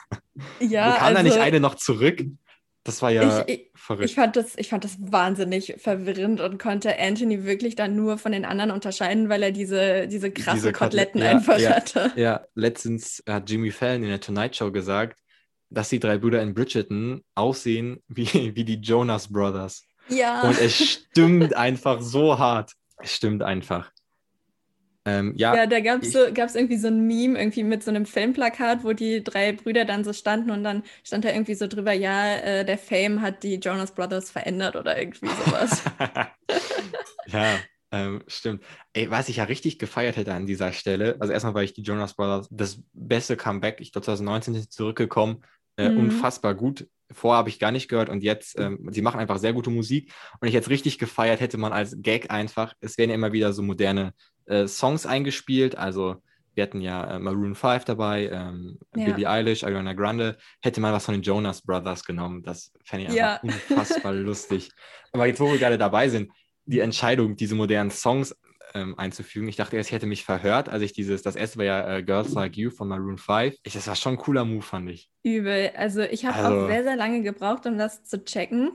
ja, 0.60 0.94
wo 0.94 0.98
kam 0.98 1.14
da 1.14 1.24
nicht 1.24 1.34
also 1.34 1.46
eine 1.46 1.60
noch 1.60 1.76
zurück? 1.76 2.24
Das 2.90 3.02
war 3.04 3.12
ja 3.12 3.46
ich, 3.46 3.56
ich, 3.56 3.72
verrückt. 3.76 4.10
ich, 4.10 4.16
fand 4.16 4.36
das, 4.36 4.58
ich 4.58 4.70
fand 4.70 4.84
das 4.84 4.98
wahnsinnig 5.00 5.76
verwirrend 5.78 6.42
und 6.42 6.58
konnte 6.58 6.98
Anthony 7.00 7.46
wirklich 7.46 7.76
dann 7.76 7.96
nur 7.96 8.18
von 8.18 8.32
den 8.32 8.46
anderen 8.46 8.72
unterscheiden, 8.72 9.30
weil 9.30 9.44
er 9.44 9.52
diese, 9.52 10.08
diese 10.08 10.32
krassen 10.32 10.56
Diese 10.56 10.72
Kotelett- 10.72 11.12
Koteletten 11.14 11.22
ja, 11.22 11.30
einfach 11.30 11.60
ja. 11.60 11.76
hatte. 11.76 12.12
Ja, 12.16 12.46
letztens 12.56 13.24
hat 13.28 13.50
Jimmy 13.50 13.72
Fallon 13.72 14.04
in 14.04 14.10
der 14.10 14.20
Tonight 14.20 14.56
Show 14.56 14.72
gesagt, 14.72 15.20
dass 15.70 15.90
die 15.90 16.00
drei 16.00 16.18
Brüder 16.18 16.42
in 16.42 16.56
Bridgerton 16.56 17.24
aussehen 17.36 18.02
wie, 18.08 18.26
wie 18.56 18.64
die 18.64 18.80
Jonas 18.82 19.32
Brothers. 19.32 19.84
Ja. 20.08 20.42
Und 20.42 20.60
es 20.60 20.76
stimmt 20.76 21.56
einfach 21.56 22.02
so 22.02 22.40
hart. 22.40 22.74
Es 22.98 23.16
stimmt 23.16 23.44
einfach. 23.44 23.92
Ähm, 25.10 25.34
ja, 25.38 25.56
Ja, 25.56 25.66
da 25.66 25.80
gab 25.80 26.02
es 26.04 26.12
so, 26.12 26.20
gab's 26.34 26.56
irgendwie 26.56 26.78
so 26.78 26.88
ein 26.88 27.08
Meme 27.08 27.40
irgendwie 27.40 27.64
mit 27.64 27.84
so 27.84 27.90
einem 27.90 28.06
Filmplakat, 28.06 28.84
wo 28.84 28.94
die 28.94 29.24
drei 29.24 29.52
Brüder 29.54 29.86
dann 29.86 30.04
so 30.04 30.14
standen 30.14 30.52
und 30.52 30.64
dann 30.64 30.84
stand 31.04 31.26
da 31.26 31.30
irgendwie 31.32 31.56
so 31.56 31.68
drüber, 31.68 31.92
ja, 31.94 32.36
äh, 32.38 32.66
der 32.66 32.78
Fame 32.78 33.22
hat 33.22 33.42
die 33.44 33.56
Jonas 33.56 33.94
Brothers 33.96 34.30
verändert 34.32 34.76
oder 34.76 34.98
irgendwie 35.00 35.32
sowas. 35.32 35.84
ja, 37.26 37.68
ähm, 37.92 38.24
stimmt. 38.28 38.64
Ey, 38.94 39.10
was 39.10 39.30
ich 39.30 39.38
ja 39.38 39.46
richtig 39.46 39.80
gefeiert 39.80 40.18
hätte 40.18 40.34
an 40.34 40.46
dieser 40.46 40.72
Stelle, 40.74 41.18
also 41.20 41.34
erstmal, 41.34 41.54
weil 41.54 41.66
ich 41.66 41.74
die 41.74 41.82
Jonas 41.82 42.16
Brothers 42.16 42.48
das 42.52 42.82
beste 42.94 43.38
Comeback, 43.38 43.80
ich 43.82 43.92
glaube 43.92 44.06
2019 44.06 44.54
sind 44.54 44.72
zurückgekommen, 44.72 45.44
äh, 45.78 45.90
Mhm. 45.90 45.98
unfassbar 45.98 46.56
gut. 46.56 46.88
Vorher 47.12 47.40
habe 47.40 47.50
ich 47.50 47.58
gar 47.60 47.72
nicht 47.72 47.88
gehört 47.88 48.10
und 48.10 48.22
jetzt, 48.24 48.60
ähm, 48.60 48.88
sie 48.92 49.02
machen 49.02 49.20
einfach 49.20 49.40
sehr 49.40 49.54
gute 49.54 49.72
Musik 49.72 50.14
und 50.40 50.48
ich 50.48 50.54
jetzt 50.54 50.70
richtig 50.70 51.00
gefeiert 51.00 51.40
hätte 51.40 51.58
man 51.58 51.74
als 51.74 51.96
Gag 52.00 52.30
einfach, 52.30 52.74
es 52.82 52.98
werden 53.00 53.10
ja 53.10 53.16
immer 53.16 53.34
wieder 53.34 53.52
so 53.54 53.64
moderne 53.64 54.14
äh, 54.50 54.68
Songs 54.68 55.06
eingespielt, 55.06 55.78
also 55.78 56.18
wir 56.56 56.64
hatten 56.64 56.82
ja 56.82 57.16
äh, 57.16 57.20
Maroon 57.20 57.56
5 57.56 57.86
dabei, 57.86 58.28
ähm, 58.30 58.80
Ja. 58.96 59.06
Billie 59.06 59.30
Eilish, 59.30 59.64
Ariana 59.64 59.94
Grande, 59.94 60.38
hätte 60.62 60.82
man 60.82 60.92
was 60.94 61.06
von 61.06 61.14
den 61.14 61.22
Jonas 61.24 61.62
Brothers 61.62 62.04
genommen, 62.04 62.44
das 62.44 62.74
fände 62.84 63.08
ich 63.08 63.14
Ja. 63.14 63.40
einfach 63.42 63.44
unfassbar 63.70 64.14
lustig. 64.14 64.72
Aber 65.14 65.26
jetzt, 65.28 65.40
wo 65.40 65.50
wir 65.52 65.58
gerade 65.60 65.78
dabei 65.78 66.10
sind, 66.10 66.32
die 66.66 66.80
Entscheidung, 66.82 67.36
diese 67.38 67.56
modernen 67.56 67.92
Songs 67.92 68.36
ähm, 68.76 68.94
einzufügen. 69.00 69.48
Ich 69.48 69.56
dachte 69.56 69.78
erst, 69.78 69.90
ich 69.90 69.96
hätte 69.96 70.06
mich 70.06 70.24
verhört, 70.24 70.70
als 70.70 70.84
ich 70.84 70.94
dieses, 70.94 71.24
das 71.24 71.36
erste 71.36 71.58
war 71.58 71.66
ja 71.66 71.98
äh, 71.98 72.04
Girls 72.04 72.34
Like 72.34 72.56
You 72.56 72.70
von 72.70 72.88
Maroon 72.88 73.18
5. 73.18 73.56
Ich, 73.64 73.74
das 73.74 73.88
war 73.88 73.96
schon 73.96 74.14
ein 74.14 74.18
cooler 74.20 74.46
Move, 74.46 74.62
fand 74.62 74.92
ich. 74.92 75.10
Übel. 75.24 75.72
Also 75.76 76.02
ich 76.02 76.26
habe 76.26 76.36
Also- 76.38 76.66
auch 76.66 76.68
sehr, 76.68 76.84
sehr 76.84 76.96
lange 76.96 77.24
gebraucht, 77.24 77.66
um 77.66 77.78
das 77.80 78.04
zu 78.04 78.24
checken. 78.24 78.72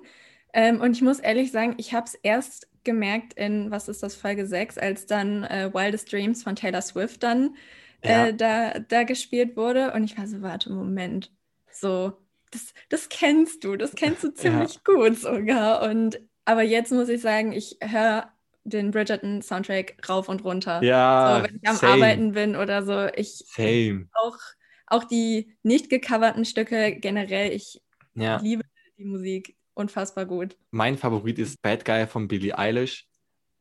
Ähm, 0.54 0.80
und 0.80 0.92
ich 0.92 1.02
muss 1.02 1.18
ehrlich 1.18 1.50
sagen, 1.50 1.74
ich 1.78 1.92
habe 1.92 2.06
es 2.06 2.14
erst 2.14 2.68
gemerkt 2.84 3.34
in, 3.34 3.70
was 3.70 3.88
ist 3.88 4.02
das, 4.02 4.14
Folge 4.14 4.46
6, 4.46 4.78
als 4.78 5.06
dann 5.06 5.42
äh, 5.42 5.70
Wildest 5.74 6.12
Dreams 6.12 6.44
von 6.44 6.54
Taylor 6.54 6.80
Swift 6.80 7.22
dann 7.24 7.56
ja. 8.04 8.26
äh, 8.26 8.34
da, 8.34 8.78
da 8.78 9.02
gespielt 9.02 9.56
wurde. 9.56 9.92
Und 9.92 10.04
ich 10.04 10.16
war 10.16 10.28
so, 10.28 10.42
warte, 10.42 10.70
Moment. 10.70 11.32
So, 11.72 12.12
das, 12.52 12.72
das 12.88 13.08
kennst 13.08 13.64
du, 13.64 13.76
das 13.76 13.96
kennst 13.96 14.22
du 14.22 14.28
ziemlich 14.34 14.74
ja. 14.74 14.80
gut 14.84 15.18
sogar. 15.18 15.82
Und 15.90 16.20
aber 16.44 16.62
jetzt 16.62 16.92
muss 16.92 17.08
ich 17.08 17.20
sagen, 17.20 17.52
ich 17.52 17.78
höre 17.80 18.30
den 18.64 18.92
Bridgerton-Soundtrack 18.92 20.08
rauf 20.08 20.28
und 20.28 20.44
runter. 20.44 20.82
Ja. 20.82 21.36
So, 21.36 21.48
wenn 21.48 21.60
ich 21.60 21.68
am 21.68 21.76
same. 21.76 21.92
Arbeiten 21.92 22.32
bin 22.32 22.54
oder 22.54 22.84
so. 22.84 23.08
Ich 23.16 23.44
same. 23.48 24.08
auch, 24.14 24.38
auch 24.86 25.04
die 25.04 25.56
nicht 25.62 25.90
gecoverten 25.90 26.44
Stücke 26.44 26.94
generell, 26.96 27.52
ich 27.52 27.82
ja. 28.14 28.36
liebe 28.36 28.62
die 28.98 29.04
Musik 29.04 29.56
unfassbar 29.74 30.26
gut. 30.26 30.56
Mein 30.70 30.96
Favorit 30.96 31.38
ist 31.38 31.60
Bad 31.62 31.84
Guy 31.84 32.06
von 32.06 32.28
Billie 32.28 32.56
Eilish. 32.56 33.06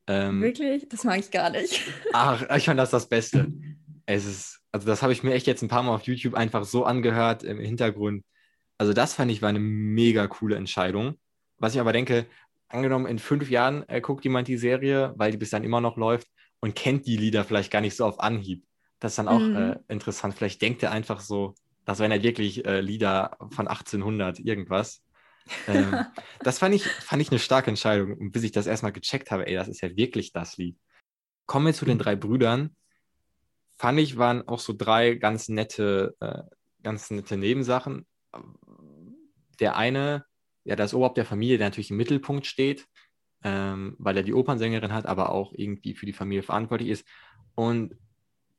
Ähm, 0.08 0.42
Wirklich? 0.42 0.88
Das 0.90 1.04
mag 1.04 1.20
ich 1.20 1.32
gar 1.32 1.50
nicht. 1.50 1.82
Ach, 2.14 2.44
ich 2.56 2.66
fand 2.66 2.80
das 2.80 2.92
das 2.92 3.08
Beste. 3.08 3.52
Es 4.06 4.26
ist, 4.26 4.62
also 4.72 4.86
das 4.86 5.02
habe 5.02 5.14
ich 5.14 5.24
mir 5.24 5.34
echt 5.34 5.48
jetzt 5.48 5.62
ein 5.62 5.70
paar 5.70 5.84
Mal 5.84 5.96
auf 5.96 6.04
YouTube 6.04 6.34
einfach 6.34 6.66
so 6.66 6.84
angehört 6.84 7.44
im 7.44 7.60
Hintergrund. 7.60 8.24
Also 8.78 8.94
das 8.94 9.14
fand 9.14 9.32
ich 9.32 9.42
war 9.42 9.50
eine 9.50 9.60
mega 9.60 10.28
coole 10.28 10.56
Entscheidung. 10.56 11.16
Was 11.58 11.74
ich 11.74 11.80
aber 11.80 11.94
denke, 11.94 12.26
angenommen 12.68 13.06
in 13.06 13.20
fünf 13.20 13.50
Jahren 13.50 13.88
äh, 13.88 14.02
guckt 14.02 14.24
jemand 14.26 14.48
die 14.48 14.58
Serie, 14.58 15.14
weil 15.16 15.32
die 15.32 15.38
bis 15.38 15.52
dann 15.52 15.64
immer 15.64 15.80
noch 15.80 15.96
läuft 15.96 16.28
und 16.60 16.76
kennt 16.76 17.06
die 17.06 17.18
Lieder 17.18 17.46
vielleicht 17.46 17.72
gar 17.72 17.82
nicht 17.82 17.96
so 17.96 18.06
auf 18.06 18.20
Anhieb. 18.20 18.66
Das 19.00 19.14
ist 19.14 19.18
dann 19.18 19.28
auch 19.28 19.40
mhm. 19.40 19.56
äh, 19.56 19.80
interessant. 19.88 20.34
Vielleicht 20.34 20.62
denkt 20.62 20.84
er 20.84 20.92
einfach 20.92 21.22
so, 21.22 21.56
das 21.86 22.00
wären 22.00 22.12
ja 22.12 22.24
wirklich 22.24 22.66
äh, 22.66 22.82
Lieder 22.82 23.38
von 23.52 23.68
1800 23.68 24.40
irgendwas 24.40 25.03
ähm, 25.68 26.06
das 26.40 26.60
fand 26.60 26.76
ich, 26.76 26.86
fand 26.86 27.22
ich 27.22 27.30
eine 27.30 27.40
starke 27.40 27.70
Entscheidung. 27.70 28.18
Und 28.18 28.32
bis 28.32 28.44
ich 28.44 28.52
das 28.52 28.68
erstmal 28.68 28.92
gecheckt 28.92 29.32
habe, 29.32 29.48
ey, 29.48 29.56
das 29.56 29.68
ist 29.68 29.82
ja 29.82 29.96
wirklich 29.96 30.32
das 30.32 30.58
Lied. 30.58 30.78
Kommen 31.46 31.66
wir 31.66 31.74
zu 31.74 31.86
den 31.86 32.00
drei 32.00 32.16
Brüdern. 32.16 32.76
Fand 33.78 34.00
ich, 34.00 34.18
waren 34.18 34.48
auch 34.48 34.60
so 34.60 34.74
drei 34.74 35.16
ganz 35.16 35.50
nette, 35.50 36.16
äh, 36.20 36.44
ganz 36.84 37.10
nette 37.12 37.38
Nebensachen. 37.38 38.06
Der 39.60 39.76
eine, 39.76 40.26
ja, 40.64 40.76
das 40.76 40.94
Oberhaupt 40.94 41.18
der 41.18 41.26
Familie, 41.26 41.58
der 41.58 41.68
natürlich 41.68 41.92
im 41.92 41.98
Mittelpunkt 41.98 42.46
steht, 42.46 42.88
ähm, 43.44 43.96
weil 44.00 44.16
er 44.16 44.24
die 44.24 44.34
Opernsängerin 44.34 44.94
hat, 44.94 45.06
aber 45.06 45.32
auch 45.32 45.54
irgendwie 45.56 45.96
für 45.96 46.06
die 46.06 46.14
Familie 46.14 46.44
verantwortlich 46.44 46.90
ist. 46.90 47.06
Und 47.56 47.96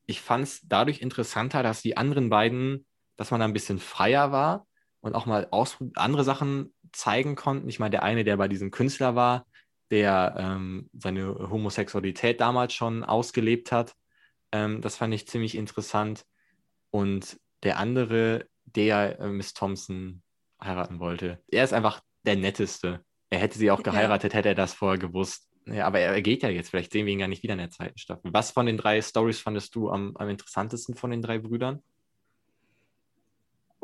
ich 0.07 0.20
fand 0.20 0.44
es 0.44 0.61
dadurch 0.68 1.01
interessanter, 1.01 1.62
dass 1.62 1.81
die 1.81 1.97
anderen 1.97 2.29
beiden, 2.29 2.87
dass 3.16 3.31
man 3.31 3.40
da 3.40 3.47
ein 3.47 3.55
bisschen 3.55 3.79
freier 3.79 4.33
war 4.33 4.66
und 5.01 5.14
auch 5.14 5.27
mal 5.27 5.49
andere 5.94 6.25
Sachen 6.25 6.74
zeigen 6.95 7.35
konnten. 7.35 7.69
Ich 7.69 7.79
meine, 7.79 7.91
der 7.91 8.03
eine, 8.03 8.25
der 8.25 8.37
bei 8.37 8.49
diesem 8.49 8.71
Künstler 8.71 9.15
war, 9.15 9.47
der 9.91 10.35
ähm, 10.39 10.89
seine 10.93 11.51
Homosexualität 11.51 12.41
damals 12.41 12.75
schon 12.75 13.05
ausgelebt 13.05 13.73
hat, 13.73 13.95
ähm, 14.53 14.81
das 14.81 14.97
fand 14.97 15.13
ich 15.15 15.29
ziemlich 15.29 15.57
interessant. 15.57 16.25
Und 16.91 17.39
der 17.63 17.79
andere, 17.79 18.47
der 18.65 19.19
äh, 19.21 19.29
Miss 19.29 19.53
Thompson 19.53 20.23
heiraten 20.63 21.01
wollte, 21.01 21.43
er 21.49 21.65
ist 21.65 21.73
einfach 21.73 22.01
der 22.25 22.37
netteste. 22.37 23.05
Er 23.31 23.39
hätte 23.41 23.59
sie 23.59 23.71
auch 23.71 23.83
geheiratet, 23.83 24.33
ja. 24.33 24.39
hätte 24.39 24.51
er 24.51 24.55
das 24.55 24.75
vorher 24.75 24.99
gewusst. 24.99 25.49
Ja, 25.67 25.87
aber 25.87 25.99
er, 25.99 26.21
geht 26.23 26.43
ja 26.43 26.51
jetzt, 26.51 26.71
vielleicht 26.71 26.93
sehen 26.93 27.07
wir 27.07 27.13
ihn 27.13 27.19
gar 27.19 27.29
nicht 27.29 27.43
wieder 27.43 27.55
in 27.55 27.59
der 27.59 27.71
zweiten 27.71 27.99
Staffel. 27.99 28.33
Was 28.33 28.51
von 28.51 28.67
den 28.67 28.77
drei 28.77 29.01
Stories 29.01 29.41
fandest 29.41 29.75
du 29.75 29.91
am, 29.91 30.15
am 30.17 30.29
interessantesten 30.29 30.95
von 30.95 31.11
den 31.11 31.23
drei 31.23 31.39
Brüdern? 31.39 31.83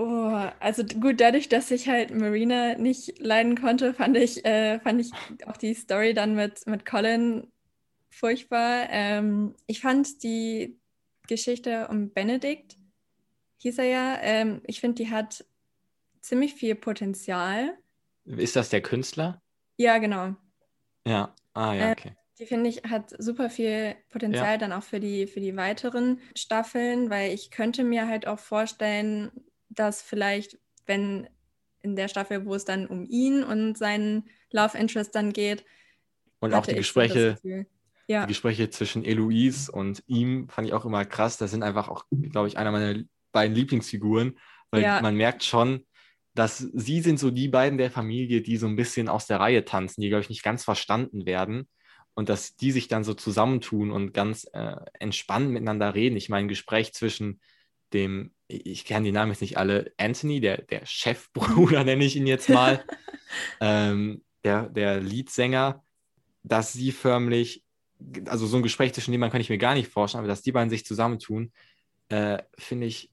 Oh, 0.03 0.49
also 0.61 0.83
gut, 0.83 1.21
dadurch, 1.21 1.51
dass 1.51 1.71
ich 1.71 1.87
halt 1.87 2.11
Marina 2.11 2.75
nicht 2.79 3.19
leiden 3.19 3.61
konnte, 3.61 3.93
fand 3.93 4.17
ich, 4.17 4.47
äh, 4.47 4.81
fand 4.81 4.99
ich 4.99 5.11
auch 5.45 5.59
die 5.59 5.75
Story 5.75 6.15
dann 6.15 6.35
mit, 6.35 6.67
mit 6.67 6.87
Colin 6.87 7.53
furchtbar. 8.09 8.87
Ähm, 8.89 9.55
ich 9.67 9.83
fand 9.83 10.23
die 10.23 10.81
Geschichte 11.29 11.87
um 11.89 12.15
Benedikt, 12.15 12.79
hieß 13.59 13.77
er 13.77 13.85
ja, 13.85 14.19
ähm, 14.23 14.63
ich 14.67 14.81
finde, 14.81 14.95
die 15.03 15.11
hat 15.11 15.45
ziemlich 16.23 16.55
viel 16.55 16.77
Potenzial. 16.77 17.77
Ist 18.25 18.57
das 18.57 18.71
der 18.71 18.81
Künstler? 18.81 19.43
Ja, 19.77 19.99
genau. 19.99 20.35
Ja, 21.07 21.35
ah 21.53 21.75
ja, 21.75 21.89
ähm, 21.89 21.93
okay. 21.93 22.09
Äh, 22.09 22.15
die 22.39 22.47
finde 22.47 22.71
ich 22.71 22.85
hat 22.85 23.15
super 23.19 23.51
viel 23.51 23.97
Potenzial 24.09 24.53
ja. 24.53 24.57
dann 24.57 24.73
auch 24.73 24.83
für 24.83 24.99
die, 24.99 25.27
für 25.27 25.41
die 25.41 25.57
weiteren 25.57 26.21
Staffeln, 26.35 27.11
weil 27.11 27.35
ich 27.35 27.51
könnte 27.51 27.85
mir 27.85 28.09
halt 28.09 28.27
auch 28.27 28.39
vorstellen, 28.39 29.31
dass 29.71 30.03
vielleicht, 30.03 30.59
wenn 30.87 31.29
in 31.83 31.97
der 31.97 32.09
Staffel, 32.09 32.45
wo 32.45 32.55
es 32.55 32.65
dann 32.65 32.87
um 32.87 33.07
ihn 33.09 33.43
und 33.43 33.79
seinen 33.79 34.29
Love 34.53 34.77
Interest 34.77 35.15
dann 35.15 35.33
geht. 35.33 35.65
Und 36.41 36.53
auch 36.55 36.67
die 36.67 36.75
Gespräche, 36.75 37.39
ja. 38.07 38.23
die 38.23 38.29
Gespräche 38.29 38.71
zwischen 38.71 39.05
Eloise 39.05 39.71
und 39.73 40.03
ihm 40.07 40.49
fand 40.49 40.69
ich 40.69 40.75
auch 40.75 40.85
immer 40.85 41.05
krass. 41.05 41.39
Das 41.39 41.51
sind 41.51 41.63
einfach 41.63 41.89
auch, 41.89 42.05
glaube 42.11 42.49
ich, 42.49 42.59
einer 42.59 42.73
meiner 42.73 43.03
beiden 43.33 43.55
Lieblingsfiguren, 43.55 44.39
weil 44.71 44.83
ja. 44.83 45.01
man 45.01 45.17
merkt 45.17 45.45
schon, 45.45 45.87
dass 46.35 46.59
sie 46.59 47.01
sind 47.01 47.19
so 47.19 47.31
die 47.31 47.49
beiden 47.49 47.79
der 47.79 47.91
Familie, 47.91 48.41
die 48.41 48.57
so 48.57 48.67
ein 48.67 48.77
bisschen 48.77 49.09
aus 49.09 49.27
der 49.27 49.41
Reihe 49.41 49.65
tanzen, 49.65 50.01
die, 50.01 50.09
glaube 50.09 50.23
ich, 50.23 50.29
nicht 50.29 50.43
ganz 50.43 50.65
verstanden 50.65 51.27
werden. 51.27 51.69
Und 52.15 52.29
dass 52.29 52.57
die 52.57 52.73
sich 52.73 52.89
dann 52.89 53.05
so 53.05 53.15
zusammentun 53.15 53.91
und 53.91 54.13
ganz 54.13 54.45
äh, 54.53 54.77
entspannt 54.99 55.51
miteinander 55.51 55.95
reden. 55.95 56.17
Ich 56.17 56.29
meine, 56.29 56.47
ein 56.47 56.49
Gespräch 56.49 56.93
zwischen 56.93 57.41
dem 57.93 58.33
ich 58.51 58.85
kenne 58.85 59.07
die 59.07 59.13
Namen 59.13 59.33
jetzt 59.33 59.41
nicht 59.41 59.59
alle, 59.59 59.93
Anthony, 59.97 60.41
der, 60.41 60.63
der 60.63 60.85
Chefbruder 60.85 61.85
nenne 61.85 62.05
ich 62.05 62.17
ihn 62.17 62.27
jetzt 62.27 62.49
mal, 62.49 62.85
ähm, 63.61 64.23
der, 64.45 64.69
der 64.69 65.01
Leadsänger, 65.01 65.85
dass 66.43 66.73
sie 66.73 66.93
förmlich, 66.93 67.65
also 68.27 68.47
so 68.47 68.57
ein 68.57 68.63
Gespräch 68.63 68.93
zwischen 68.95 69.13
denen 69.13 69.31
kann 69.31 69.41
ich 69.41 69.51
mir 69.51 69.59
gar 69.59 69.75
nicht 69.75 69.89
vorstellen, 69.89 70.21
aber 70.21 70.29
dass 70.29 70.43
die 70.43 70.53
beiden 70.53 70.71
sich 70.71 70.85
zusammentun, 70.85 71.53
äh, 72.09 72.39
finde 72.59 72.87
ich 72.87 73.11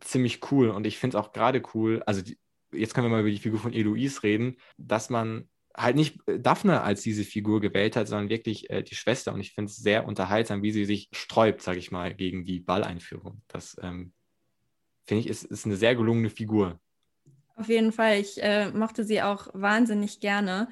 ziemlich 0.00 0.50
cool. 0.50 0.70
Und 0.70 0.86
ich 0.86 0.98
finde 0.98 1.16
es 1.16 1.22
auch 1.22 1.32
gerade 1.32 1.62
cool, 1.74 2.02
also 2.06 2.22
die, 2.22 2.38
jetzt 2.72 2.94
können 2.94 3.06
wir 3.06 3.10
mal 3.10 3.20
über 3.20 3.30
die 3.30 3.38
Figur 3.38 3.60
von 3.60 3.72
Eloise 3.72 4.22
reden, 4.22 4.56
dass 4.78 5.10
man 5.10 5.48
halt 5.76 5.96
nicht 5.96 6.18
Daphne 6.26 6.82
als 6.82 7.02
diese 7.02 7.24
Figur 7.24 7.60
gewählt 7.60 7.96
hat, 7.96 8.08
sondern 8.08 8.28
wirklich 8.28 8.70
äh, 8.70 8.82
die 8.82 8.94
Schwester. 8.94 9.32
Und 9.32 9.40
ich 9.40 9.52
finde 9.52 9.70
es 9.70 9.76
sehr 9.76 10.06
unterhaltsam, 10.06 10.62
wie 10.62 10.72
sie 10.72 10.84
sich 10.84 11.08
sträubt, 11.12 11.62
sage 11.62 11.78
ich 11.78 11.90
mal, 11.90 12.14
gegen 12.14 12.44
die 12.44 12.60
Balleinführung. 12.60 13.42
Das 13.48 13.76
ähm, 13.82 14.12
finde 15.10 15.24
ich, 15.24 15.28
ist, 15.28 15.42
ist 15.42 15.66
eine 15.66 15.76
sehr 15.76 15.96
gelungene 15.96 16.30
Figur. 16.30 16.78
Auf 17.56 17.68
jeden 17.68 17.90
Fall. 17.90 18.20
Ich 18.20 18.40
äh, 18.40 18.70
mochte 18.70 19.02
sie 19.02 19.22
auch 19.22 19.48
wahnsinnig 19.52 20.20
gerne. 20.20 20.68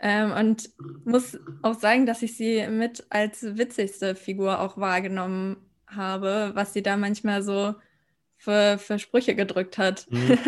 Ähm, 0.00 0.32
und 0.32 0.70
muss 1.04 1.38
auch 1.60 1.78
sagen, 1.78 2.06
dass 2.06 2.22
ich 2.22 2.36
sie 2.36 2.66
mit 2.68 3.04
als 3.10 3.42
witzigste 3.42 4.14
Figur 4.14 4.60
auch 4.60 4.78
wahrgenommen 4.78 5.58
habe, 5.86 6.52
was 6.54 6.72
sie 6.72 6.82
da 6.82 6.96
manchmal 6.96 7.42
so 7.42 7.74
für, 8.38 8.78
für 8.78 8.98
Sprüche 8.98 9.34
gedrückt 9.36 9.76
hat. 9.76 10.06
Mhm. 10.10 10.38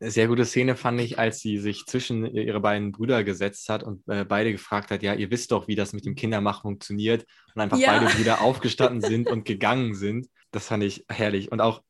Eine 0.00 0.10
sehr 0.10 0.26
gute 0.26 0.46
Szene 0.46 0.74
fand 0.74 1.02
ich, 1.02 1.18
als 1.18 1.40
sie 1.40 1.58
sich 1.58 1.84
zwischen 1.84 2.24
ihre 2.24 2.60
beiden 2.60 2.92
Brüder 2.92 3.24
gesetzt 3.24 3.68
hat 3.68 3.84
und 3.84 4.08
äh, 4.08 4.24
beide 4.24 4.52
gefragt 4.52 4.90
hat, 4.90 5.02
ja, 5.02 5.12
ihr 5.12 5.30
wisst 5.30 5.52
doch, 5.52 5.68
wie 5.68 5.76
das 5.76 5.92
mit 5.92 6.06
dem 6.06 6.14
Kindermach 6.14 6.62
funktioniert 6.62 7.26
und 7.54 7.60
einfach 7.60 7.78
ja. 7.78 7.92
beide 7.92 8.06
Brüder 8.06 8.40
aufgestanden 8.40 9.02
sind 9.02 9.30
und 9.30 9.44
gegangen 9.44 9.94
sind. 9.94 10.28
Das 10.50 10.66
fand 10.66 10.82
ich 10.82 11.04
herrlich. 11.08 11.52
Und 11.52 11.60
auch 11.60 11.82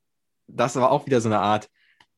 das 0.46 0.76
war 0.76 0.90
auch 0.90 1.06
wieder 1.06 1.20
so 1.20 1.28
eine 1.28 1.40
Art 1.40 1.68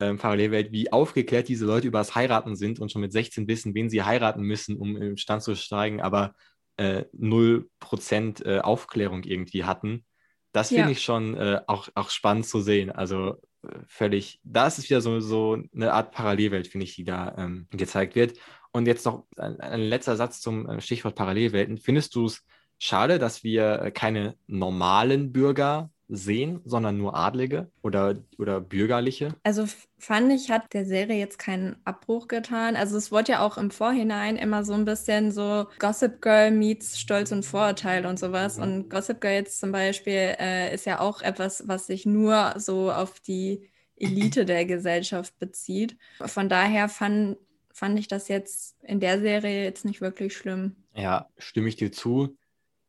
ähm, 0.01 0.19
Parallelwelt, 0.19 0.73
wie 0.73 0.93
aufgeklärt 0.93 1.49
diese 1.49 1.67
Leute 1.67 1.87
über 1.87 1.99
das 1.99 2.15
Heiraten 2.15 2.57
sind 2.57 2.81
und 2.81 2.91
schon 2.91 3.01
mit 3.01 3.13
16 3.13 3.47
wissen, 3.49 3.75
wen 3.75 3.91
sie 3.91 4.03
heiraten 4.03 4.43
müssen, 4.43 4.77
um 4.77 4.97
im 4.97 5.17
Stand 5.17 5.43
zu 5.43 5.55
steigen, 5.55 6.01
aber 6.01 6.35
äh, 6.77 7.05
0% 7.17 8.45
äh, 8.45 8.61
Aufklärung 8.61 9.23
irgendwie 9.23 9.65
hatten. 9.65 10.05
Das 10.53 10.69
finde 10.69 10.85
ja. 10.85 10.91
ich 10.91 11.03
schon 11.03 11.37
äh, 11.37 11.61
auch, 11.67 11.89
auch 11.95 12.11
spannend 12.11 12.47
zu 12.47 12.61
sehen. 12.61 12.91
Also 12.91 13.41
äh, 13.63 13.79
völlig, 13.87 14.41
da 14.45 14.67
ist 14.67 14.79
es 14.79 14.89
wieder 14.89 15.01
so, 15.01 15.21
so 15.21 15.59
eine 15.75 15.93
Art 15.93 16.13
Parallelwelt, 16.13 16.69
finde 16.69 16.85
ich, 16.85 16.97
die 16.97 17.05
da 17.05 17.35
ähm, 17.39 17.67
gezeigt 17.71 18.15
wird. 18.15 18.39
Und 18.73 18.87
jetzt 18.87 19.05
noch 19.07 19.27
ein, 19.37 19.61
ein 19.61 19.81
letzter 19.81 20.17
Satz 20.17 20.41
zum 20.41 20.69
äh, 20.69 20.81
Stichwort 20.81 21.15
Parallelwelten. 21.15 21.79
Findest 21.79 22.15
du 22.15 22.27
es 22.27 22.45
schade, 22.79 23.19
dass 23.19 23.45
wir 23.45 23.93
keine 23.95 24.37
normalen 24.47 25.33
Bürger 25.33 25.91
sehen, 26.09 26.61
sondern 26.65 26.99
nur 26.99 27.17
Adlige 27.17 27.71
oder, 27.83 28.17
oder 28.39 28.61
Bürgerliche? 28.61 29.35
Also 29.43 29.67
fand 29.99 30.33
ich, 30.33 30.51
hat 30.51 30.73
der 30.75 30.85
Serie 30.85 31.19
jetzt 31.19 31.39
keinen 31.39 31.77
Abbruch 31.85 32.29
getan. 32.29 32.77
Also 32.77 32.97
es 32.97 33.11
wurde 33.11 33.33
ja 33.33 33.41
auch 33.41 33.57
im 33.57 33.71
Vorhinein 33.71 34.37
immer 34.37 34.65
so 34.65 34.75
ein 34.75 34.85
bisschen 34.85 35.33
so 35.33 35.67
Gossip 35.79 36.21
Girl 36.21 36.51
meets 36.51 36.99
Stolz 36.99 37.33
und 37.33 37.45
Vorurteil 37.45 38.07
und 38.07 38.19
sowas. 38.19 38.59
Mhm. 38.59 38.63
Und 38.63 38.91
Gossip 38.91 39.21
Girl 39.21 39.35
jetzt 39.35 39.61
zum 39.61 39.73
Beispiel 39.73 40.35
äh, 40.39 40.75
ist 40.75 40.87
ja 40.87 41.01
auch 41.01 41.23
etwas, 41.23 41.67
was 41.67 41.87
sich 41.87 42.07
nur 42.07 42.55
so 42.59 42.93
auf 42.93 43.21
die 43.21 43.69
Elite 43.97 44.45
der 44.45 44.65
Gesellschaft 44.67 45.39
bezieht. 45.39 45.97
Von 46.21 46.49
daher 46.49 46.89
fand, 46.89 47.39
fand 47.73 47.99
ich 47.99 48.09
das 48.09 48.29
jetzt 48.29 48.77
in 48.83 49.01
der 49.01 49.21
Serie 49.21 49.65
jetzt 49.65 49.85
nicht 49.85 50.01
wirklich 50.01 50.37
schlimm. 50.37 50.77
Ja, 50.95 51.29
stimme 51.39 51.69
ich 51.69 51.77
dir 51.77 51.93
zu. 51.93 52.37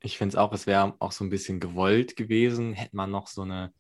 Ich 0.06 0.20
finde 0.20 0.34
es 0.34 0.36
auch, 0.36 0.54
es 0.54 0.68
wäre 0.68 0.94
auch 1.00 1.12
so 1.12 1.24
ein 1.24 1.32
bisschen 1.32 1.60
gewollt 1.60 2.16
gewesen, 2.16 2.74
hätte 2.74 2.96
man 2.96 3.10
noch 3.10 3.26
so 3.26 3.42
eine 3.42 3.74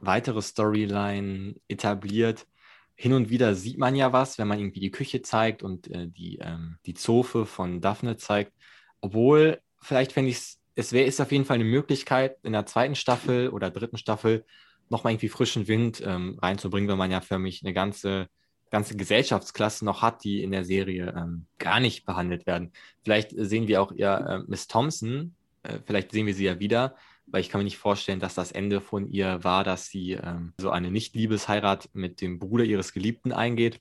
weitere 0.00 0.40
Storyline 0.40 1.56
etabliert. 1.68 2.46
hin 2.94 3.14
und 3.14 3.30
wieder 3.30 3.56
sieht 3.56 3.78
man 3.78 3.96
ja 3.96 4.12
was, 4.12 4.38
wenn 4.38 4.46
man 4.46 4.60
irgendwie 4.60 4.78
die 4.80 4.92
Küche 4.92 5.22
zeigt 5.22 5.64
und 5.64 5.88
äh, 5.90 6.06
die, 6.06 6.38
ähm, 6.38 6.78
die 6.86 6.94
Zofe 6.94 7.46
von 7.46 7.80
Daphne 7.80 8.16
zeigt. 8.16 8.52
Obwohl, 9.00 9.60
vielleicht 9.80 10.12
fände 10.12 10.30
ich 10.30 10.36
es, 10.36 10.60
es 10.76 10.92
wäre 10.92 11.06
ist 11.06 11.20
auf 11.20 11.32
jeden 11.32 11.44
Fall 11.46 11.56
eine 11.56 11.64
Möglichkeit, 11.64 12.36
in 12.44 12.52
der 12.52 12.66
zweiten 12.66 12.94
Staffel 12.94 13.48
oder 13.48 13.70
dritten 13.70 13.98
Staffel 13.98 14.44
nochmal 14.88 15.14
irgendwie 15.14 15.30
frischen 15.30 15.66
Wind 15.66 16.00
ähm, 16.06 16.38
reinzubringen, 16.40 16.88
wenn 16.88 16.98
man 16.98 17.10
ja 17.10 17.20
für 17.20 17.40
mich 17.40 17.64
eine 17.64 17.72
ganze, 17.72 18.28
ganze 18.70 18.96
Gesellschaftsklasse 18.96 19.84
noch 19.84 20.00
hat, 20.02 20.22
die 20.22 20.44
in 20.44 20.52
der 20.52 20.64
Serie 20.64 21.12
ähm, 21.16 21.46
gar 21.58 21.80
nicht 21.80 22.04
behandelt 22.04 22.46
werden. 22.46 22.72
Vielleicht 23.02 23.32
sehen 23.36 23.66
wir 23.66 23.82
auch 23.82 23.90
ihr 23.90 24.12
äh, 24.12 24.38
Miss 24.48 24.68
Thompson, 24.68 25.34
äh, 25.62 25.78
vielleicht 25.84 26.12
sehen 26.12 26.26
wir 26.26 26.34
sie 26.34 26.44
ja 26.44 26.58
wieder, 26.58 26.96
weil 27.26 27.40
ich 27.40 27.48
kann 27.48 27.60
mir 27.60 27.64
nicht 27.64 27.78
vorstellen, 27.78 28.20
dass 28.20 28.34
das 28.34 28.52
Ende 28.52 28.80
von 28.80 29.08
ihr 29.08 29.42
war, 29.44 29.64
dass 29.64 29.86
sie 29.86 30.12
ähm, 30.12 30.52
so 30.58 30.70
eine 30.70 30.90
Nicht-Liebesheirat 30.90 31.90
mit 31.92 32.20
dem 32.20 32.38
Bruder 32.38 32.64
ihres 32.64 32.92
Geliebten 32.92 33.32
eingeht. 33.32 33.80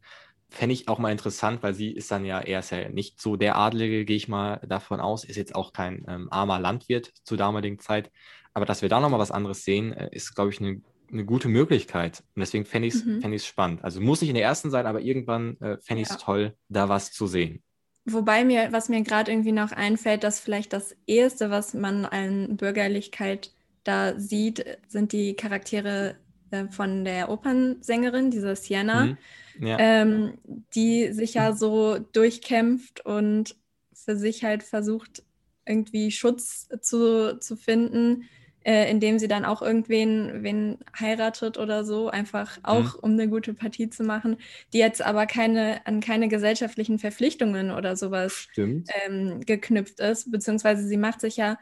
Fände 0.50 0.74
ich 0.74 0.88
auch 0.88 1.00
mal 1.00 1.12
interessant, 1.12 1.64
weil 1.64 1.74
sie 1.74 1.92
ist 1.92 2.12
dann 2.12 2.26
ja, 2.26 2.40
er 2.40 2.60
ist 2.60 2.72
ja 2.72 2.90
nicht 2.90 3.22
so 3.22 3.38
der 3.38 3.58
Adlige, 3.58 4.06
gehe 4.06 4.18
ich 4.18 4.28
mal 4.28 4.60
davon 4.68 5.00
aus, 5.00 5.24
ist 5.24 5.38
jetzt 5.38 5.56
auch 5.56 5.74
kein 5.74 6.06
ähm, 6.08 6.28
armer 6.32 6.60
Landwirt 6.60 7.14
zur 7.24 7.38
damaligen 7.38 7.80
Zeit. 7.80 8.12
Aber 8.54 8.66
dass 8.66 8.82
wir 8.82 8.90
da 8.90 9.00
nochmal 9.00 9.20
was 9.20 9.32
anderes 9.32 9.64
sehen, 9.64 9.94
äh, 9.94 10.10
ist, 10.12 10.36
glaube 10.36 10.52
ich, 10.52 10.60
eine 10.60 10.82
eine 11.12 11.26
gute 11.26 11.50
Möglichkeit. 11.50 12.24
Und 12.36 12.40
deswegen 12.40 12.66
fände 12.66 12.88
ich 12.88 12.96
es 12.96 13.06
mhm. 13.06 13.40
spannend. 13.40 13.84
Also 13.84 14.02
muss 14.02 14.22
nicht 14.22 14.30
in 14.30 14.36
der 14.36 14.46
ersten 14.46 14.72
sein, 14.72 14.86
aber 14.86 15.02
irgendwann 15.02 15.60
äh, 15.60 15.78
fände 15.82 16.02
ich 16.02 16.10
es 16.10 16.16
ja. 16.16 16.22
toll, 16.22 16.56
da 16.70 16.90
was 16.90 17.12
zu 17.12 17.28
sehen. 17.28 17.64
Wobei 18.06 18.44
mir, 18.44 18.72
was 18.72 18.90
mir 18.90 19.02
gerade 19.04 19.32
irgendwie 19.32 19.52
noch 19.52 19.72
einfällt, 19.72 20.24
dass 20.24 20.40
vielleicht 20.40 20.74
das 20.74 20.96
Erste, 21.06 21.52
was 21.52 21.74
man 21.74 22.06
an 22.06 22.58
Bürgerlichkeit 22.58 23.52
da 23.84 24.20
sieht, 24.20 24.66
sind 24.88 25.12
die 25.12 25.36
Charaktere 25.36 26.16
äh, 26.50 26.68
von 26.70 27.06
der 27.06 27.30
Opernsängerin, 27.30 28.32
dieser 28.32 28.56
Sienna, 28.56 29.06
mhm. 29.06 29.18
ja. 29.60 29.78
ähm, 29.80 30.34
die 30.76 31.12
sich 31.14 31.36
ja 31.36 31.54
so 31.54 32.00
durchkämpft 32.00 33.06
und 33.06 33.56
für 33.94 34.16
sich 34.16 34.44
halt 34.44 34.64
versucht, 34.64 35.24
irgendwie 35.66 36.12
Schutz 36.12 36.68
zu, 36.82 37.40
zu 37.40 37.56
finden, 37.56 38.24
äh, 38.64 38.90
indem 38.90 39.20
sie 39.20 39.28
dann 39.28 39.46
auch 39.46 39.62
irgendwen 39.62 40.44
wen 40.44 40.78
heiratet 41.00 41.58
oder 41.58 41.84
so, 41.84 42.10
einfach 42.10 42.60
auch 42.64 42.96
mhm. 42.96 43.00
um 43.02 43.12
eine 43.14 43.28
gute 43.28 43.54
Partie 43.54 43.90
zu 43.90 44.04
machen, 44.04 44.38
die 44.74 44.78
jetzt 44.78 45.02
aber 45.02 45.26
keine 45.26 45.86
an 45.86 46.00
keine 46.00 46.28
gesellschaftlichen 46.28 47.00
Verpflichtungen 47.00 47.72
oder 47.72 47.96
sowas 47.96 48.48
ähm, 48.58 49.42
geknüpft 49.46 50.00
ist, 50.00 50.32
beziehungsweise 50.32 50.88
sie 50.88 50.98
macht 50.98 51.22
sich 51.22 51.38
ja 51.38 51.58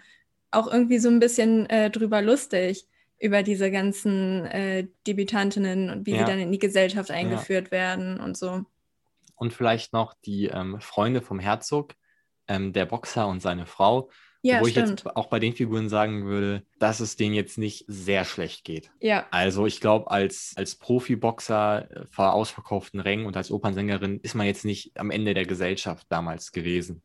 auch 0.51 0.71
irgendwie 0.71 0.99
so 0.99 1.09
ein 1.09 1.19
bisschen 1.19 1.69
äh, 1.69 1.89
drüber 1.89 2.21
lustig 2.21 2.87
über 3.19 3.43
diese 3.43 3.69
ganzen 3.69 4.45
äh, 4.45 4.87
Debütantinnen 5.05 5.89
und 5.89 6.05
wie 6.05 6.11
ja. 6.11 6.19
sie 6.19 6.25
dann 6.25 6.39
in 6.39 6.51
die 6.51 6.59
Gesellschaft 6.59 7.11
eingeführt 7.11 7.67
ja. 7.67 7.71
werden 7.71 8.19
und 8.19 8.37
so. 8.37 8.63
Und 9.35 9.53
vielleicht 9.53 9.93
noch 9.93 10.13
die 10.25 10.47
ähm, 10.47 10.79
Freunde 10.81 11.21
vom 11.21 11.39
Herzog, 11.39 11.95
ähm, 12.47 12.73
der 12.73 12.85
Boxer 12.85 13.27
und 13.27 13.41
seine 13.41 13.65
Frau, 13.65 14.09
ja, 14.41 14.61
Wo 14.61 14.67
ich 14.67 14.75
jetzt 14.75 15.05
auch 15.05 15.27
bei 15.27 15.39
den 15.39 15.53
Figuren 15.53 15.89
sagen 15.89 16.25
würde, 16.25 16.63
dass 16.79 17.01
es 17.01 17.17
denen 17.17 17.35
jetzt 17.35 17.57
nicht 17.57 17.83
sehr 17.87 18.23
schlecht 18.23 18.63
geht. 18.63 18.89
Ja. 19.01 19.27
Also 19.31 19.65
ich 19.65 19.81
glaube, 19.81 20.09
als, 20.11 20.53
als 20.55 20.75
Profiboxer 20.75 21.91
äh, 21.91 22.05
vor 22.09 22.33
ausverkauften 22.33 23.01
Rängen 23.01 23.25
und 23.25 23.35
als 23.35 23.51
Opernsängerin 23.51 24.21
ist 24.21 24.35
man 24.35 24.47
jetzt 24.47 24.63
nicht 24.63 24.97
am 24.97 25.11
Ende 25.11 25.33
der 25.33 25.45
Gesellschaft 25.45 26.07
damals 26.09 26.53
gewesen. 26.53 27.03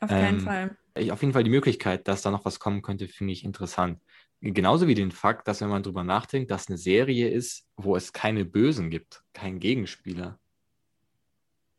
Auf 0.00 0.08
keinen 0.08 0.38
ähm, 0.38 0.44
Fall. 0.44 0.76
auf 1.10 1.20
jeden 1.20 1.34
Fall 1.34 1.44
die 1.44 1.50
Möglichkeit, 1.50 2.08
dass 2.08 2.22
da 2.22 2.30
noch 2.30 2.46
was 2.46 2.58
kommen 2.58 2.80
könnte, 2.80 3.08
finde 3.08 3.34
ich 3.34 3.44
interessant. 3.44 4.00
Genauso 4.40 4.88
wie 4.88 4.94
den 4.94 5.10
Fakt, 5.10 5.48
dass 5.48 5.60
wenn 5.60 5.68
man 5.68 5.82
drüber 5.82 6.02
nachdenkt, 6.02 6.50
dass 6.50 6.68
eine 6.68 6.78
Serie 6.78 7.28
ist, 7.28 7.66
wo 7.76 7.94
es 7.94 8.12
keine 8.12 8.44
Bösen 8.44 8.90
gibt, 8.90 9.22
keinen 9.34 9.58
Gegenspieler. 9.58 10.38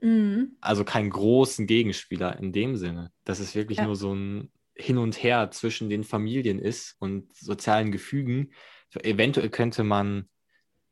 Mhm. 0.01 0.57
Also 0.61 0.83
keinen 0.83 1.09
großen 1.09 1.65
Gegenspieler 1.65 2.39
in 2.39 2.51
dem 2.51 2.75
Sinne. 2.75 3.11
Das 3.23 3.39
ist 3.39 3.55
wirklich 3.55 3.79
ja. 3.79 3.85
nur 3.85 3.95
so 3.95 4.13
ein 4.13 4.51
hin 4.75 4.97
und 4.97 5.21
her 5.23 5.51
zwischen 5.51 5.89
den 5.89 6.03
Familien 6.03 6.59
ist 6.59 6.95
und 6.99 7.33
sozialen 7.35 7.91
Gefügen. 7.91 8.51
Eventuell 9.01 9.49
könnte 9.49 9.83
man 9.83 10.29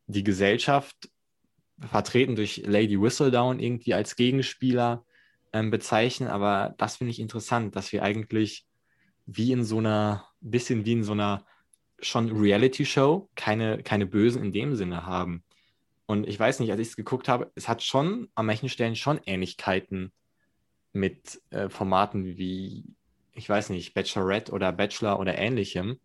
die 0.08 0.24
Gesellschaft 0.24 1.10
vertreten 1.80 2.36
durch 2.36 2.64
Lady 2.66 3.02
Whistledown 3.02 3.60
irgendwie 3.60 3.94
als 3.94 4.16
Gegenspieler 4.16 5.06
ähm, 5.52 5.70
bezeichnen, 5.72 6.30
aber 6.30 6.76
das 6.78 6.98
finde 6.98 7.12
ich 7.12 7.20
interessant, 7.20 7.76
dass 7.76 7.92
wir 7.92 8.04
eigentlich 8.04 8.66
wie 9.26 9.52
in 9.52 9.64
so 9.64 9.78
einer, 9.78 10.28
bisschen 10.42 10.86
wie 10.86 10.94
in 10.94 11.04
so 11.04 11.14
einer 11.14 11.46
schon 12.00 12.32
Reality-Show 12.32 13.30
keine, 13.36 13.82
keine 13.82 14.06
Bösen 14.06 14.44
in 14.44 14.52
dem 14.52 14.76
Sinne 14.76 15.06
haben. 15.06 15.44
Und 16.06 16.28
ich 16.28 16.38
weiß 16.38 16.60
nicht, 16.60 16.72
als 16.72 16.82
ich 16.82 16.90
es 16.90 16.96
geguckt 16.96 17.30
habe, 17.30 17.52
es 17.56 17.68
hat 17.70 17.82
schon 17.82 18.30
an 18.36 18.46
manchen 18.46 18.68
Stellen 18.68 18.96
schon 18.96 19.22
Ähnlichkeiten 19.26 20.12
mit 20.92 21.42
äh, 21.50 21.70
Formaten 21.70 22.26
wie 22.38 22.86
ich 23.34 23.50
weiß 23.50 23.70
nicht, 23.70 23.94
Bachelorette 23.94 24.52
oder 24.52 24.72
Bachelor 24.72 25.20
oder 25.20 25.38
ähnlichem, 25.38 26.00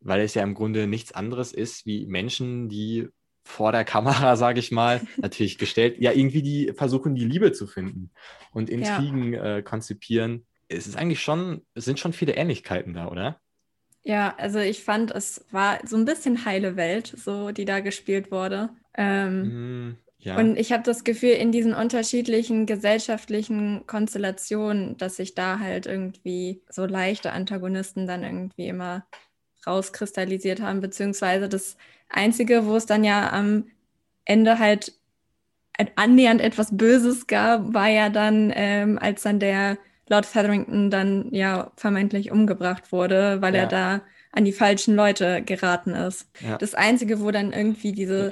weil 0.00 0.20
es 0.20 0.34
ja 0.34 0.42
im 0.42 0.54
Grunde 0.54 0.86
nichts 0.86 1.12
anderes 1.12 1.52
ist 1.52 1.86
wie 1.86 2.06
Menschen, 2.06 2.68
die 2.68 3.08
vor 3.44 3.72
der 3.72 3.84
Kamera, 3.84 4.36
sage 4.36 4.58
ich 4.58 4.72
mal, 4.72 5.00
natürlich 5.16 5.58
gestellt, 5.58 5.96
ja, 5.98 6.12
irgendwie 6.12 6.42
die 6.42 6.72
versuchen, 6.74 7.14
die 7.14 7.24
Liebe 7.24 7.52
zu 7.52 7.66
finden 7.66 8.10
und 8.52 8.68
Intrigen 8.68 9.32
ja. 9.32 9.56
äh, 9.56 9.62
konzipieren. 9.62 10.46
Es 10.68 10.86
ist 10.86 10.96
eigentlich 10.96 11.22
schon, 11.22 11.64
es 11.74 11.84
sind 11.84 12.00
schon 12.00 12.12
viele 12.12 12.34
Ähnlichkeiten 12.34 12.92
da, 12.92 13.08
oder? 13.08 13.40
Ja, 14.02 14.34
also 14.36 14.58
ich 14.58 14.84
fand, 14.84 15.10
es 15.10 15.44
war 15.50 15.80
so 15.84 15.96
ein 15.96 16.04
bisschen 16.04 16.44
heile 16.44 16.76
Welt, 16.76 17.12
so 17.16 17.50
die 17.50 17.64
da 17.64 17.80
gespielt 17.80 18.30
wurde. 18.30 18.70
Ähm, 18.94 19.88
mm, 19.88 19.98
ja. 20.18 20.38
Und 20.38 20.56
ich 20.56 20.72
habe 20.72 20.82
das 20.82 21.04
Gefühl, 21.04 21.30
in 21.30 21.52
diesen 21.52 21.74
unterschiedlichen 21.74 22.66
gesellschaftlichen 22.66 23.86
Konstellationen, 23.86 24.96
dass 24.96 25.16
sich 25.16 25.34
da 25.34 25.58
halt 25.58 25.86
irgendwie 25.86 26.62
so 26.68 26.84
leichte 26.86 27.32
Antagonisten 27.32 28.06
dann 28.06 28.24
irgendwie 28.24 28.66
immer 28.66 29.06
rauskristallisiert 29.66 30.60
haben, 30.60 30.80
beziehungsweise 30.80 31.48
das 31.48 31.76
Einzige, 32.08 32.66
wo 32.66 32.76
es 32.76 32.86
dann 32.86 33.04
ja 33.04 33.32
am 33.32 33.66
Ende 34.24 34.58
halt 34.58 34.94
annähernd 35.96 36.40
etwas 36.40 36.76
Böses 36.76 37.26
gab, 37.26 37.74
war 37.74 37.88
ja 37.88 38.08
dann, 38.08 38.52
ähm, 38.54 38.98
als 38.98 39.22
dann 39.22 39.38
der 39.38 39.76
Lord 40.08 40.24
Featherington 40.24 40.90
dann 40.90 41.28
ja 41.32 41.72
vermeintlich 41.76 42.30
umgebracht 42.30 42.92
wurde, 42.92 43.42
weil 43.42 43.54
ja. 43.54 43.62
er 43.62 43.66
da 43.66 44.00
an 44.36 44.44
die 44.44 44.52
falschen 44.52 44.94
Leute 44.94 45.42
geraten 45.42 45.94
ist. 45.94 46.28
Ja. 46.40 46.58
Das 46.58 46.74
Einzige, 46.74 47.20
wo 47.20 47.30
dann 47.30 47.52
irgendwie 47.52 47.92
diese, 47.92 48.30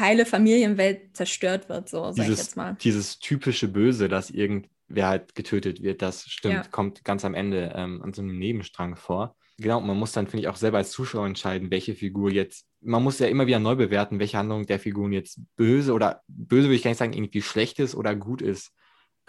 heile 0.00 0.24
Familienwelt 0.24 1.14
zerstört 1.14 1.68
wird, 1.68 1.90
so 1.90 2.10
sag 2.12 2.24
ich 2.24 2.38
jetzt 2.38 2.56
mal. 2.56 2.78
Dieses 2.80 3.18
typische 3.18 3.68
Böse, 3.68 4.08
dass 4.08 4.30
irgendwer 4.30 5.08
halt 5.08 5.34
getötet 5.34 5.82
wird, 5.82 6.00
das 6.00 6.24
stimmt, 6.24 6.54
ja. 6.54 6.62
kommt 6.70 7.04
ganz 7.04 7.26
am 7.26 7.34
Ende 7.34 7.72
ähm, 7.76 8.00
an 8.02 8.14
so 8.14 8.22
einem 8.22 8.38
Nebenstrang 8.38 8.96
vor. 8.96 9.36
Genau, 9.58 9.80
man 9.82 9.98
muss 9.98 10.12
dann, 10.12 10.28
finde 10.28 10.44
ich, 10.44 10.48
auch 10.48 10.56
selber 10.56 10.78
als 10.78 10.92
Zuschauer 10.92 11.26
entscheiden, 11.26 11.70
welche 11.70 11.94
Figur 11.94 12.30
jetzt, 12.30 12.66
man 12.80 13.02
muss 13.02 13.18
ja 13.18 13.26
immer 13.26 13.46
wieder 13.46 13.58
neu 13.58 13.74
bewerten, 13.74 14.20
welche 14.20 14.38
Handlung 14.38 14.64
der 14.64 14.78
Figuren 14.78 15.12
jetzt 15.12 15.40
böse 15.56 15.92
oder 15.92 16.22
böse 16.26 16.68
würde 16.68 16.76
ich 16.76 16.82
gar 16.82 16.90
nicht 16.90 16.98
sagen, 16.98 17.12
irgendwie 17.12 17.42
schlecht 17.42 17.80
ist 17.80 17.94
oder 17.94 18.16
gut 18.16 18.40
ist, 18.40 18.72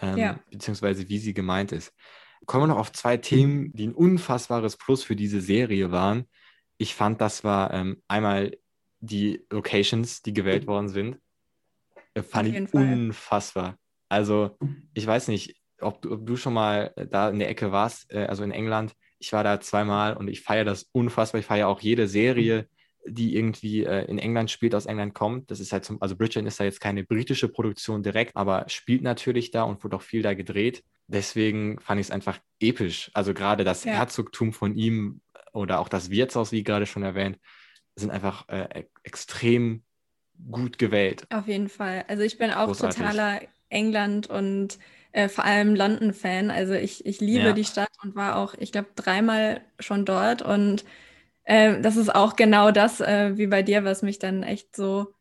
ähm, 0.00 0.16
ja. 0.16 0.40
beziehungsweise 0.50 1.10
wie 1.10 1.18
sie 1.18 1.34
gemeint 1.34 1.72
ist. 1.72 1.92
Kommen 2.46 2.64
wir 2.64 2.74
noch 2.74 2.80
auf 2.80 2.92
zwei 2.92 3.16
Themen, 3.16 3.72
die 3.74 3.86
ein 3.86 3.94
unfassbares 3.94 4.76
Plus 4.76 5.04
für 5.04 5.16
diese 5.16 5.40
Serie 5.40 5.92
waren. 5.92 6.24
Ich 6.78 6.94
fand, 6.94 7.20
das 7.20 7.44
war 7.44 7.72
ähm, 7.72 8.02
einmal 8.08 8.56
die 9.00 9.44
Locations, 9.50 10.22
die 10.22 10.32
gewählt 10.32 10.66
worden 10.66 10.88
sind. 10.88 11.18
Äh, 12.14 12.22
fand 12.22 12.48
ich 12.48 12.74
unfassbar. 12.74 13.76
Also, 14.08 14.58
ich 14.94 15.06
weiß 15.06 15.28
nicht, 15.28 15.56
ob 15.80 16.02
du, 16.02 16.12
ob 16.12 16.26
du, 16.26 16.36
schon 16.36 16.52
mal 16.54 16.92
da 17.10 17.30
in 17.30 17.38
der 17.38 17.48
Ecke 17.48 17.72
warst, 17.72 18.10
äh, 18.12 18.26
also 18.26 18.42
in 18.42 18.50
England. 18.50 18.94
Ich 19.18 19.32
war 19.32 19.44
da 19.44 19.60
zweimal 19.60 20.16
und 20.16 20.28
ich 20.28 20.40
feiere 20.42 20.64
das 20.64 20.88
unfassbar. 20.92 21.40
Ich 21.40 21.46
feiere 21.46 21.68
auch 21.68 21.80
jede 21.80 22.08
Serie, 22.08 22.68
die 23.06 23.36
irgendwie 23.36 23.84
äh, 23.84 24.04
in 24.06 24.18
England 24.18 24.50
spielt, 24.50 24.74
aus 24.74 24.86
England 24.86 25.14
kommt. 25.14 25.50
Das 25.50 25.60
ist 25.60 25.72
halt 25.72 25.84
zum, 25.84 26.00
also 26.02 26.16
Bridgerton 26.16 26.46
ist 26.46 26.60
da 26.60 26.64
jetzt 26.64 26.80
keine 26.80 27.04
britische 27.04 27.48
Produktion 27.48 28.02
direkt, 28.02 28.36
aber 28.36 28.68
spielt 28.68 29.02
natürlich 29.02 29.50
da 29.50 29.62
und 29.62 29.82
wurde 29.82 29.96
auch 29.96 30.02
viel 30.02 30.22
da 30.22 30.34
gedreht 30.34 30.82
deswegen 31.10 31.78
fand 31.80 32.00
ich 32.00 32.06
es 32.06 32.10
einfach 32.10 32.38
episch. 32.60 33.10
Also 33.14 33.34
gerade 33.34 33.64
das 33.64 33.84
ja. 33.84 33.92
Herzogtum 33.92 34.52
von 34.52 34.76
ihm 34.76 35.20
oder 35.52 35.80
auch 35.80 35.88
das 35.88 36.10
Wirtshaus, 36.10 36.52
wie 36.52 36.62
gerade 36.62 36.86
schon 36.86 37.02
erwähnt, 37.02 37.38
sind 37.96 38.10
einfach 38.10 38.48
äh, 38.48 38.84
extrem 39.02 39.82
gut 40.50 40.78
gewählt. 40.78 41.26
Auf 41.30 41.48
jeden 41.48 41.68
Fall. 41.68 42.04
Also 42.08 42.22
ich 42.22 42.38
bin 42.38 42.50
auch 42.50 42.66
Großartig. 42.66 42.98
totaler 42.98 43.40
England 43.68 44.28
und 44.28 44.78
äh, 45.12 45.28
vor 45.28 45.44
allem 45.44 45.74
London-Fan. 45.74 46.50
Also 46.50 46.74
ich, 46.74 47.04
ich 47.04 47.20
liebe 47.20 47.46
ja. 47.46 47.52
die 47.52 47.64
Stadt 47.64 47.90
und 48.02 48.14
war 48.14 48.36
auch, 48.36 48.54
ich 48.54 48.72
glaube, 48.72 48.88
dreimal 48.94 49.60
schon 49.80 50.04
dort. 50.04 50.42
Und 50.42 50.84
äh, 51.50 51.80
das 51.80 51.96
ist 51.96 52.14
auch 52.14 52.36
genau 52.36 52.70
das, 52.70 53.00
äh, 53.00 53.36
wie 53.36 53.48
bei 53.48 53.62
dir, 53.62 53.84
was 53.84 54.02
mich 54.02 54.20
dann 54.20 54.44
echt 54.44 54.76
so 54.76 55.14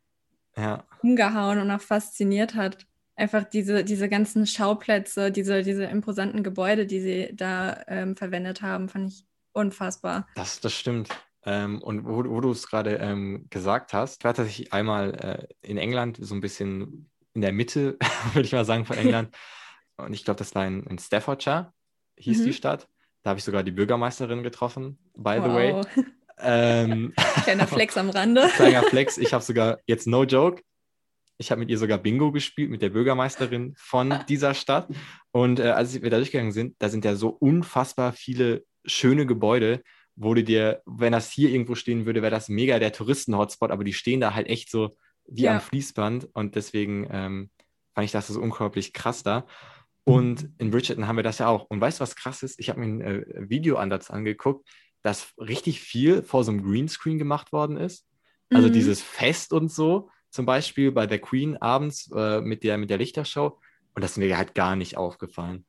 ja. 0.55 0.83
umgehauen 1.01 1.59
und 1.59 1.71
auch 1.71 1.81
fasziniert 1.81 2.53
hat 2.53 2.85
einfach 3.15 3.43
diese, 3.43 3.83
diese 3.83 4.07
ganzen 4.07 4.47
Schauplätze, 4.47 5.31
diese, 5.31 5.63
diese 5.63 5.83
imposanten 5.85 6.43
Gebäude, 6.43 6.85
die 6.85 7.01
sie 7.01 7.29
da 7.33 7.81
ähm, 7.87 8.15
verwendet 8.15 8.61
haben, 8.61 8.89
fand 8.89 9.09
ich 9.09 9.25
unfassbar. 9.51 10.27
Das, 10.35 10.61
das 10.61 10.73
stimmt. 10.73 11.09
Ähm, 11.45 11.81
und 11.81 12.05
wo, 12.05 12.23
wo 12.29 12.41
du 12.41 12.51
es 12.51 12.67
gerade 12.67 12.95
ähm, 12.95 13.47
gesagt 13.49 13.93
hast, 13.93 14.19
ich 14.19 14.23
war 14.23 14.33
tatsächlich 14.33 14.71
einmal 14.71 15.15
äh, 15.15 15.67
in 15.67 15.77
England, 15.77 16.17
so 16.21 16.35
ein 16.35 16.41
bisschen 16.41 17.09
in 17.33 17.41
der 17.41 17.51
Mitte, 17.51 17.97
würde 18.33 18.45
ich 18.45 18.53
mal 18.53 18.65
sagen, 18.65 18.85
von 18.85 18.97
England. 18.97 19.35
Und 19.97 20.13
ich 20.13 20.23
glaube, 20.23 20.37
das 20.37 20.55
war 20.55 20.65
in, 20.65 20.83
in 20.83 20.97
Staffordshire, 20.97 21.73
hieß 22.17 22.39
mhm. 22.39 22.45
die 22.45 22.53
Stadt. 22.53 22.87
Da 23.23 23.31
habe 23.31 23.39
ich 23.39 23.43
sogar 23.43 23.63
die 23.63 23.71
Bürgermeisterin 23.71 24.43
getroffen, 24.43 24.97
by 25.13 25.39
wow. 25.39 25.43
the 25.43 25.53
way. 25.53 26.05
Ähm, 26.41 27.13
Kleiner 27.43 27.67
Flex 27.67 27.97
am 27.97 28.09
Rande. 28.09 28.47
Kleiner 28.55 28.83
Flex. 28.83 29.17
Ich 29.17 29.33
habe 29.33 29.43
sogar, 29.43 29.79
jetzt 29.85 30.07
no 30.07 30.23
joke, 30.23 30.61
ich 31.37 31.51
habe 31.51 31.59
mit 31.59 31.69
ihr 31.69 31.77
sogar 31.77 31.97
Bingo 31.97 32.31
gespielt, 32.31 32.69
mit 32.69 32.81
der 32.81 32.89
Bürgermeisterin 32.89 33.73
von 33.77 34.13
dieser 34.29 34.53
Stadt. 34.53 34.89
Und 35.31 35.59
äh, 35.59 35.69
als 35.69 36.01
wir 36.01 36.09
da 36.09 36.17
durchgegangen 36.17 36.51
sind, 36.51 36.75
da 36.79 36.89
sind 36.89 37.05
ja 37.05 37.15
so 37.15 37.29
unfassbar 37.29 38.13
viele 38.13 38.65
schöne 38.85 39.25
Gebäude, 39.25 39.81
wo 40.15 40.33
du 40.33 40.43
dir, 40.43 40.81
wenn 40.85 41.13
das 41.13 41.31
hier 41.31 41.49
irgendwo 41.49 41.75
stehen 41.75 42.05
würde, 42.05 42.21
wäre 42.21 42.31
das 42.31 42.49
mega 42.49 42.77
der 42.77 42.91
Touristen-Hotspot, 42.91 43.71
aber 43.71 43.85
die 43.85 43.93
stehen 43.93 44.19
da 44.19 44.33
halt 44.33 44.47
echt 44.47 44.69
so 44.69 44.97
wie 45.25 45.43
ja. 45.43 45.55
am 45.55 45.61
Fließband 45.61 46.27
und 46.33 46.55
deswegen 46.55 47.07
ähm, 47.09 47.49
fand 47.93 48.05
ich 48.05 48.11
das 48.11 48.27
so 48.27 48.41
unglaublich 48.41 48.91
krass 48.93 49.23
da. 49.23 49.45
Und 50.03 50.49
in 50.57 50.71
Bridgerton 50.71 51.07
haben 51.07 51.17
wir 51.17 51.23
das 51.23 51.37
ja 51.37 51.47
auch. 51.47 51.69
Und 51.69 51.79
weißt 51.79 51.99
du, 51.99 52.01
was 52.01 52.15
krass 52.15 52.41
ist? 52.41 52.59
Ich 52.59 52.69
habe 52.69 52.79
mir 52.79 52.85
einen 52.85 53.01
äh, 53.01 53.49
Videoansatz 53.49 54.09
angeguckt, 54.09 54.67
dass 55.01 55.33
richtig 55.37 55.81
viel 55.81 56.23
vor 56.23 56.43
so 56.43 56.51
einem 56.51 56.63
Greenscreen 56.63 57.17
gemacht 57.17 57.51
worden 57.51 57.77
ist. 57.77 58.05
Also 58.51 58.67
mhm. 58.67 58.73
dieses 58.73 59.01
Fest 59.01 59.53
und 59.53 59.71
so, 59.71 60.09
zum 60.29 60.45
Beispiel 60.45 60.91
bei 60.91 61.07
der 61.07 61.19
Queen 61.19 61.57
abends 61.57 62.11
äh, 62.15 62.41
mit, 62.41 62.63
der, 62.63 62.77
mit 62.77 62.89
der 62.89 62.97
Lichtershow. 62.97 63.59
Und 63.95 64.03
das 64.03 64.11
ist 64.11 64.17
mir 64.17 64.37
halt 64.37 64.55
gar 64.55 64.75
nicht 64.75 64.97
aufgefallen. 64.97 65.65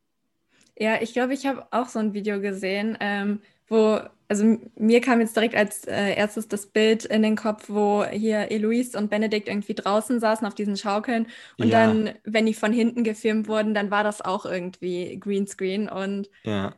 Ja, 0.78 1.00
ich 1.00 1.12
glaube, 1.12 1.34
ich 1.34 1.46
habe 1.46 1.66
auch 1.72 1.88
so 1.88 1.98
ein 1.98 2.14
Video 2.14 2.40
gesehen, 2.40 2.96
ähm, 3.00 3.40
wo, 3.68 4.00
also 4.28 4.58
mir 4.76 5.00
kam 5.00 5.20
jetzt 5.20 5.36
direkt 5.36 5.54
als 5.54 5.84
äh, 5.84 6.14
erstes 6.14 6.48
das 6.48 6.66
Bild 6.66 7.04
in 7.04 7.22
den 7.22 7.36
Kopf, 7.36 7.68
wo 7.68 8.04
hier 8.04 8.50
Eloise 8.50 8.96
und 8.96 9.10
Benedikt 9.10 9.48
irgendwie 9.48 9.74
draußen 9.74 10.20
saßen 10.20 10.46
auf 10.46 10.54
diesen 10.54 10.76
Schaukeln 10.76 11.26
und 11.58 11.68
ja. 11.68 11.86
dann, 11.86 12.14
wenn 12.24 12.46
die 12.46 12.54
von 12.54 12.72
hinten 12.72 13.04
gefilmt 13.04 13.46
wurden, 13.46 13.74
dann 13.74 13.90
war 13.90 14.04
das 14.04 14.22
auch 14.22 14.46
irgendwie 14.46 15.18
Greenscreen 15.20 15.88
und 15.88 16.30
ja. 16.44 16.74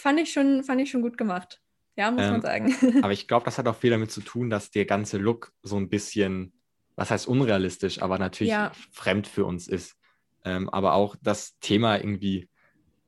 Fand 0.00 0.20
ich 0.20 0.32
schon, 0.32 0.64
fand 0.64 0.80
ich 0.80 0.90
schon 0.90 1.02
gut 1.02 1.16
gemacht. 1.18 1.60
Ja, 1.96 2.10
muss 2.10 2.24
ähm, 2.24 2.32
man 2.32 2.42
sagen. 2.42 2.74
aber 3.02 3.12
ich 3.12 3.28
glaube, 3.28 3.44
das 3.44 3.58
hat 3.58 3.68
auch 3.68 3.76
viel 3.76 3.90
damit 3.90 4.10
zu 4.10 4.20
tun, 4.20 4.50
dass 4.50 4.70
der 4.70 4.84
ganze 4.84 5.18
Look 5.18 5.52
so 5.62 5.76
ein 5.76 5.88
bisschen, 5.88 6.52
was 6.96 7.10
heißt 7.10 7.28
unrealistisch, 7.28 8.00
aber 8.02 8.18
natürlich 8.18 8.52
ja. 8.52 8.72
fremd 8.92 9.26
für 9.26 9.44
uns 9.44 9.68
ist. 9.68 9.96
Ähm, 10.44 10.70
aber 10.70 10.94
auch 10.94 11.16
das 11.20 11.58
Thema 11.58 11.96
irgendwie 11.96 12.48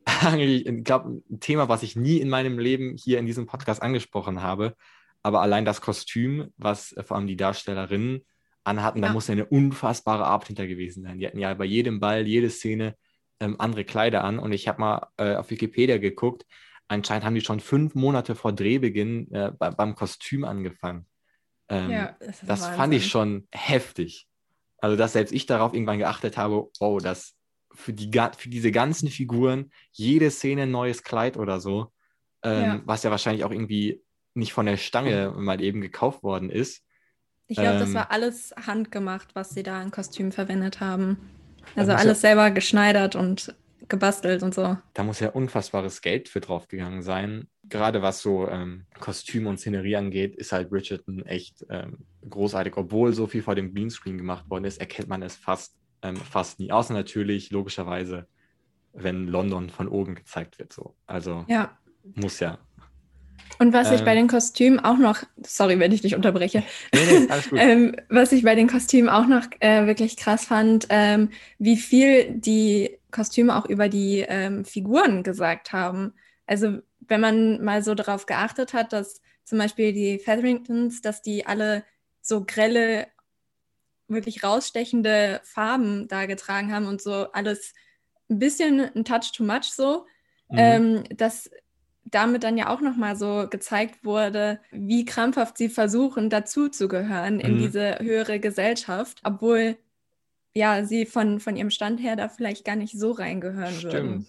ich 0.37 0.85
glaube, 0.85 1.23
ein 1.31 1.41
Thema, 1.41 1.69
was 1.69 1.83
ich 1.83 1.97
nie 1.97 2.19
in 2.19 2.29
meinem 2.29 2.59
Leben 2.59 2.97
hier 2.97 3.19
in 3.19 3.27
diesem 3.27 3.47
Podcast 3.47 3.83
angesprochen 3.83 4.43
habe. 4.43 4.75
Aber 5.23 5.41
allein 5.41 5.65
das 5.65 5.81
Kostüm, 5.81 6.53
was 6.57 6.93
äh, 6.93 7.03
vor 7.03 7.17
allem 7.17 7.27
die 7.27 7.37
Darstellerinnen 7.37 8.25
anhatten, 8.65 9.01
ja. 9.01 9.09
da 9.09 9.13
muss 9.13 9.29
ja 9.29 9.33
eine 9.33 9.47
unfassbare 9.47 10.25
Arbeit 10.25 10.49
hinter 10.49 10.67
gewesen 10.67 11.05
sein. 11.05 11.19
Die 11.19 11.27
hatten 11.27 11.39
ja 11.39 11.55
bei 11.55 11.65
jedem 11.65 12.01
Ball, 12.01 12.27
jede 12.27 12.51
Szene 12.51 12.97
ähm, 13.41 13.57
andere 13.59 13.85
Kleider 13.85 14.25
an. 14.25 14.39
Und 14.39 14.53
ich 14.53 14.67
habe 14.69 14.81
mal 14.81 15.09
äh, 15.17 15.37
auf 15.37 15.51
Wikipedia 15.51 15.99
geguckt. 15.99 16.45
Anscheinend 16.89 17.25
haben 17.25 17.35
die 17.35 17.41
schon 17.41 17.61
fünf 17.61 17.95
Monate 17.95 18.35
vor 18.35 18.53
Drehbeginn 18.53 19.33
äh, 19.33 19.53
bei, 19.59 19.71
beim 19.71 19.95
Kostüm 19.95 20.45
angefangen. 20.45 21.07
Ähm, 21.69 21.91
ja, 21.91 22.17
das, 22.21 22.41
das 22.41 22.67
fand 22.67 22.93
ich 22.95 23.09
schon 23.09 23.47
heftig. 23.51 24.29
Also, 24.79 24.97
dass 24.97 25.13
selbst 25.13 25.33
ich 25.33 25.47
darauf 25.47 25.75
irgendwann 25.75 25.99
geachtet 25.99 26.37
habe, 26.37 26.69
wow, 26.81 27.01
das 27.01 27.35
für, 27.73 27.93
die, 27.93 28.11
für 28.37 28.49
diese 28.49 28.73
ganzen 28.73 29.09
Figuren 29.09 29.71
jede 29.93 30.31
Szene 30.31 30.63
ein 30.63 30.71
neues 30.71 31.03
Kleid 31.03 31.37
oder 31.37 31.61
so, 31.61 31.93
ähm, 32.43 32.63
ja. 32.63 32.83
was 32.85 33.03
ja 33.03 33.11
wahrscheinlich 33.11 33.45
auch 33.45 33.51
irgendwie 33.51 34.03
nicht 34.35 34.53
von 34.53 34.67
der 34.67 34.77
Stange 34.77 35.33
mal 35.37 35.61
eben 35.63 35.81
gekauft 35.81 36.23
worden 36.23 36.51
ist. 36.51 36.83
Ich 37.47 37.57
glaube, 37.57 37.75
ähm, 37.75 37.81
das 37.81 37.95
war 37.95 38.11
alles 38.11 38.55
handgemacht, 38.67 39.35
was 39.35 39.51
sie 39.51 39.63
da 39.63 39.83
in 39.83 39.91
Kostüm 39.91 40.33
verwendet 40.33 40.81
haben. 40.81 41.31
Also 41.77 41.93
alles 41.93 42.21
selber 42.21 42.51
geschneidert 42.51 43.15
und 43.15 43.55
gebastelt 43.89 44.43
und 44.43 44.55
so. 44.55 44.77
Da 44.95 45.03
muss 45.03 45.21
ja 45.21 45.31
unfassbares 45.31 46.01
Geld 46.01 46.29
für 46.29 46.41
draufgegangen 46.41 47.03
sein. 47.03 47.49
Gerade 47.69 48.03
was 48.03 48.21
so 48.21 48.49
ähm, 48.49 48.87
Kostüm 49.01 49.47
und 49.47 49.59
Szenerie 49.59 49.97
angeht, 49.97 50.37
ist 50.37 50.53
halt 50.53 50.71
Bridgerton 50.71 51.25
echt 51.25 51.65
ähm, 51.71 51.99
großartig. 52.29 52.77
Obwohl 52.77 53.13
so 53.13 53.27
viel 53.27 53.43
vor 53.43 53.55
dem 53.55 53.75
Greenscreen 53.75 54.19
gemacht 54.19 54.49
worden 54.51 54.65
ist, 54.65 54.81
erkennt 54.81 55.09
man 55.09 55.23
es 55.23 55.37
fast 55.37 55.77
ähm, 56.03 56.17
fast 56.17 56.59
nie. 56.59 56.73
Außer 56.73 56.93
natürlich, 56.93 57.51
logischerweise, 57.51 58.27
wenn 58.93 59.27
London 59.27 59.71
von 59.71 59.89
oben 59.89 60.15
gezeigt 60.15 60.59
wird. 60.59 60.73
So. 60.73 60.95
Also 61.07 61.45
ja. 61.49 61.77
muss 62.03 62.41
ja. 62.41 62.59
Und 63.59 63.73
was 63.73 63.89
ähm, 63.89 63.95
ich 63.95 64.05
bei 64.05 64.15
den 64.15 64.29
Kostümen 64.29 64.81
auch 64.81 64.99
noch, 64.99 65.23
sorry, 65.47 65.79
wenn 65.79 65.93
ich 65.93 66.03
dich 66.03 66.15
unterbreche, 66.15 66.63
nee, 66.95 67.01
nee, 67.07 67.27
alles 67.29 67.51
gut. 67.51 67.59
ähm, 67.61 67.97
was 68.09 68.33
ich 68.33 68.43
bei 68.43 68.55
den 68.55 68.69
Kostümen 68.69 69.09
auch 69.09 69.27
noch 69.27 69.47
äh, 69.61 69.87
wirklich 69.87 70.17
krass 70.17 70.45
fand, 70.45 70.87
ähm, 70.91 71.31
wie 71.59 71.77
viel 71.77 72.33
die 72.33 72.99
Kostüme 73.13 73.57
auch 73.57 73.67
über 73.67 73.89
die 73.89 74.25
ähm, 74.27 74.65
Figuren 74.65 75.23
gesagt 75.23 75.73
haben. 75.73 76.15
Also 76.47 76.79
wenn 77.01 77.21
man 77.21 77.63
mal 77.63 77.83
so 77.83 77.95
darauf 77.95 78.27
geachtet 78.27 78.75
hat, 78.75 78.93
dass 78.93 79.21
zum 79.45 79.59
Beispiel 79.59 79.93
die 79.93 80.19
Featheringtons, 80.19 81.01
dass 81.01 81.23
die 81.23 81.47
alle 81.47 81.85
so 82.21 82.45
grelle 82.45 83.07
wirklich 84.09 84.45
rausstechende 84.45 85.41
Farben 85.45 86.09
da 86.09 86.27
getragen 86.27 86.73
haben 86.73 86.87
und 86.87 87.01
so 87.01 87.31
alles 87.33 87.75
ein 88.31 88.39
bisschen 88.39 88.81
ein 88.81 89.05
Touch 89.05 89.33
too 89.33 89.45
much 89.45 89.73
so, 89.73 90.07
mhm. 90.49 90.59
ähm, 90.59 91.05
dass 91.17 91.51
damit 92.05 92.45
dann 92.45 92.59
ja 92.59 92.69
auch 92.69 92.81
nochmal 92.81 93.17
so 93.17 93.47
gezeigt 93.49 94.05
wurde, 94.05 94.61
wie 94.71 95.05
krampfhaft 95.05 95.57
sie 95.57 95.69
versuchen, 95.69 96.31
dazuzugehören 96.31 97.41
in 97.41 97.55
mhm. 97.55 97.59
diese 97.59 97.99
höhere 98.01 98.39
Gesellschaft, 98.39 99.21
obwohl 99.25 99.77
ja 100.55 100.85
sie 100.85 101.07
von, 101.07 101.41
von 101.41 101.57
ihrem 101.57 101.71
Stand 101.71 102.01
her 102.01 102.17
da 102.17 102.29
vielleicht 102.29 102.65
gar 102.65 102.77
nicht 102.77 102.99
so 102.99 103.13
reingehören 103.13 103.75
Stimmt. 103.75 103.93
würden. 103.93 104.27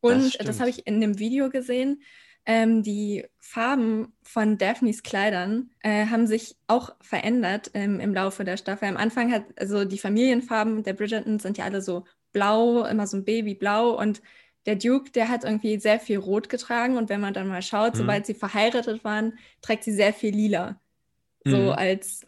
Und 0.00 0.38
das, 0.38 0.46
das 0.46 0.60
habe 0.60 0.70
ich 0.70 0.86
in 0.86 1.00
dem 1.00 1.18
Video 1.18 1.50
gesehen, 1.50 2.02
ähm, 2.46 2.84
die 2.84 3.26
Farben 3.38 4.12
von 4.22 4.56
Daphnes 4.56 5.02
Kleidern 5.02 5.70
äh, 5.80 6.06
haben 6.06 6.28
sich 6.28 6.56
auch 6.68 6.94
verändert 7.00 7.72
ähm, 7.74 7.98
im 7.98 8.14
Laufe 8.14 8.44
der 8.44 8.56
Staffel. 8.56 8.88
Am 8.88 8.96
Anfang 8.96 9.32
hat, 9.32 9.44
also 9.58 9.84
die 9.84 9.98
Familienfarben 9.98 10.84
der 10.84 10.92
Bridgerton 10.92 11.40
sind 11.40 11.58
ja 11.58 11.64
alle 11.64 11.82
so 11.82 12.04
blau, 12.32 12.84
immer 12.84 13.08
so 13.08 13.16
ein 13.16 13.24
Babyblau 13.24 14.00
und 14.00 14.22
der 14.64 14.76
Duke, 14.76 15.10
der 15.10 15.28
hat 15.28 15.44
irgendwie 15.44 15.78
sehr 15.78 15.98
viel 15.98 16.18
Rot 16.18 16.48
getragen 16.48 16.96
und 16.96 17.08
wenn 17.08 17.20
man 17.20 17.34
dann 17.34 17.48
mal 17.48 17.62
schaut, 17.62 17.94
mhm. 17.94 17.98
sobald 17.98 18.26
sie 18.26 18.34
verheiratet 18.34 19.02
waren, 19.04 19.38
trägt 19.60 19.84
sie 19.84 19.92
sehr 19.92 20.12
viel 20.12 20.34
Lila. 20.34 20.80
Mhm. 21.44 21.50
So 21.50 21.72
als, 21.72 22.26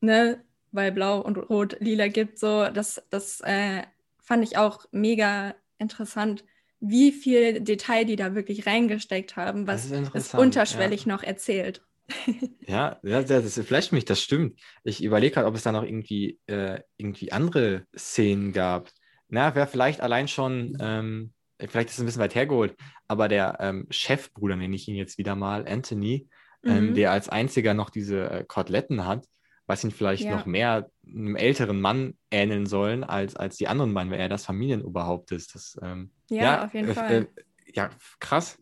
ne, 0.00 0.42
weil 0.72 0.92
Blau 0.92 1.20
und 1.20 1.36
Rot 1.36 1.76
Lila 1.80 2.08
gibt, 2.08 2.38
so, 2.38 2.68
das, 2.68 3.02
das 3.10 3.40
äh, 3.40 3.82
fand 4.22 4.44
ich 4.44 4.56
auch 4.56 4.86
mega 4.92 5.54
interessant, 5.78 6.44
wie 6.80 7.12
viel 7.12 7.60
Detail 7.60 8.04
die 8.04 8.16
da 8.16 8.34
wirklich 8.34 8.66
reingesteckt 8.66 9.36
haben, 9.36 9.66
was 9.66 9.90
es 9.90 10.34
unterschwellig 10.34 11.04
ja. 11.04 11.12
noch 11.12 11.22
erzählt. 11.22 11.82
ja, 12.66 12.98
ja, 13.02 13.22
das 13.22 13.58
flasht 13.60 13.92
mich, 13.92 14.04
das 14.04 14.20
stimmt. 14.20 14.58
Ich 14.82 15.02
überlege 15.02 15.34
gerade, 15.34 15.46
ob 15.46 15.54
es 15.54 15.62
da 15.62 15.72
noch 15.72 15.84
irgendwie, 15.84 16.40
äh, 16.46 16.80
irgendwie 16.96 17.32
andere 17.32 17.86
Szenen 17.96 18.52
gab. 18.52 18.90
Na, 19.28 19.54
wäre 19.54 19.66
vielleicht 19.66 20.00
allein 20.00 20.26
schon, 20.26 20.76
ähm, 20.80 21.32
vielleicht 21.58 21.90
ist 21.90 21.96
es 21.96 22.00
ein 22.00 22.06
bisschen 22.06 22.22
weit 22.22 22.34
hergeholt, 22.34 22.74
aber 23.06 23.28
der 23.28 23.58
ähm, 23.60 23.86
Chefbruder, 23.90 24.56
nenne 24.56 24.74
ich 24.74 24.88
ihn 24.88 24.96
jetzt 24.96 25.18
wieder 25.18 25.36
mal, 25.36 25.66
Anthony, 25.68 26.28
ähm, 26.64 26.90
mhm. 26.90 26.94
der 26.94 27.12
als 27.12 27.28
einziger 27.28 27.74
noch 27.74 27.90
diese 27.90 28.30
äh, 28.30 28.44
Koteletten 28.44 29.06
hat, 29.06 29.26
was 29.70 29.84
ihn 29.84 29.92
vielleicht 29.92 30.24
ja. 30.24 30.36
noch 30.36 30.46
mehr 30.46 30.90
einem 31.06 31.36
älteren 31.36 31.80
Mann 31.80 32.14
ähneln 32.32 32.66
sollen, 32.66 33.04
als, 33.04 33.36
als 33.36 33.56
die 33.56 33.68
anderen 33.68 33.94
beiden, 33.94 34.10
weil 34.10 34.18
er 34.18 34.28
das 34.28 34.44
Familienoberhaupt 34.44 35.30
ist. 35.30 35.54
Das, 35.54 35.78
ähm, 35.80 36.10
ja, 36.28 36.42
ja, 36.42 36.64
auf 36.64 36.74
jeden 36.74 36.90
äh, 36.90 36.94
Fall. 36.94 37.12
Äh, 37.12 37.26
ja, 37.72 37.90
krass. 38.18 38.58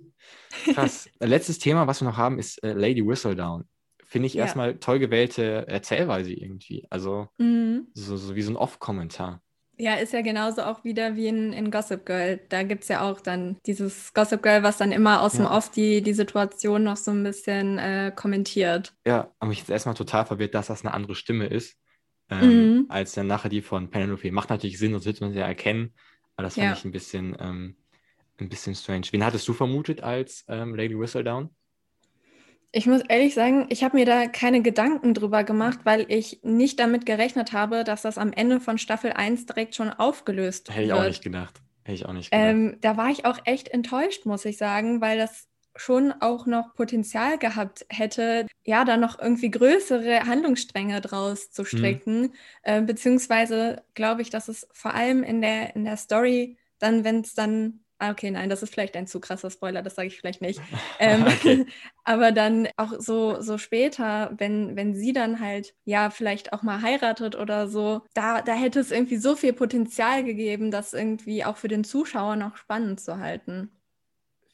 Krass. 0.74 1.08
Letztes 1.20 1.58
Thema, 1.58 1.86
was 1.86 2.02
wir 2.02 2.08
noch 2.08 2.18
haben, 2.18 2.38
ist 2.38 2.62
äh, 2.62 2.74
Lady 2.74 3.04
Whistledown. 3.04 3.66
Finde 4.04 4.26
ich 4.26 4.34
ja. 4.34 4.44
erstmal 4.44 4.78
toll 4.78 4.98
gewählte 4.98 5.66
Erzählweise 5.66 6.32
irgendwie. 6.32 6.86
Also 6.90 7.28
mhm. 7.38 7.88
so, 7.94 8.18
so 8.18 8.34
wie 8.36 8.42
so 8.42 8.52
ein 8.52 8.56
Off-Kommentar. 8.56 9.42
Ja, 9.80 9.94
ist 9.94 10.12
ja 10.12 10.22
genauso 10.22 10.62
auch 10.62 10.82
wieder 10.82 11.14
wie 11.14 11.28
in, 11.28 11.52
in 11.52 11.70
Gossip 11.70 12.04
Girl. 12.04 12.40
Da 12.48 12.64
gibt 12.64 12.82
es 12.82 12.88
ja 12.88 13.08
auch 13.08 13.20
dann 13.20 13.56
dieses 13.64 14.12
Gossip 14.12 14.42
Girl, 14.42 14.64
was 14.64 14.76
dann 14.76 14.90
immer 14.90 15.22
aus 15.22 15.34
ja. 15.34 15.44
dem 15.44 15.46
Off 15.46 15.70
die, 15.70 16.02
die 16.02 16.14
Situation 16.14 16.82
noch 16.82 16.96
so 16.96 17.12
ein 17.12 17.22
bisschen 17.22 17.78
äh, 17.78 18.12
kommentiert. 18.14 18.92
Ja, 19.06 19.32
aber 19.38 19.50
mich 19.50 19.60
jetzt 19.60 19.70
erstmal 19.70 19.94
total 19.94 20.26
verwirrt, 20.26 20.54
dass 20.54 20.66
das 20.66 20.84
eine 20.84 20.92
andere 20.92 21.14
Stimme 21.14 21.46
ist, 21.46 21.76
ähm, 22.28 22.48
mhm. 22.48 22.86
als 22.88 23.12
dann 23.12 23.28
nachher 23.28 23.50
die 23.50 23.62
von 23.62 23.88
Penelope. 23.88 24.32
Macht 24.32 24.50
natürlich 24.50 24.80
Sinn, 24.80 24.92
sonst 24.92 25.06
wird 25.06 25.20
man 25.20 25.32
sie 25.32 25.38
ja 25.38 25.46
erkennen. 25.46 25.94
Aber 26.36 26.44
das 26.44 26.54
fand 26.54 26.66
ja. 26.66 26.72
ich 26.72 26.84
ein 26.84 26.92
bisschen, 26.92 27.36
ähm, 27.38 27.76
ein 28.38 28.48
bisschen 28.48 28.74
strange. 28.74 29.06
Wen 29.12 29.24
hattest 29.24 29.46
du 29.46 29.52
vermutet 29.52 30.02
als 30.02 30.44
ähm, 30.48 30.74
Lady 30.74 30.98
Whistledown? 30.98 31.50
Ich 32.70 32.86
muss 32.86 33.02
ehrlich 33.08 33.34
sagen, 33.34 33.66
ich 33.70 33.82
habe 33.82 33.96
mir 33.96 34.04
da 34.04 34.26
keine 34.26 34.60
Gedanken 34.60 35.14
drüber 35.14 35.42
gemacht, 35.42 35.80
weil 35.84 36.04
ich 36.08 36.40
nicht 36.42 36.78
damit 36.78 37.06
gerechnet 37.06 37.52
habe, 37.52 37.82
dass 37.82 38.02
das 38.02 38.18
am 38.18 38.32
Ende 38.32 38.60
von 38.60 38.76
Staffel 38.76 39.12
1 39.12 39.46
direkt 39.46 39.74
schon 39.74 39.90
aufgelöst 39.90 40.68
Hätte 40.70 40.82
ich 40.82 40.88
wird. 40.88 40.98
auch 40.98 41.04
nicht 41.04 41.22
gedacht. 41.22 41.62
Hätte 41.84 41.94
ich 41.94 42.06
auch 42.06 42.12
nicht 42.12 42.30
gedacht. 42.30 42.46
Ähm, 42.46 42.76
da 42.82 42.96
war 42.98 43.08
ich 43.08 43.24
auch 43.24 43.38
echt 43.44 43.68
enttäuscht, 43.68 44.26
muss 44.26 44.44
ich 44.44 44.58
sagen, 44.58 45.00
weil 45.00 45.16
das 45.16 45.48
schon 45.76 46.12
auch 46.20 46.46
noch 46.46 46.74
Potenzial 46.74 47.38
gehabt 47.38 47.86
hätte, 47.88 48.46
ja, 48.64 48.84
da 48.84 48.96
noch 48.96 49.18
irgendwie 49.18 49.50
größere 49.50 50.26
Handlungsstränge 50.26 51.00
draus 51.00 51.50
zu 51.50 51.62
mhm. 51.62 51.66
stricken. 51.66 52.20
Mhm. 52.20 52.32
Äh, 52.62 52.82
beziehungsweise 52.82 53.82
glaube 53.94 54.22
ich, 54.22 54.30
dass 54.30 54.48
es 54.48 54.68
vor 54.72 54.94
allem 54.94 55.22
in 55.22 55.40
der, 55.40 55.74
in 55.74 55.84
der 55.84 55.96
Story 55.96 56.58
dann, 56.78 57.04
wenn 57.04 57.20
es 57.20 57.34
dann 57.34 57.80
Ah, 58.00 58.12
okay, 58.12 58.30
nein, 58.30 58.48
das 58.48 58.62
ist 58.62 58.72
vielleicht 58.72 58.96
ein 58.96 59.08
zu 59.08 59.18
krasser 59.18 59.50
Spoiler, 59.50 59.82
das 59.82 59.96
sage 59.96 60.08
ich 60.08 60.18
vielleicht 60.18 60.40
nicht. 60.40 60.60
Ähm, 61.00 61.26
aber 62.04 62.32
dann 62.32 62.68
auch 62.76 62.92
so, 62.98 63.40
so 63.40 63.56
später, 63.56 64.32
wenn, 64.36 64.74
wenn 64.74 64.94
sie 64.94 65.12
dann 65.12 65.38
halt 65.38 65.74
ja 65.84 66.10
vielleicht 66.10 66.52
auch 66.52 66.62
mal 66.62 66.82
heiratet 66.82 67.36
oder 67.36 67.68
so, 67.68 68.02
da, 68.14 68.42
da 68.42 68.54
hätte 68.54 68.80
es 68.80 68.90
irgendwie 68.90 69.16
so 69.16 69.36
viel 69.36 69.52
Potenzial 69.52 70.24
gegeben, 70.24 70.72
das 70.72 70.92
irgendwie 70.92 71.44
auch 71.44 71.56
für 71.56 71.68
den 71.68 71.84
Zuschauer 71.84 72.34
noch 72.34 72.56
spannend 72.56 73.00
zu 73.00 73.18
halten. 73.18 73.70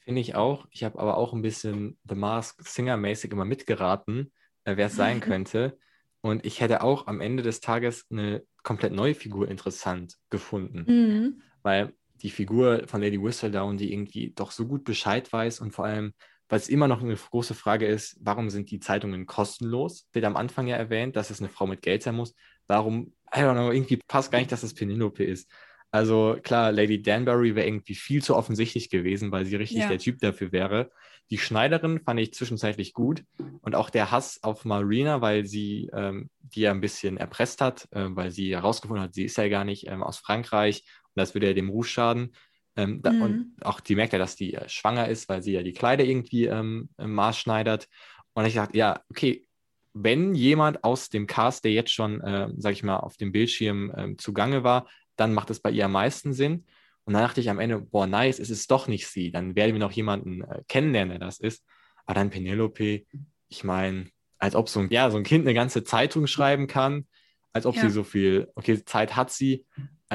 Finde 0.03 0.21
ich 0.21 0.35
auch. 0.35 0.67
Ich 0.69 0.83
habe 0.83 0.99
aber 0.99 1.17
auch 1.17 1.33
ein 1.33 1.41
bisschen 1.41 1.97
The 2.07 2.13
Mask 2.13 2.61
Singer-mäßig 2.61 3.31
immer 3.31 3.45
mitgeraten, 3.45 4.31
äh, 4.63 4.77
wer 4.77 4.87
es 4.87 4.95
sein 4.95 5.19
könnte. 5.21 5.79
Und 6.21 6.45
ich 6.45 6.61
hätte 6.61 6.81
auch 6.83 7.07
am 7.07 7.21
Ende 7.21 7.41
des 7.41 7.59
Tages 7.59 8.05
eine 8.11 8.43
komplett 8.61 8.93
neue 8.93 9.15
Figur 9.15 9.47
interessant 9.47 10.17
gefunden. 10.29 10.85
Mhm. 10.87 11.41
Weil 11.63 11.93
die 12.21 12.29
Figur 12.29 12.83
von 12.87 13.01
Lady 13.01 13.21
Whistledown, 13.21 13.77
die 13.77 13.91
irgendwie 13.93 14.31
doch 14.35 14.51
so 14.51 14.65
gut 14.65 14.83
Bescheid 14.83 15.31
weiß 15.31 15.59
und 15.59 15.71
vor 15.71 15.85
allem, 15.85 16.13
weil 16.47 16.59
es 16.59 16.69
immer 16.69 16.87
noch 16.87 17.01
eine 17.01 17.15
große 17.15 17.55
Frage 17.55 17.87
ist, 17.87 18.17
warum 18.21 18.49
sind 18.49 18.69
die 18.71 18.79
Zeitungen 18.79 19.25
kostenlos? 19.25 20.07
Wird 20.13 20.25
am 20.25 20.35
Anfang 20.35 20.67
ja 20.67 20.75
erwähnt, 20.75 21.15
dass 21.15 21.29
es 21.29 21.39
eine 21.39 21.49
Frau 21.49 21.65
mit 21.65 21.81
Geld 21.81 22.03
sein 22.03 22.15
muss. 22.15 22.35
Warum, 22.67 23.13
I 23.35 23.39
don't 23.39 23.53
know, 23.53 23.71
irgendwie 23.71 23.99
passt 24.07 24.31
gar 24.31 24.39
nicht, 24.39 24.51
dass 24.51 24.63
es 24.63 24.73
Penelope 24.73 25.23
ist. 25.23 25.49
Also 25.91 26.37
klar, 26.43 26.71
Lady 26.71 27.01
Danbury 27.01 27.55
wäre 27.55 27.67
irgendwie 27.67 27.95
viel 27.95 28.21
zu 28.21 28.35
offensichtlich 28.35 28.89
gewesen, 28.89 29.31
weil 29.31 29.45
sie 29.45 29.55
richtig 29.55 29.77
ja. 29.77 29.87
der 29.87 29.97
Typ 29.97 30.19
dafür 30.19 30.51
wäre. 30.51 30.91
Die 31.31 31.37
Schneiderin 31.37 32.01
fand 32.01 32.19
ich 32.19 32.33
zwischenzeitlich 32.33 32.93
gut 32.93 33.23
und 33.61 33.75
auch 33.75 33.89
der 33.89 34.11
Hass 34.11 34.43
auf 34.43 34.65
Marina, 34.65 35.21
weil 35.21 35.45
sie 35.45 35.89
ähm, 35.93 36.29
die 36.41 36.61
ja 36.61 36.71
ein 36.71 36.81
bisschen 36.81 37.17
erpresst 37.17 37.61
hat, 37.61 37.87
äh, 37.91 38.07
weil 38.09 38.29
sie 38.29 38.53
herausgefunden 38.53 39.03
hat, 39.03 39.13
sie 39.13 39.23
ist 39.23 39.37
ja 39.37 39.47
gar 39.47 39.63
nicht 39.63 39.87
ähm, 39.87 40.03
aus 40.03 40.19
Frankreich 40.19 40.83
das 41.15 41.33
würde 41.33 41.47
ja 41.47 41.53
dem 41.53 41.69
Ruf 41.69 41.87
schaden. 41.87 42.33
Ähm, 42.75 43.01
da, 43.01 43.11
mhm. 43.11 43.21
Und 43.21 43.55
auch 43.61 43.79
die 43.79 43.95
merkt 43.95 44.13
ja, 44.13 44.19
dass 44.19 44.35
die 44.35 44.53
äh, 44.53 44.67
schwanger 44.67 45.07
ist, 45.07 45.29
weil 45.29 45.41
sie 45.41 45.53
ja 45.53 45.63
die 45.63 45.73
Kleider 45.73 46.03
irgendwie 46.03 46.45
ähm, 46.45 46.89
maßschneidert. 46.97 47.87
Und 48.33 48.45
ich 48.45 48.55
dachte, 48.55 48.77
ja, 48.77 49.01
okay, 49.09 49.47
wenn 49.93 50.35
jemand 50.35 50.83
aus 50.83 51.09
dem 51.09 51.25
Cast, 51.25 51.63
der 51.63 51.71
jetzt 51.71 51.93
schon, 51.93 52.19
äh, 52.21 52.49
sag 52.57 52.73
ich 52.73 52.83
mal, 52.83 52.97
auf 52.97 53.15
dem 53.15 53.31
Bildschirm 53.31 53.91
äh, 53.95 54.17
zugange 54.17 54.63
war, 54.63 54.87
dann 55.15 55.33
macht 55.33 55.49
es 55.49 55.61
bei 55.61 55.71
ihr 55.71 55.85
am 55.85 55.93
meisten 55.93 56.33
Sinn. 56.33 56.65
Und 57.05 57.13
dann 57.13 57.21
dachte 57.21 57.39
ich 57.39 57.49
am 57.49 57.59
Ende, 57.59 57.79
boah, 57.79 58.07
nice, 58.07 58.39
es 58.39 58.49
ist 58.49 58.69
doch 58.71 58.87
nicht 58.87 59.07
sie. 59.07 59.31
Dann 59.31 59.55
werden 59.55 59.73
wir 59.73 59.79
noch 59.79 59.93
jemanden 59.93 60.41
äh, 60.41 60.63
kennenlernen, 60.67 61.11
der 61.11 61.27
das 61.27 61.39
ist. 61.39 61.63
Aber 62.05 62.15
dann 62.15 62.29
Penelope, 62.29 63.03
ich 63.47 63.63
meine, 63.63 64.09
als 64.37 64.55
ob 64.55 64.67
so 64.67 64.81
ein, 64.81 64.89
ja, 64.89 65.09
so 65.09 65.17
ein 65.17 65.23
Kind 65.23 65.45
eine 65.45 65.53
ganze 65.53 65.83
Zeitung 65.85 66.27
schreiben 66.27 66.67
kann, 66.67 67.07
als 67.53 67.65
ob 67.65 67.75
ja. 67.75 67.83
sie 67.83 67.89
so 67.89 68.03
viel, 68.03 68.51
okay, 68.55 68.83
Zeit 68.83 69.15
hat 69.15 69.31
sie, 69.31 69.65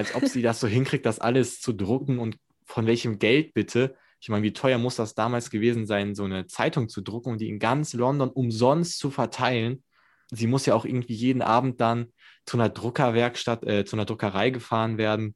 als 0.00 0.14
ob 0.14 0.26
sie 0.26 0.42
das 0.42 0.60
so 0.60 0.66
hinkriegt, 0.66 1.06
das 1.06 1.18
alles 1.18 1.60
zu 1.60 1.72
drucken 1.72 2.18
und 2.18 2.36
von 2.64 2.86
welchem 2.86 3.18
Geld 3.18 3.54
bitte. 3.54 3.96
Ich 4.20 4.28
meine, 4.28 4.42
wie 4.42 4.52
teuer 4.52 4.78
muss 4.78 4.96
das 4.96 5.14
damals 5.14 5.50
gewesen 5.50 5.86
sein, 5.86 6.14
so 6.14 6.24
eine 6.24 6.46
Zeitung 6.46 6.88
zu 6.88 7.00
drucken 7.00 7.32
und 7.32 7.40
die 7.40 7.48
in 7.48 7.58
ganz 7.58 7.92
London 7.92 8.30
umsonst 8.30 8.98
zu 8.98 9.10
verteilen? 9.10 9.82
Sie 10.30 10.46
muss 10.46 10.66
ja 10.66 10.74
auch 10.74 10.84
irgendwie 10.84 11.14
jeden 11.14 11.42
Abend 11.42 11.80
dann 11.80 12.12
zu 12.46 12.56
einer 12.56 12.68
Druckerwerkstatt, 12.68 13.64
äh, 13.64 13.84
zu 13.84 13.96
einer 13.96 14.04
Druckerei 14.04 14.50
gefahren 14.50 14.98
werden, 14.98 15.34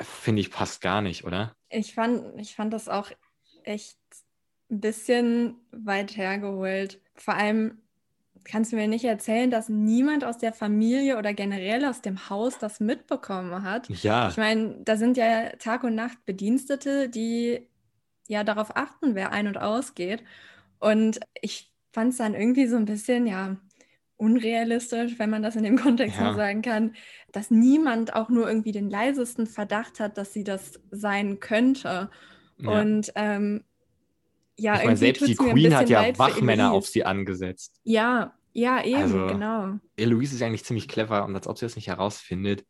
finde 0.00 0.40
ich 0.40 0.50
passt 0.50 0.80
gar 0.80 1.00
nicht, 1.00 1.24
oder? 1.24 1.54
Ich 1.68 1.94
fand, 1.94 2.40
ich 2.40 2.54
fand 2.54 2.72
das 2.72 2.88
auch 2.88 3.10
echt 3.64 3.98
ein 4.70 4.80
bisschen 4.80 5.56
weit 5.70 6.16
hergeholt. 6.16 7.00
Vor 7.14 7.34
allem 7.34 7.82
kannst 8.44 8.72
du 8.72 8.76
mir 8.76 8.88
nicht 8.88 9.04
erzählen, 9.04 9.50
dass 9.50 9.68
niemand 9.68 10.24
aus 10.24 10.38
der 10.38 10.52
Familie 10.52 11.18
oder 11.18 11.34
generell 11.34 11.84
aus 11.84 12.00
dem 12.00 12.28
Haus 12.28 12.58
das 12.58 12.80
mitbekommen 12.80 13.62
hat. 13.62 13.88
Ja. 13.88 14.28
Ich 14.28 14.36
meine, 14.36 14.76
da 14.84 14.96
sind 14.96 15.16
ja 15.16 15.50
Tag 15.58 15.84
und 15.84 15.94
Nacht 15.94 16.24
Bedienstete, 16.24 17.08
die 17.08 17.68
ja 18.28 18.44
darauf 18.44 18.76
achten, 18.76 19.14
wer 19.14 19.32
ein- 19.32 19.46
und 19.46 19.58
ausgeht. 19.58 20.22
Und 20.78 21.20
ich 21.40 21.72
fand 21.92 22.12
es 22.12 22.18
dann 22.18 22.34
irgendwie 22.34 22.66
so 22.66 22.76
ein 22.76 22.86
bisschen, 22.86 23.26
ja, 23.26 23.56
unrealistisch, 24.16 25.18
wenn 25.18 25.30
man 25.30 25.42
das 25.42 25.56
in 25.56 25.64
dem 25.64 25.76
Kontext 25.76 26.18
ja. 26.18 26.30
so 26.30 26.36
sagen 26.36 26.62
kann, 26.62 26.94
dass 27.32 27.50
niemand 27.50 28.14
auch 28.14 28.28
nur 28.28 28.46
irgendwie 28.46 28.70
den 28.70 28.88
leisesten 28.88 29.48
Verdacht 29.48 29.98
hat, 29.98 30.16
dass 30.16 30.32
sie 30.32 30.44
das 30.44 30.80
sein 30.92 31.40
könnte. 31.40 32.08
Ja. 32.58 32.80
Und 32.80 33.12
ähm, 33.16 33.64
ja, 34.58 34.78
ich 34.78 34.84
meine, 34.84 34.96
selbst 34.96 35.26
die 35.26 35.34
Queen 35.34 35.74
hat 35.74 35.88
ja 35.88 36.16
Wachmänner 36.18 36.72
auf 36.72 36.86
sie 36.86 37.04
angesetzt. 37.04 37.80
Ja, 37.84 38.34
ja, 38.52 38.84
eben, 38.84 38.96
also, 38.96 39.26
genau. 39.26 39.78
Eloise 39.96 40.34
ist 40.34 40.42
eigentlich 40.42 40.64
ziemlich 40.64 40.88
clever 40.88 41.24
und 41.24 41.34
als 41.34 41.46
ob 41.46 41.58
sie 41.58 41.64
das 41.64 41.76
nicht 41.76 41.88
herausfindet. 41.88 42.64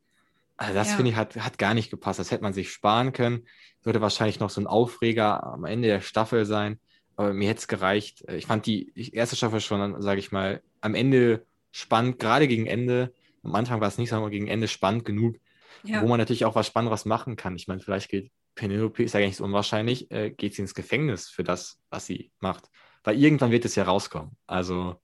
Also 0.56 0.74
das 0.74 0.90
ja. 0.90 0.96
finde 0.96 1.10
ich 1.10 1.16
hat, 1.16 1.36
hat 1.36 1.58
gar 1.58 1.74
nicht 1.74 1.90
gepasst. 1.90 2.20
Das 2.20 2.30
hätte 2.30 2.44
man 2.44 2.52
sich 2.52 2.70
sparen 2.70 3.12
können. 3.12 3.46
Würde 3.82 4.00
wahrscheinlich 4.00 4.38
noch 4.38 4.50
so 4.50 4.60
ein 4.60 4.68
Aufreger 4.68 5.42
am 5.42 5.64
Ende 5.64 5.88
der 5.88 6.00
Staffel 6.00 6.44
sein. 6.44 6.78
Aber 7.16 7.32
mir 7.32 7.48
hätte 7.48 7.60
es 7.60 7.68
gereicht. 7.68 8.24
Ich 8.30 8.46
fand 8.46 8.66
die 8.66 8.92
erste 9.12 9.34
Staffel 9.34 9.60
schon, 9.60 10.00
sage 10.00 10.20
ich 10.20 10.30
mal, 10.30 10.62
am 10.80 10.94
Ende 10.94 11.44
spannend, 11.72 12.18
gerade 12.20 12.46
gegen 12.46 12.66
Ende. 12.66 13.12
Am 13.42 13.54
Anfang 13.56 13.80
war 13.80 13.88
es 13.88 13.98
nicht, 13.98 14.10
sondern 14.10 14.30
gegen 14.30 14.46
Ende 14.46 14.68
spannend 14.68 15.04
genug, 15.04 15.36
ja. 15.82 16.00
wo 16.00 16.06
man 16.06 16.18
natürlich 16.18 16.44
auch 16.44 16.54
was 16.54 16.68
Spannendes 16.68 17.06
machen 17.06 17.34
kann. 17.34 17.56
Ich 17.56 17.66
meine, 17.66 17.80
vielleicht 17.80 18.08
geht 18.08 18.30
Penelope, 18.55 19.03
ist 19.03 19.14
ja 19.14 19.20
gar 19.20 19.26
nicht 19.26 19.36
so 19.36 19.44
unwahrscheinlich, 19.44 20.11
äh, 20.11 20.30
geht 20.30 20.55
sie 20.55 20.62
ins 20.62 20.74
Gefängnis 20.74 21.28
für 21.28 21.44
das, 21.44 21.80
was 21.90 22.07
sie 22.07 22.30
macht. 22.40 22.70
Weil 23.05 23.18
irgendwann 23.18 23.50
wird 23.50 23.64
es 23.64 23.74
ja 23.74 23.84
rauskommen. 23.84 24.36
Also, 24.46 25.00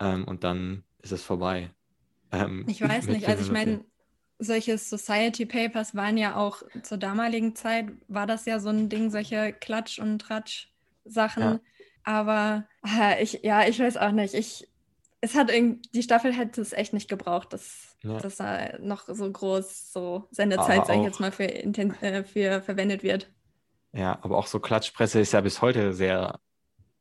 ähm, 0.00 0.24
und 0.24 0.44
dann 0.44 0.84
ist 1.02 1.12
es 1.12 1.22
vorbei. 1.22 1.70
Ähm, 2.32 2.64
ich 2.66 2.80
weiß 2.80 3.06
nicht, 3.06 3.28
also 3.28 3.44
ich 3.44 3.52
meine, 3.52 3.84
solche 4.38 4.78
Society 4.78 5.46
Papers 5.46 5.94
waren 5.94 6.16
ja 6.16 6.36
auch 6.36 6.62
zur 6.82 6.98
damaligen 6.98 7.54
Zeit, 7.54 7.90
war 8.08 8.26
das 8.26 8.46
ja 8.46 8.58
so 8.58 8.70
ein 8.70 8.88
Ding, 8.88 9.10
solche 9.10 9.52
Klatsch- 9.52 10.00
und 10.00 10.18
Tratsch-Sachen. 10.20 11.42
Ja. 11.42 11.60
Aber 12.04 12.66
äh, 12.84 13.22
ich, 13.22 13.40
ja, 13.42 13.66
ich 13.66 13.78
weiß 13.78 13.96
auch 13.96 14.10
nicht. 14.10 14.34
Ich, 14.34 14.68
es 15.24 15.36
hat 15.36 15.50
irgendwie, 15.50 15.88
die 15.94 16.02
Staffel 16.02 16.32
hätte 16.32 16.60
es 16.60 16.72
echt 16.72 16.92
nicht 16.92 17.08
gebraucht, 17.08 17.52
dass, 17.52 17.96
ja. 18.02 18.18
dass 18.18 18.36
da 18.36 18.76
noch 18.80 19.04
so 19.06 19.30
groß 19.30 19.92
so 19.92 20.26
Sendezeit, 20.32 20.84
sag 20.84 20.96
ich 20.96 21.04
jetzt 21.04 21.20
mal, 21.20 21.30
für, 21.30 21.44
äh, 21.44 22.24
für 22.24 22.60
verwendet 22.60 23.04
wird. 23.04 23.30
Ja, 23.92 24.18
aber 24.22 24.36
auch 24.36 24.48
so 24.48 24.58
Klatschpresse 24.58 25.20
ist 25.20 25.32
ja 25.32 25.40
bis 25.40 25.62
heute 25.62 25.92
sehr 25.92 26.40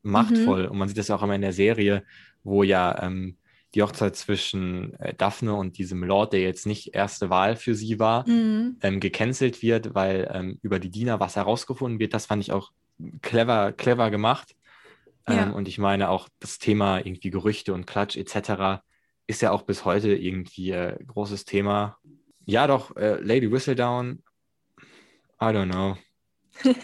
machtvoll. 0.03 0.65
Mhm. 0.65 0.71
Und 0.71 0.77
man 0.77 0.87
sieht 0.87 0.99
das 0.99 1.07
ja 1.07 1.15
auch 1.15 1.23
immer 1.23 1.33
in 1.33 1.41
der 1.41 1.53
Serie, 1.53 2.03
wo 2.43 2.61
ja 2.61 3.01
ähm, 3.01 3.37
die 3.73 3.81
Hochzeit 3.81 4.15
zwischen 4.15 4.93
äh, 4.99 5.15
Daphne 5.15 5.55
und 5.55 5.79
diesem 5.79 6.03
Lord, 6.03 6.33
der 6.33 6.41
jetzt 6.41 6.67
nicht 6.67 6.93
erste 6.93 7.31
Wahl 7.31 7.55
für 7.55 7.73
sie 7.73 7.97
war, 7.97 8.29
mhm. 8.29 8.77
ähm, 8.81 8.99
gecancelt 8.99 9.63
wird, 9.63 9.95
weil 9.95 10.29
ähm, 10.31 10.59
über 10.61 10.77
die 10.77 10.91
Diener 10.91 11.19
was 11.19 11.37
herausgefunden 11.37 11.99
wird. 11.99 12.13
Das 12.13 12.27
fand 12.27 12.43
ich 12.43 12.51
auch 12.51 12.71
clever, 13.23 13.71
clever 13.71 14.11
gemacht. 14.11 14.55
Ja. 15.27 15.43
Ähm, 15.43 15.53
und 15.53 15.67
ich 15.67 15.77
meine 15.77 16.09
auch 16.09 16.27
das 16.39 16.57
Thema 16.59 16.99
irgendwie 16.99 17.29
Gerüchte 17.29 17.73
und 17.73 17.85
Klatsch 17.85 18.17
etc. 18.17 18.81
ist 19.27 19.41
ja 19.41 19.51
auch 19.51 19.63
bis 19.63 19.85
heute 19.85 20.15
irgendwie 20.15 20.71
äh, 20.71 20.97
großes 21.05 21.45
Thema. 21.45 21.97
Ja, 22.45 22.67
doch, 22.67 22.95
äh, 22.95 23.19
Lady 23.21 23.51
Whistledown, 23.51 24.23
I 25.41 25.45
don't 25.45 25.71
know. 25.71 25.97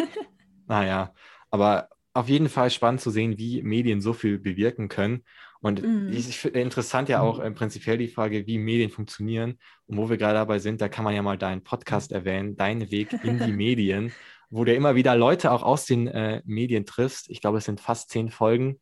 naja, 0.67 1.13
aber 1.49 1.89
auf 2.13 2.29
jeden 2.29 2.49
Fall 2.49 2.71
spannend 2.71 3.01
zu 3.01 3.11
sehen, 3.11 3.37
wie 3.37 3.61
Medien 3.61 4.01
so 4.01 4.13
viel 4.13 4.39
bewirken 4.39 4.89
können. 4.89 5.23
Und 5.59 5.81
mm. 5.81 6.11
ich, 6.11 6.37
finde 6.37 6.59
interessant 6.61 7.09
ja 7.09 7.21
auch 7.21 7.39
äh, 7.39 7.51
prinzipiell 7.51 7.97
die 7.97 8.07
Frage, 8.07 8.47
wie 8.47 8.57
Medien 8.57 8.89
funktionieren. 8.89 9.59
Und 9.85 9.97
wo 9.97 10.09
wir 10.09 10.17
gerade 10.17 10.35
dabei 10.35 10.59
sind, 10.59 10.81
da 10.81 10.89
kann 10.89 11.03
man 11.03 11.13
ja 11.13 11.21
mal 11.21 11.37
deinen 11.37 11.63
Podcast 11.63 12.11
erwähnen, 12.11 12.55
Dein 12.55 12.89
Weg 12.91 13.13
in 13.23 13.39
die 13.39 13.51
Medien 13.51 14.11
wo 14.49 14.63
du 14.63 14.73
immer 14.73 14.95
wieder 14.95 15.15
Leute 15.15 15.51
auch 15.51 15.63
aus 15.63 15.85
den 15.85 16.07
äh, 16.07 16.41
Medien 16.45 16.85
triffst. 16.85 17.29
Ich 17.29 17.41
glaube, 17.41 17.57
es 17.57 17.65
sind 17.65 17.81
fast 17.81 18.09
zehn 18.09 18.29
Folgen. 18.29 18.79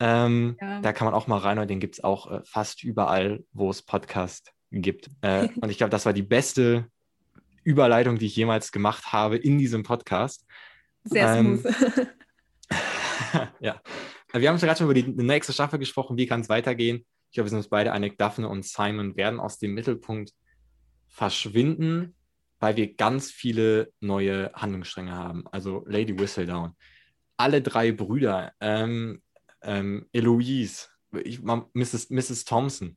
Ähm, 0.00 0.56
ja. 0.60 0.80
Da 0.80 0.92
kann 0.92 1.06
man 1.06 1.14
auch 1.14 1.26
mal 1.26 1.38
rein 1.38 1.58
und 1.58 1.68
den 1.68 1.80
gibt 1.80 1.96
es 1.96 2.04
auch 2.04 2.30
äh, 2.30 2.40
fast 2.44 2.82
überall, 2.82 3.44
wo 3.52 3.70
es 3.70 3.82
Podcast 3.82 4.52
gibt. 4.70 5.10
Äh, 5.20 5.48
und 5.60 5.70
ich 5.70 5.78
glaube, 5.78 5.90
das 5.90 6.06
war 6.06 6.12
die 6.12 6.22
beste 6.22 6.86
Überleitung, 7.62 8.18
die 8.18 8.26
ich 8.26 8.36
jemals 8.36 8.72
gemacht 8.72 9.12
habe 9.12 9.36
in 9.36 9.58
diesem 9.58 9.82
Podcast. 9.82 10.46
Sehr 11.04 11.34
ähm, 11.34 11.58
smooth. 11.58 12.08
ja. 13.60 13.80
Wir 14.32 14.48
haben 14.48 14.58
gerade 14.58 14.76
schon 14.76 14.90
über 14.90 14.94
die 14.94 15.06
nächste 15.06 15.52
Staffel 15.52 15.78
gesprochen. 15.78 16.16
Wie 16.16 16.26
kann 16.26 16.40
es 16.40 16.48
weitergehen? 16.48 17.06
Ich 17.30 17.34
glaube, 17.34 17.46
wir 17.46 17.50
sind 17.50 17.58
uns 17.58 17.68
beide 17.68 17.92
einig. 17.92 18.18
Daphne 18.18 18.48
und 18.48 18.64
Simon 18.64 19.16
werden 19.16 19.38
aus 19.38 19.58
dem 19.58 19.74
Mittelpunkt 19.74 20.32
verschwinden 21.08 22.14
weil 22.64 22.76
wir 22.76 22.94
ganz 22.94 23.30
viele 23.30 23.92
neue 24.00 24.50
Handlungsstränge 24.54 25.12
haben. 25.12 25.44
Also 25.52 25.84
Lady 25.86 26.18
Whistledown, 26.18 26.74
alle 27.36 27.60
drei 27.60 27.92
Brüder, 27.92 28.54
ähm, 28.58 29.20
ähm, 29.60 30.08
Eloise, 30.14 30.86
ich, 31.24 31.42
Mrs., 31.42 32.08
Mrs. 32.08 32.46
Thompson. 32.46 32.96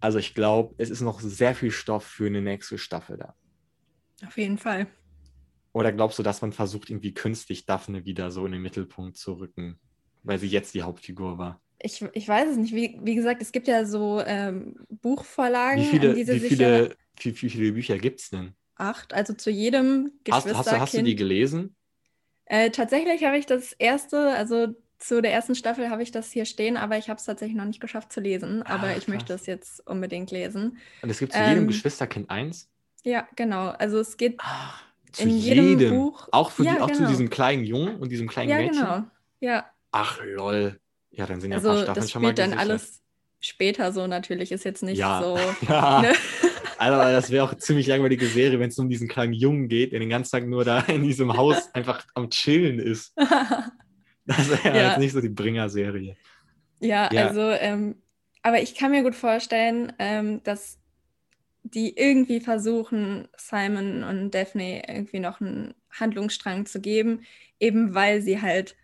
Also 0.00 0.18
ich 0.18 0.34
glaube, 0.34 0.74
es 0.78 0.90
ist 0.90 1.00
noch 1.00 1.20
sehr 1.20 1.54
viel 1.54 1.70
Stoff 1.70 2.04
für 2.04 2.26
eine 2.26 2.42
nächste 2.42 2.76
Staffel 2.76 3.18
da. 3.18 3.36
Auf 4.26 4.36
jeden 4.36 4.58
Fall. 4.58 4.88
Oder 5.72 5.92
glaubst 5.92 6.18
du, 6.18 6.24
dass 6.24 6.42
man 6.42 6.50
versucht, 6.50 6.90
irgendwie 6.90 7.14
künstlich 7.14 7.66
Daphne 7.66 8.04
wieder 8.04 8.32
so 8.32 8.46
in 8.46 8.50
den 8.50 8.62
Mittelpunkt 8.62 9.16
zu 9.16 9.34
rücken, 9.34 9.78
weil 10.24 10.40
sie 10.40 10.48
jetzt 10.48 10.74
die 10.74 10.82
Hauptfigur 10.82 11.38
war? 11.38 11.60
Ich, 11.78 12.04
ich 12.14 12.26
weiß 12.26 12.48
es 12.48 12.56
nicht. 12.56 12.74
Wie, 12.74 12.98
wie 13.00 13.14
gesagt, 13.14 13.42
es 13.42 13.52
gibt 13.52 13.68
ja 13.68 13.84
so 13.84 14.20
ähm, 14.26 14.74
Buchvorlagen. 14.88 15.84
Wie 15.84 15.86
viele, 15.86 16.16
wie 16.16 16.40
viele, 16.40 16.96
wie, 17.20 17.42
wie 17.42 17.50
viele 17.50 17.72
Bücher 17.72 17.96
gibt 17.98 18.18
es 18.18 18.30
denn? 18.30 18.54
Acht, 18.78 19.12
also 19.12 19.34
zu 19.34 19.50
jedem 19.50 20.12
Geschwisterkind. 20.24 20.56
Hast, 20.56 20.66
hast, 20.66 20.76
du, 20.76 20.80
hast 20.80 20.94
du 20.94 21.02
die 21.02 21.16
gelesen? 21.16 21.76
Äh, 22.46 22.70
tatsächlich 22.70 23.24
habe 23.24 23.36
ich 23.36 23.44
das 23.44 23.72
erste, 23.72 24.30
also 24.30 24.74
zu 24.98 25.22
der 25.22 25.32
ersten 25.32 25.54
Staffel 25.54 25.90
habe 25.90 26.02
ich 26.02 26.10
das 26.10 26.32
hier 26.32 26.44
stehen, 26.44 26.76
aber 26.76 26.98
ich 26.98 27.08
habe 27.08 27.18
es 27.18 27.24
tatsächlich 27.24 27.56
noch 27.56 27.64
nicht 27.64 27.80
geschafft 27.80 28.12
zu 28.12 28.20
lesen. 28.20 28.62
Ah, 28.64 28.74
aber 28.74 28.90
ich 28.90 29.04
krass. 29.04 29.08
möchte 29.08 29.34
es 29.34 29.46
jetzt 29.46 29.86
unbedingt 29.86 30.30
lesen. 30.30 30.78
Und 31.02 31.10
es 31.10 31.18
gibt 31.18 31.32
zu 31.32 31.38
ähm, 31.38 31.50
jedem 31.50 31.66
Geschwisterkind 31.68 32.30
eins? 32.30 32.68
Ja, 33.04 33.28
genau. 33.36 33.68
Also 33.68 33.98
es 33.98 34.16
geht 34.16 34.36
Ach, 34.38 34.82
zu 35.12 35.22
in 35.22 35.30
jedem, 35.30 35.68
jedem, 35.68 35.90
Buch. 35.90 36.28
Auch, 36.32 36.50
für 36.50 36.64
ja, 36.64 36.74
die, 36.74 36.80
auch 36.80 36.86
genau. 36.88 36.98
zu 37.00 37.06
diesem 37.06 37.30
kleinen 37.30 37.64
Jungen 37.64 37.96
und 37.96 38.10
diesem 38.10 38.28
kleinen 38.28 38.50
ja, 38.50 38.56
Mädchen? 38.56 38.82
Ja, 38.82 38.96
genau. 38.96 39.10
Ja. 39.40 39.70
Ach, 39.92 40.20
lol. 40.24 40.80
Ja, 41.10 41.26
dann 41.26 41.40
sind 41.40 41.52
ja 41.52 41.58
also, 41.58 41.70
ein 41.70 41.74
paar 41.74 41.84
Staffeln 41.84 42.02
das 42.02 42.10
schon 42.10 42.22
mal 42.22 42.34
dann 42.34 42.54
alles 42.54 43.02
später 43.40 43.92
so 43.92 44.06
natürlich. 44.06 44.52
Ist 44.52 44.64
jetzt 44.64 44.82
nicht 44.82 44.98
ja. 44.98 45.22
so... 45.22 45.38
ja. 45.68 46.02
Ne? 46.02 46.12
Aber 46.78 47.12
das 47.12 47.30
wäre 47.30 47.44
auch 47.44 47.50
eine 47.50 47.58
ziemlich 47.58 47.86
langweilige 47.86 48.26
Serie, 48.26 48.60
wenn 48.60 48.68
es 48.68 48.78
um 48.78 48.88
diesen 48.88 49.08
kleinen 49.08 49.32
Jungen 49.32 49.68
geht, 49.68 49.92
der 49.92 50.00
den 50.00 50.10
ganzen 50.10 50.30
Tag 50.30 50.46
nur 50.46 50.64
da 50.64 50.80
in 50.80 51.02
diesem 51.02 51.36
Haus 51.36 51.68
einfach 51.74 52.06
am 52.14 52.30
Chillen 52.30 52.78
ist. 52.78 53.14
Das 54.30 54.50
wäre 54.50 54.76
ja. 54.76 54.88
jetzt 54.90 54.98
nicht 54.98 55.12
so 55.12 55.22
die 55.22 55.30
Bringer-Serie. 55.30 56.14
Ja, 56.80 57.08
ja, 57.10 57.28
also, 57.28 57.50
ähm, 57.50 57.94
aber 58.42 58.60
ich 58.60 58.74
kann 58.74 58.90
mir 58.90 59.02
gut 59.02 59.14
vorstellen, 59.14 59.90
ähm, 59.98 60.42
dass 60.42 60.78
die 61.62 61.96
irgendwie 61.96 62.40
versuchen, 62.40 63.28
Simon 63.38 64.04
und 64.04 64.32
Daphne 64.32 64.82
irgendwie 64.86 65.20
noch 65.20 65.40
einen 65.40 65.72
Handlungsstrang 65.90 66.66
zu 66.66 66.80
geben, 66.82 67.22
eben 67.58 67.94
weil 67.94 68.20
sie 68.20 68.42
halt 68.42 68.76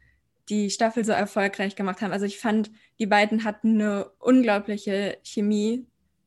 die 0.48 0.70
Staffel 0.70 1.04
so 1.04 1.12
erfolgreich 1.12 1.76
gemacht 1.76 2.02
haben. 2.02 2.12
Also 2.12 2.26
ich 2.26 2.38
fand, 2.38 2.70
die 2.98 3.06
beiden 3.06 3.44
hatten 3.44 3.80
eine 3.80 4.10
unglaubliche 4.18 5.18
Chemie 5.22 5.86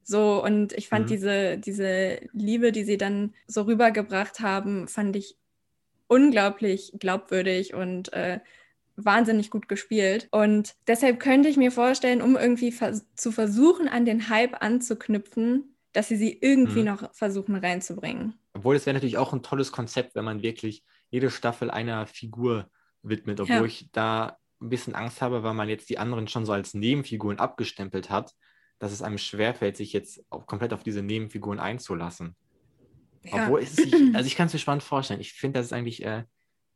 so, 0.10 0.41
und 0.41 0.72
ich 0.72 0.88
fand 0.88 1.05
mhm. 1.05 1.10
diese, 1.10 1.58
diese 1.58 2.22
Liebe, 2.32 2.72
die 2.72 2.86
sie 2.86 2.97
dann 2.97 3.34
so 3.45 3.64
rübergebracht 3.64 4.39
haben, 4.39 4.88
fand 4.88 5.18
ich 5.18 5.36
unglaublich 6.08 6.93
glaubwürdig 6.97 7.74
und 7.74 8.14
äh, 8.14 8.39
wahnsinnig 8.95 9.49
gut 9.49 9.68
gespielt. 9.68 10.30
Und 10.32 10.76
deshalb 10.88 11.20
könnte 11.20 11.49
ich 11.49 11.58
mir 11.58 11.74
vorstellen, 11.74 12.22
um 12.22 12.38
irgendwie 12.38 12.72
vers 12.72 13.05
zu 13.18 13.34
versuchen, 13.34 13.89
an 13.89 14.05
den 14.05 14.30
Hype 14.30 14.64
anzuknüpfen, 14.64 15.76
dass 15.91 16.08
sie 16.08 16.16
sie 16.16 16.38
irgendwie 16.39 16.80
mhm. 16.80 16.86
noch 16.86 17.14
versuchen 17.14 17.58
reinzubringen. 17.58 18.34
Obwohl 18.53 18.78
es 18.78 18.86
wäre 18.86 18.93
natürlich 18.93 19.18
auch 19.18 19.34
ein 19.34 19.43
tolles 19.43 19.74
Konzept, 19.74 20.16
wenn 20.16 20.24
man 20.24 20.41
wirklich 20.41 20.86
jede 21.10 21.30
Staffel 21.30 21.70
einer 21.70 22.08
Figur 22.08 22.72
widmet, 23.01 23.41
obwohl 23.41 23.55
ja. 23.55 23.66
ich 23.66 23.89
da 23.91 24.38
ein 24.62 24.70
bisschen 24.70 24.95
Angst 24.95 25.22
habe, 25.22 25.43
weil 25.43 25.53
man 25.53 25.68
jetzt 25.68 25.89
die 25.89 25.99
anderen 25.99 26.30
schon 26.30 26.45
so 26.45 26.53
als 26.53 26.74
Nebenfiguren 26.74 27.39
abgestempelt 27.39 28.10
hat 28.10 28.34
dass 28.80 28.91
es 28.91 29.01
einem 29.01 29.17
schwerfällt, 29.17 29.78
sich 29.78 29.93
jetzt 29.93 30.23
komplett 30.30 30.73
auf 30.73 30.84
diese 30.84 31.01
Nebenfiguren 31.01 31.59
einzulassen. 31.59 32.36
Ja. 33.23 33.43
Obwohl 33.43 33.61
es 33.61 33.75
sich, 33.75 33.93
also 34.15 34.28
ich 34.28 34.36
kann 34.36 34.47
es 34.47 34.53
mir 34.53 34.59
spannend 34.59 34.84
vorstellen. 34.84 35.19
Ich 35.19 35.34
finde, 35.34 35.59
das 35.59 35.67
ist 35.67 35.73
eigentlich, 35.73 36.03
äh, 36.03 36.23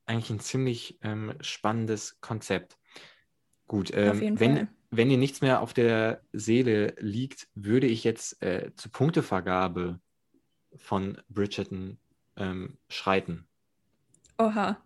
eigentlich 0.06 0.30
ein 0.30 0.40
ziemlich 0.40 0.98
ähm, 1.02 1.34
spannendes 1.42 2.20
Konzept. 2.22 2.78
Gut, 3.68 3.92
ähm, 3.94 4.40
wenn, 4.40 4.68
wenn 4.90 5.10
dir 5.10 5.18
nichts 5.18 5.42
mehr 5.42 5.62
auf 5.62 5.74
der 5.74 6.22
Seele 6.34 6.96
liegt, 7.00 7.48
würde 7.56 7.88
ich 7.88 8.04
jetzt 8.04 8.42
äh, 8.42 8.72
zur 8.76 8.92
Punktevergabe 8.92 10.00
von 10.76 11.22
Bridgerton 11.30 11.98
ähm, 12.36 12.78
schreiten. 12.90 13.48
Oha. 14.38 14.84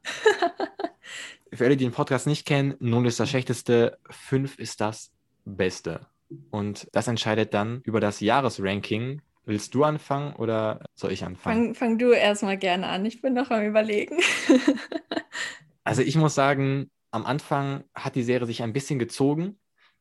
Für 1.53 1.65
alle, 1.65 1.77
die 1.77 1.85
den 1.85 1.93
Podcast 1.93 2.27
nicht 2.27 2.45
kennen, 2.45 2.75
0 2.79 3.07
ist 3.07 3.19
das 3.19 3.29
Schlechteste, 3.29 3.97
5 4.09 4.59
ist 4.59 4.81
das 4.81 5.11
Beste. 5.45 6.05
Und 6.51 6.87
das 6.91 7.07
entscheidet 7.07 7.53
dann 7.53 7.81
über 7.83 7.99
das 7.99 8.19
Jahresranking. 8.19 9.21
Willst 9.45 9.75
du 9.75 9.83
anfangen 9.83 10.33
oder 10.35 10.79
soll 10.95 11.11
ich 11.11 11.23
anfangen? 11.23 11.75
Fang, 11.75 11.75
fang 11.75 11.97
du 11.99 12.11
erstmal 12.11 12.57
gerne 12.57 12.87
an. 12.87 13.05
Ich 13.05 13.21
bin 13.21 13.33
noch 13.33 13.51
am 13.51 13.63
Überlegen. 13.63 14.17
also, 15.83 16.01
ich 16.01 16.15
muss 16.15 16.33
sagen, 16.33 16.89
am 17.11 17.25
Anfang 17.25 17.83
hat 17.93 18.15
die 18.15 18.23
Serie 18.23 18.47
sich 18.47 18.63
ein 18.63 18.73
bisschen 18.73 18.99
gezogen, 18.99 19.59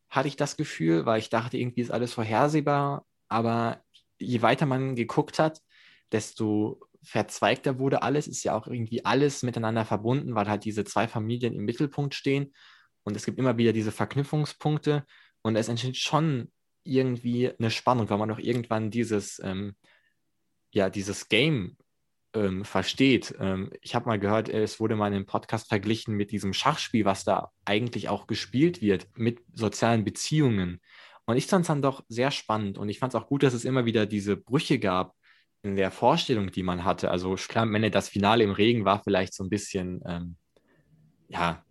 hatte 0.09 0.29
ich 0.29 0.37
das 0.37 0.57
Gefühl, 0.57 1.07
weil 1.07 1.19
ich 1.19 1.29
dachte, 1.29 1.59
irgendwie 1.59 1.83
ist 1.83 1.91
alles 1.91 2.15
vorhersehbar. 2.15 3.05
Aber 3.29 3.83
je 4.19 4.43
weiter 4.43 4.67
man 4.67 4.97
geguckt 4.97 5.39
hat, 5.39 5.61
desto 6.13 6.81
verzweigter 7.03 7.79
wurde 7.79 8.03
alles. 8.03 8.27
Ist 8.27 8.45
ja 8.45 8.55
auch 8.55 8.67
irgendwie 8.67 9.05
alles 9.05 9.43
miteinander 9.43 9.85
verbunden, 9.85 10.35
weil 10.35 10.49
halt 10.49 10.65
diese 10.65 10.85
zwei 10.85 11.07
Familien 11.07 11.55
im 11.55 11.65
Mittelpunkt 11.65 12.15
stehen. 12.15 12.55
Und 13.05 13.17
es 13.17 13.25
gibt 13.25 13.39
immer 13.39 13.59
wieder 13.59 13.73
diese 13.73 13.93
Verknüpfungspunkte. 13.93 15.05
Und 15.45 15.57
es 15.57 15.69
entsteht 15.69 15.99
schon 15.99 16.51
irgendwie 16.85 17.53
eine 17.59 17.71
Spannung, 17.71 18.09
weil 18.09 18.19
man 18.19 18.31
doch 18.31 18.39
irgendwann 18.39 18.91
dieses, 18.91 19.41
ähm, 19.45 19.77
ja, 20.73 20.89
dieses 20.89 21.29
Game 21.29 21.77
ähm, 22.35 22.65
versteht. 22.65 23.35
Ähm, 23.39 23.71
ich 23.83 23.95
habe 23.95 24.07
mal 24.07 24.19
gehört, 24.19 24.49
es 24.49 24.81
wurde 24.81 24.97
mal 24.97 25.09
in 25.09 25.15
einem 25.15 25.27
Podcast 25.27 25.69
verglichen 25.69 26.15
mit 26.17 26.33
diesem 26.33 26.55
Schachspiel, 26.55 27.05
was 27.05 27.25
da 27.25 27.51
eigentlich 27.67 28.09
auch 28.09 28.27
gespielt 28.27 28.81
wird, 28.81 29.07
mit 29.17 29.41
sozialen 29.53 30.05
Beziehungen. 30.05 30.81
Und 31.27 31.37
ich 31.37 31.47
fand 31.47 31.63
es 31.63 31.69
dann 31.69 31.83
doch 31.83 32.05
sehr 32.09 32.31
spannend 32.31 32.79
und 32.79 32.89
ich 32.89 32.99
fand 32.99 33.15
es 33.15 33.21
auch 33.21 33.29
gut, 33.29 33.43
dass 33.43 33.55
es 33.55 33.65
immer 33.65 33.85
wieder 33.85 34.07
diese 34.07 34.37
Brüche 34.37 34.79
gab 34.79 35.15
in 35.63 35.77
der 35.77 35.91
Vorstellung, 35.91 36.51
die 36.51 36.63
man 36.63 36.85
hatte. 36.85 37.11
Also 37.11 37.35
klar, 37.35 37.71
wenn 37.71 37.91
das 37.91 38.09
Finale 38.09 38.45
im 38.45 38.51
Regen 38.51 38.85
war 38.85 39.03
vielleicht 39.03 39.35
so 39.35 39.45
ein 39.45 39.51
bisschen, 39.51 40.03
ähm, 40.07 40.37
ja, 41.29 41.64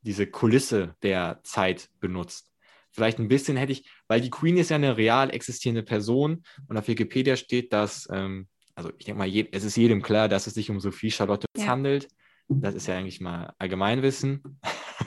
diese 0.02 0.28
Kulisse 0.28 0.96
der 1.02 1.40
Zeit 1.42 1.90
benutzt. 2.00 2.53
Vielleicht 2.94 3.20
ein 3.20 3.28
bisschen 3.28 3.58
hätte 3.58 3.74
ich, 3.74 3.90
weil 4.08 4.22
die 4.22 4.30
Queen 4.30 4.58
ist 4.58 4.70
ja 4.70 4.76
eine 4.76 4.98
real 4.98 5.30
existierende 5.32 5.84
Person 5.84 6.44
und 6.68 6.78
auf 6.78 6.88
Wikipedia 6.88 7.36
steht, 7.36 7.74
dass, 7.74 8.08
ähm, 8.12 8.48
also 8.76 8.92
ich 8.98 9.06
denke 9.06 9.20
mal, 9.20 9.28
je, 9.28 9.48
es 9.52 9.64
ist 9.64 9.76
jedem 9.76 10.02
klar, 10.02 10.30
dass 10.30 10.48
es 10.48 10.54
sich 10.54 10.70
um 10.70 10.80
Sophie 10.80 11.12
Charlotte 11.12 11.46
ja. 11.58 11.68
handelt. 11.68 12.08
Das 12.50 12.76
ist 12.76 12.88
ja 12.88 12.98
eigentlich 12.98 13.22
mal 13.22 13.54
Allgemeinwissen. 13.58 14.60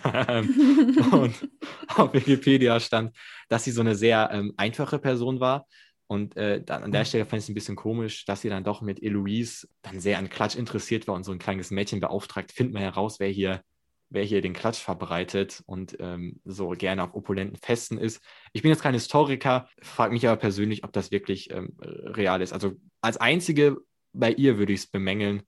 und 1.13 1.49
auf 1.95 2.13
Wikipedia 2.13 2.81
stand, 2.81 3.17
dass 3.49 3.65
sie 3.65 3.71
so 3.71 3.83
eine 3.83 3.95
sehr 3.95 4.31
ähm, 4.33 4.55
einfache 4.57 4.99
Person 4.99 5.41
war. 5.41 5.67
Und 6.09 6.37
äh, 6.37 6.63
dann 6.63 6.85
an 6.85 6.93
der 6.93 7.05
Stelle 7.05 7.25
fand 7.25 7.41
ich 7.41 7.47
es 7.47 7.49
ein 7.49 7.55
bisschen 7.55 7.77
komisch, 7.77 8.25
dass 8.25 8.41
sie 8.41 8.49
dann 8.49 8.65
doch 8.65 8.81
mit 8.81 9.03
Eloise 9.03 9.69
dann 9.83 10.01
sehr 10.01 10.19
an 10.19 10.31
Klatsch 10.31 10.57
interessiert 10.57 11.09
war 11.09 11.15
und 11.15 11.25
so 11.25 11.33
ein 11.33 11.39
kleines 11.39 11.71
Mädchen 11.71 12.01
beauftragt, 12.01 12.53
finden 12.53 12.75
wir 12.75 12.81
heraus, 12.81 13.19
wer 13.19 13.29
hier 13.29 13.63
wer 14.09 14.25
hier 14.25 14.41
den 14.41 14.53
Klatsch 14.53 14.79
verbreitet 14.79 15.63
und 15.67 15.97
ähm, 16.01 16.41
so 16.45 16.71
gerne 16.71 17.03
auf 17.03 17.15
opulenten 17.15 17.57
Festen 17.57 17.99
ist. 17.99 18.23
Ich 18.53 18.63
bin 18.63 18.71
jetzt 18.71 18.83
kein 18.83 18.95
Historiker, 18.95 19.69
frage 19.83 20.13
mich 20.13 20.27
aber 20.27 20.37
persönlich, 20.37 20.85
ob 20.85 20.93
das 20.93 21.11
wirklich 21.11 21.51
ähm, 21.51 21.77
real 21.81 22.41
ist. 22.41 22.53
Also 22.53 22.75
als 23.01 23.17
einzige 23.17 23.79
bei 24.13 24.33
ihr 24.33 24.59
würde 24.59 24.73
ich 24.73 24.81
es 24.81 24.87
bemängeln, 24.87 25.43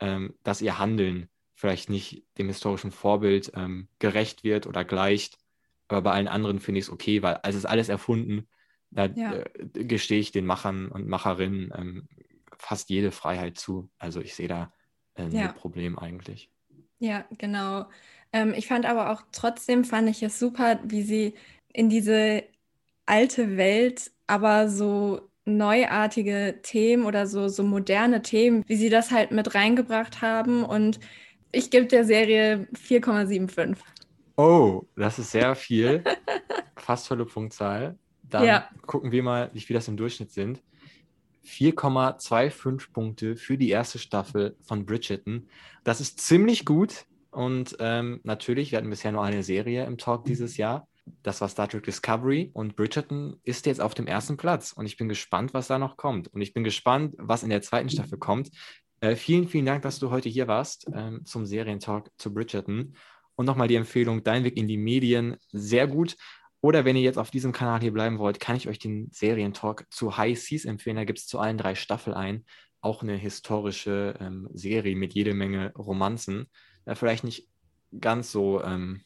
ähm, 0.00 0.34
dass 0.42 0.62
ihr 0.62 0.78
Handeln 0.78 1.28
vielleicht 1.54 1.88
nicht 1.88 2.24
dem 2.38 2.48
historischen 2.48 2.92
Vorbild 2.92 3.52
ähm, 3.54 3.88
gerecht 3.98 4.44
wird 4.44 4.66
oder 4.66 4.84
gleicht. 4.84 5.38
Aber 5.88 6.02
bei 6.02 6.12
allen 6.12 6.28
anderen 6.28 6.60
finde 6.60 6.80
ich 6.80 6.86
es 6.86 6.90
okay, 6.90 7.22
weil 7.22 7.40
es 7.42 7.54
ist 7.54 7.64
alles 7.64 7.88
erfunden. 7.88 8.48
Da 8.90 9.06
ja. 9.06 9.32
äh, 9.32 9.44
gestehe 9.84 10.20
ich 10.20 10.32
den 10.32 10.46
Machern 10.46 10.88
und 10.88 11.08
Macherinnen 11.08 11.72
ähm, 11.74 12.08
fast 12.58 12.90
jede 12.90 13.10
Freiheit 13.10 13.58
zu. 13.58 13.90
Also 13.98 14.20
ich 14.20 14.34
sehe 14.34 14.48
da 14.48 14.72
äh, 15.14 15.28
ja. 15.28 15.48
ein 15.48 15.54
Problem 15.54 15.98
eigentlich. 15.98 16.50
Ja, 16.98 17.24
genau. 17.38 17.86
Ähm, 18.32 18.54
ich 18.56 18.66
fand 18.66 18.86
aber 18.86 19.10
auch 19.10 19.22
trotzdem, 19.32 19.84
fand 19.84 20.08
ich 20.08 20.22
es 20.22 20.38
super, 20.38 20.80
wie 20.84 21.02
sie 21.02 21.34
in 21.72 21.88
diese 21.88 22.42
alte 23.06 23.56
Welt, 23.56 24.10
aber 24.26 24.68
so 24.68 25.28
neuartige 25.44 26.58
Themen 26.62 27.04
oder 27.04 27.26
so, 27.26 27.48
so 27.48 27.62
moderne 27.62 28.22
Themen, 28.22 28.64
wie 28.66 28.76
sie 28.76 28.90
das 28.90 29.12
halt 29.12 29.30
mit 29.30 29.54
reingebracht 29.54 30.20
haben. 30.20 30.64
Und 30.64 30.98
ich 31.52 31.70
gebe 31.70 31.86
der 31.86 32.04
Serie 32.04 32.66
4,75. 32.74 33.76
Oh, 34.36 34.82
das 34.96 35.18
ist 35.18 35.30
sehr 35.30 35.54
viel. 35.54 36.02
Fast 36.76 37.06
volle 37.06 37.24
Punktzahl. 37.24 37.96
Dann 38.22 38.44
ja. 38.44 38.68
gucken 38.86 39.12
wir 39.12 39.22
mal, 39.22 39.50
wie 39.52 39.60
viel 39.60 39.74
das 39.74 39.88
im 39.88 39.96
Durchschnitt 39.96 40.32
sind. 40.32 40.62
4,25 41.46 42.92
Punkte 42.92 43.36
für 43.36 43.56
die 43.56 43.70
erste 43.70 43.98
Staffel 43.98 44.56
von 44.62 44.84
Bridgerton. 44.84 45.48
Das 45.84 46.00
ist 46.00 46.20
ziemlich 46.20 46.64
gut. 46.64 47.06
Und 47.30 47.76
ähm, 47.80 48.20
natürlich, 48.24 48.70
wir 48.72 48.78
hatten 48.78 48.90
bisher 48.90 49.12
nur 49.12 49.22
eine 49.22 49.42
Serie 49.42 49.84
im 49.84 49.98
Talk 49.98 50.24
dieses 50.24 50.56
Jahr. 50.56 50.88
Das 51.22 51.40
war 51.40 51.48
Star 51.48 51.68
Trek 51.68 51.84
Discovery 51.84 52.50
und 52.52 52.76
Bridgerton 52.76 53.38
ist 53.44 53.66
jetzt 53.66 53.80
auf 53.80 53.94
dem 53.94 54.06
ersten 54.06 54.36
Platz. 54.36 54.72
Und 54.72 54.86
ich 54.86 54.96
bin 54.96 55.08
gespannt, 55.08 55.54
was 55.54 55.68
da 55.68 55.78
noch 55.78 55.96
kommt. 55.96 56.28
Und 56.28 56.40
ich 56.40 56.52
bin 56.52 56.64
gespannt, 56.64 57.14
was 57.18 57.42
in 57.42 57.50
der 57.50 57.62
zweiten 57.62 57.90
Staffel 57.90 58.18
kommt. 58.18 58.50
Äh, 59.00 59.16
vielen, 59.16 59.48
vielen 59.48 59.66
Dank, 59.66 59.82
dass 59.82 59.98
du 59.98 60.10
heute 60.10 60.28
hier 60.28 60.48
warst 60.48 60.86
ähm, 60.94 61.24
zum 61.24 61.46
Serientalk 61.46 62.10
zu 62.16 62.32
Bridgerton. 62.32 62.94
Und 63.34 63.44
nochmal 63.44 63.68
die 63.68 63.76
Empfehlung, 63.76 64.24
Dein 64.24 64.44
Weg 64.44 64.56
in 64.56 64.66
die 64.66 64.78
Medien, 64.78 65.36
sehr 65.52 65.86
gut. 65.86 66.16
Oder 66.66 66.84
wenn 66.84 66.96
ihr 66.96 67.02
jetzt 67.02 67.16
auf 67.16 67.30
diesem 67.30 67.52
Kanal 67.52 67.80
hier 67.80 67.92
bleiben 67.92 68.18
wollt, 68.18 68.40
kann 68.40 68.56
ich 68.56 68.66
euch 68.66 68.80
den 68.80 69.08
Serientalk 69.12 69.86
zu 69.88 70.16
High 70.16 70.36
Seas 70.36 70.64
empfehlen. 70.64 70.96
Da 70.96 71.04
gibt 71.04 71.20
es 71.20 71.28
zu 71.28 71.38
allen 71.38 71.58
drei 71.58 71.76
Staffeln 71.76 72.16
ein. 72.16 72.44
Auch 72.80 73.04
eine 73.04 73.14
historische 73.14 74.16
ähm, 74.18 74.48
Serie 74.52 74.96
mit 74.96 75.14
jede 75.14 75.32
Menge 75.32 75.72
Romanzen. 75.76 76.48
Äh, 76.84 76.96
vielleicht 76.96 77.22
nicht 77.22 77.46
ganz 78.00 78.32
so. 78.32 78.64
Ähm, 78.64 79.02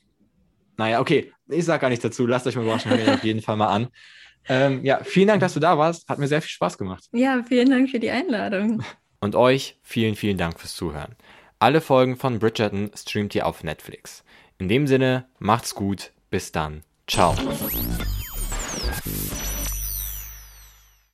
naja, 0.79 1.01
okay, 1.01 1.35
ich 1.49 1.67
sage 1.67 1.83
gar 1.83 1.91
nichts 1.91 2.03
dazu. 2.03 2.27
Lasst 2.27 2.47
euch 2.47 2.57
mal 2.57 2.63
überraschen, 2.63 2.93
hört 2.93 3.11
auf 3.11 3.25
jeden 3.25 3.43
Fall 3.43 3.59
mal 3.59 3.69
an. 3.69 3.89
Ähm, 4.49 4.83
ja, 4.83 5.05
vielen 5.05 5.29
Dank, 5.29 5.43
dass 5.43 5.53
du 5.53 5.61
da 5.61 5.77
warst. 5.77 6.09
Hat 6.09 6.19
mir 6.19 6.29
sehr 6.29 6.41
viel 6.41 6.49
Spaß 6.49 6.79
gemacht. 6.79 7.11
Ja, 7.13 7.43
vielen 7.47 7.69
Dank 7.69 7.91
für 7.91 8.01
die 8.01 8.11
Einladung. 8.11 8.83
Und 9.21 9.35
euch 9.37 9.79
vielen, 9.83 10.17
vielen 10.17 10.39
Dank 10.39 10.59
fürs 10.59 10.75
Zuhören. 10.75 11.15
Alle 11.59 11.83
Folgen 11.83 12.17
von 12.17 12.39
Bridgerton 12.39 12.91
streamt 12.97 13.35
ihr 13.35 13.47
auf 13.47 13.63
Netflix. 13.65 14.25
In 14.57 14.71
dem 14.71 14.87
Sinne, 14.87 15.27
macht's 15.39 15.75
gut. 15.75 16.15
Bis 16.31 16.53
dann. 16.53 16.85
Tchau. 17.11 17.35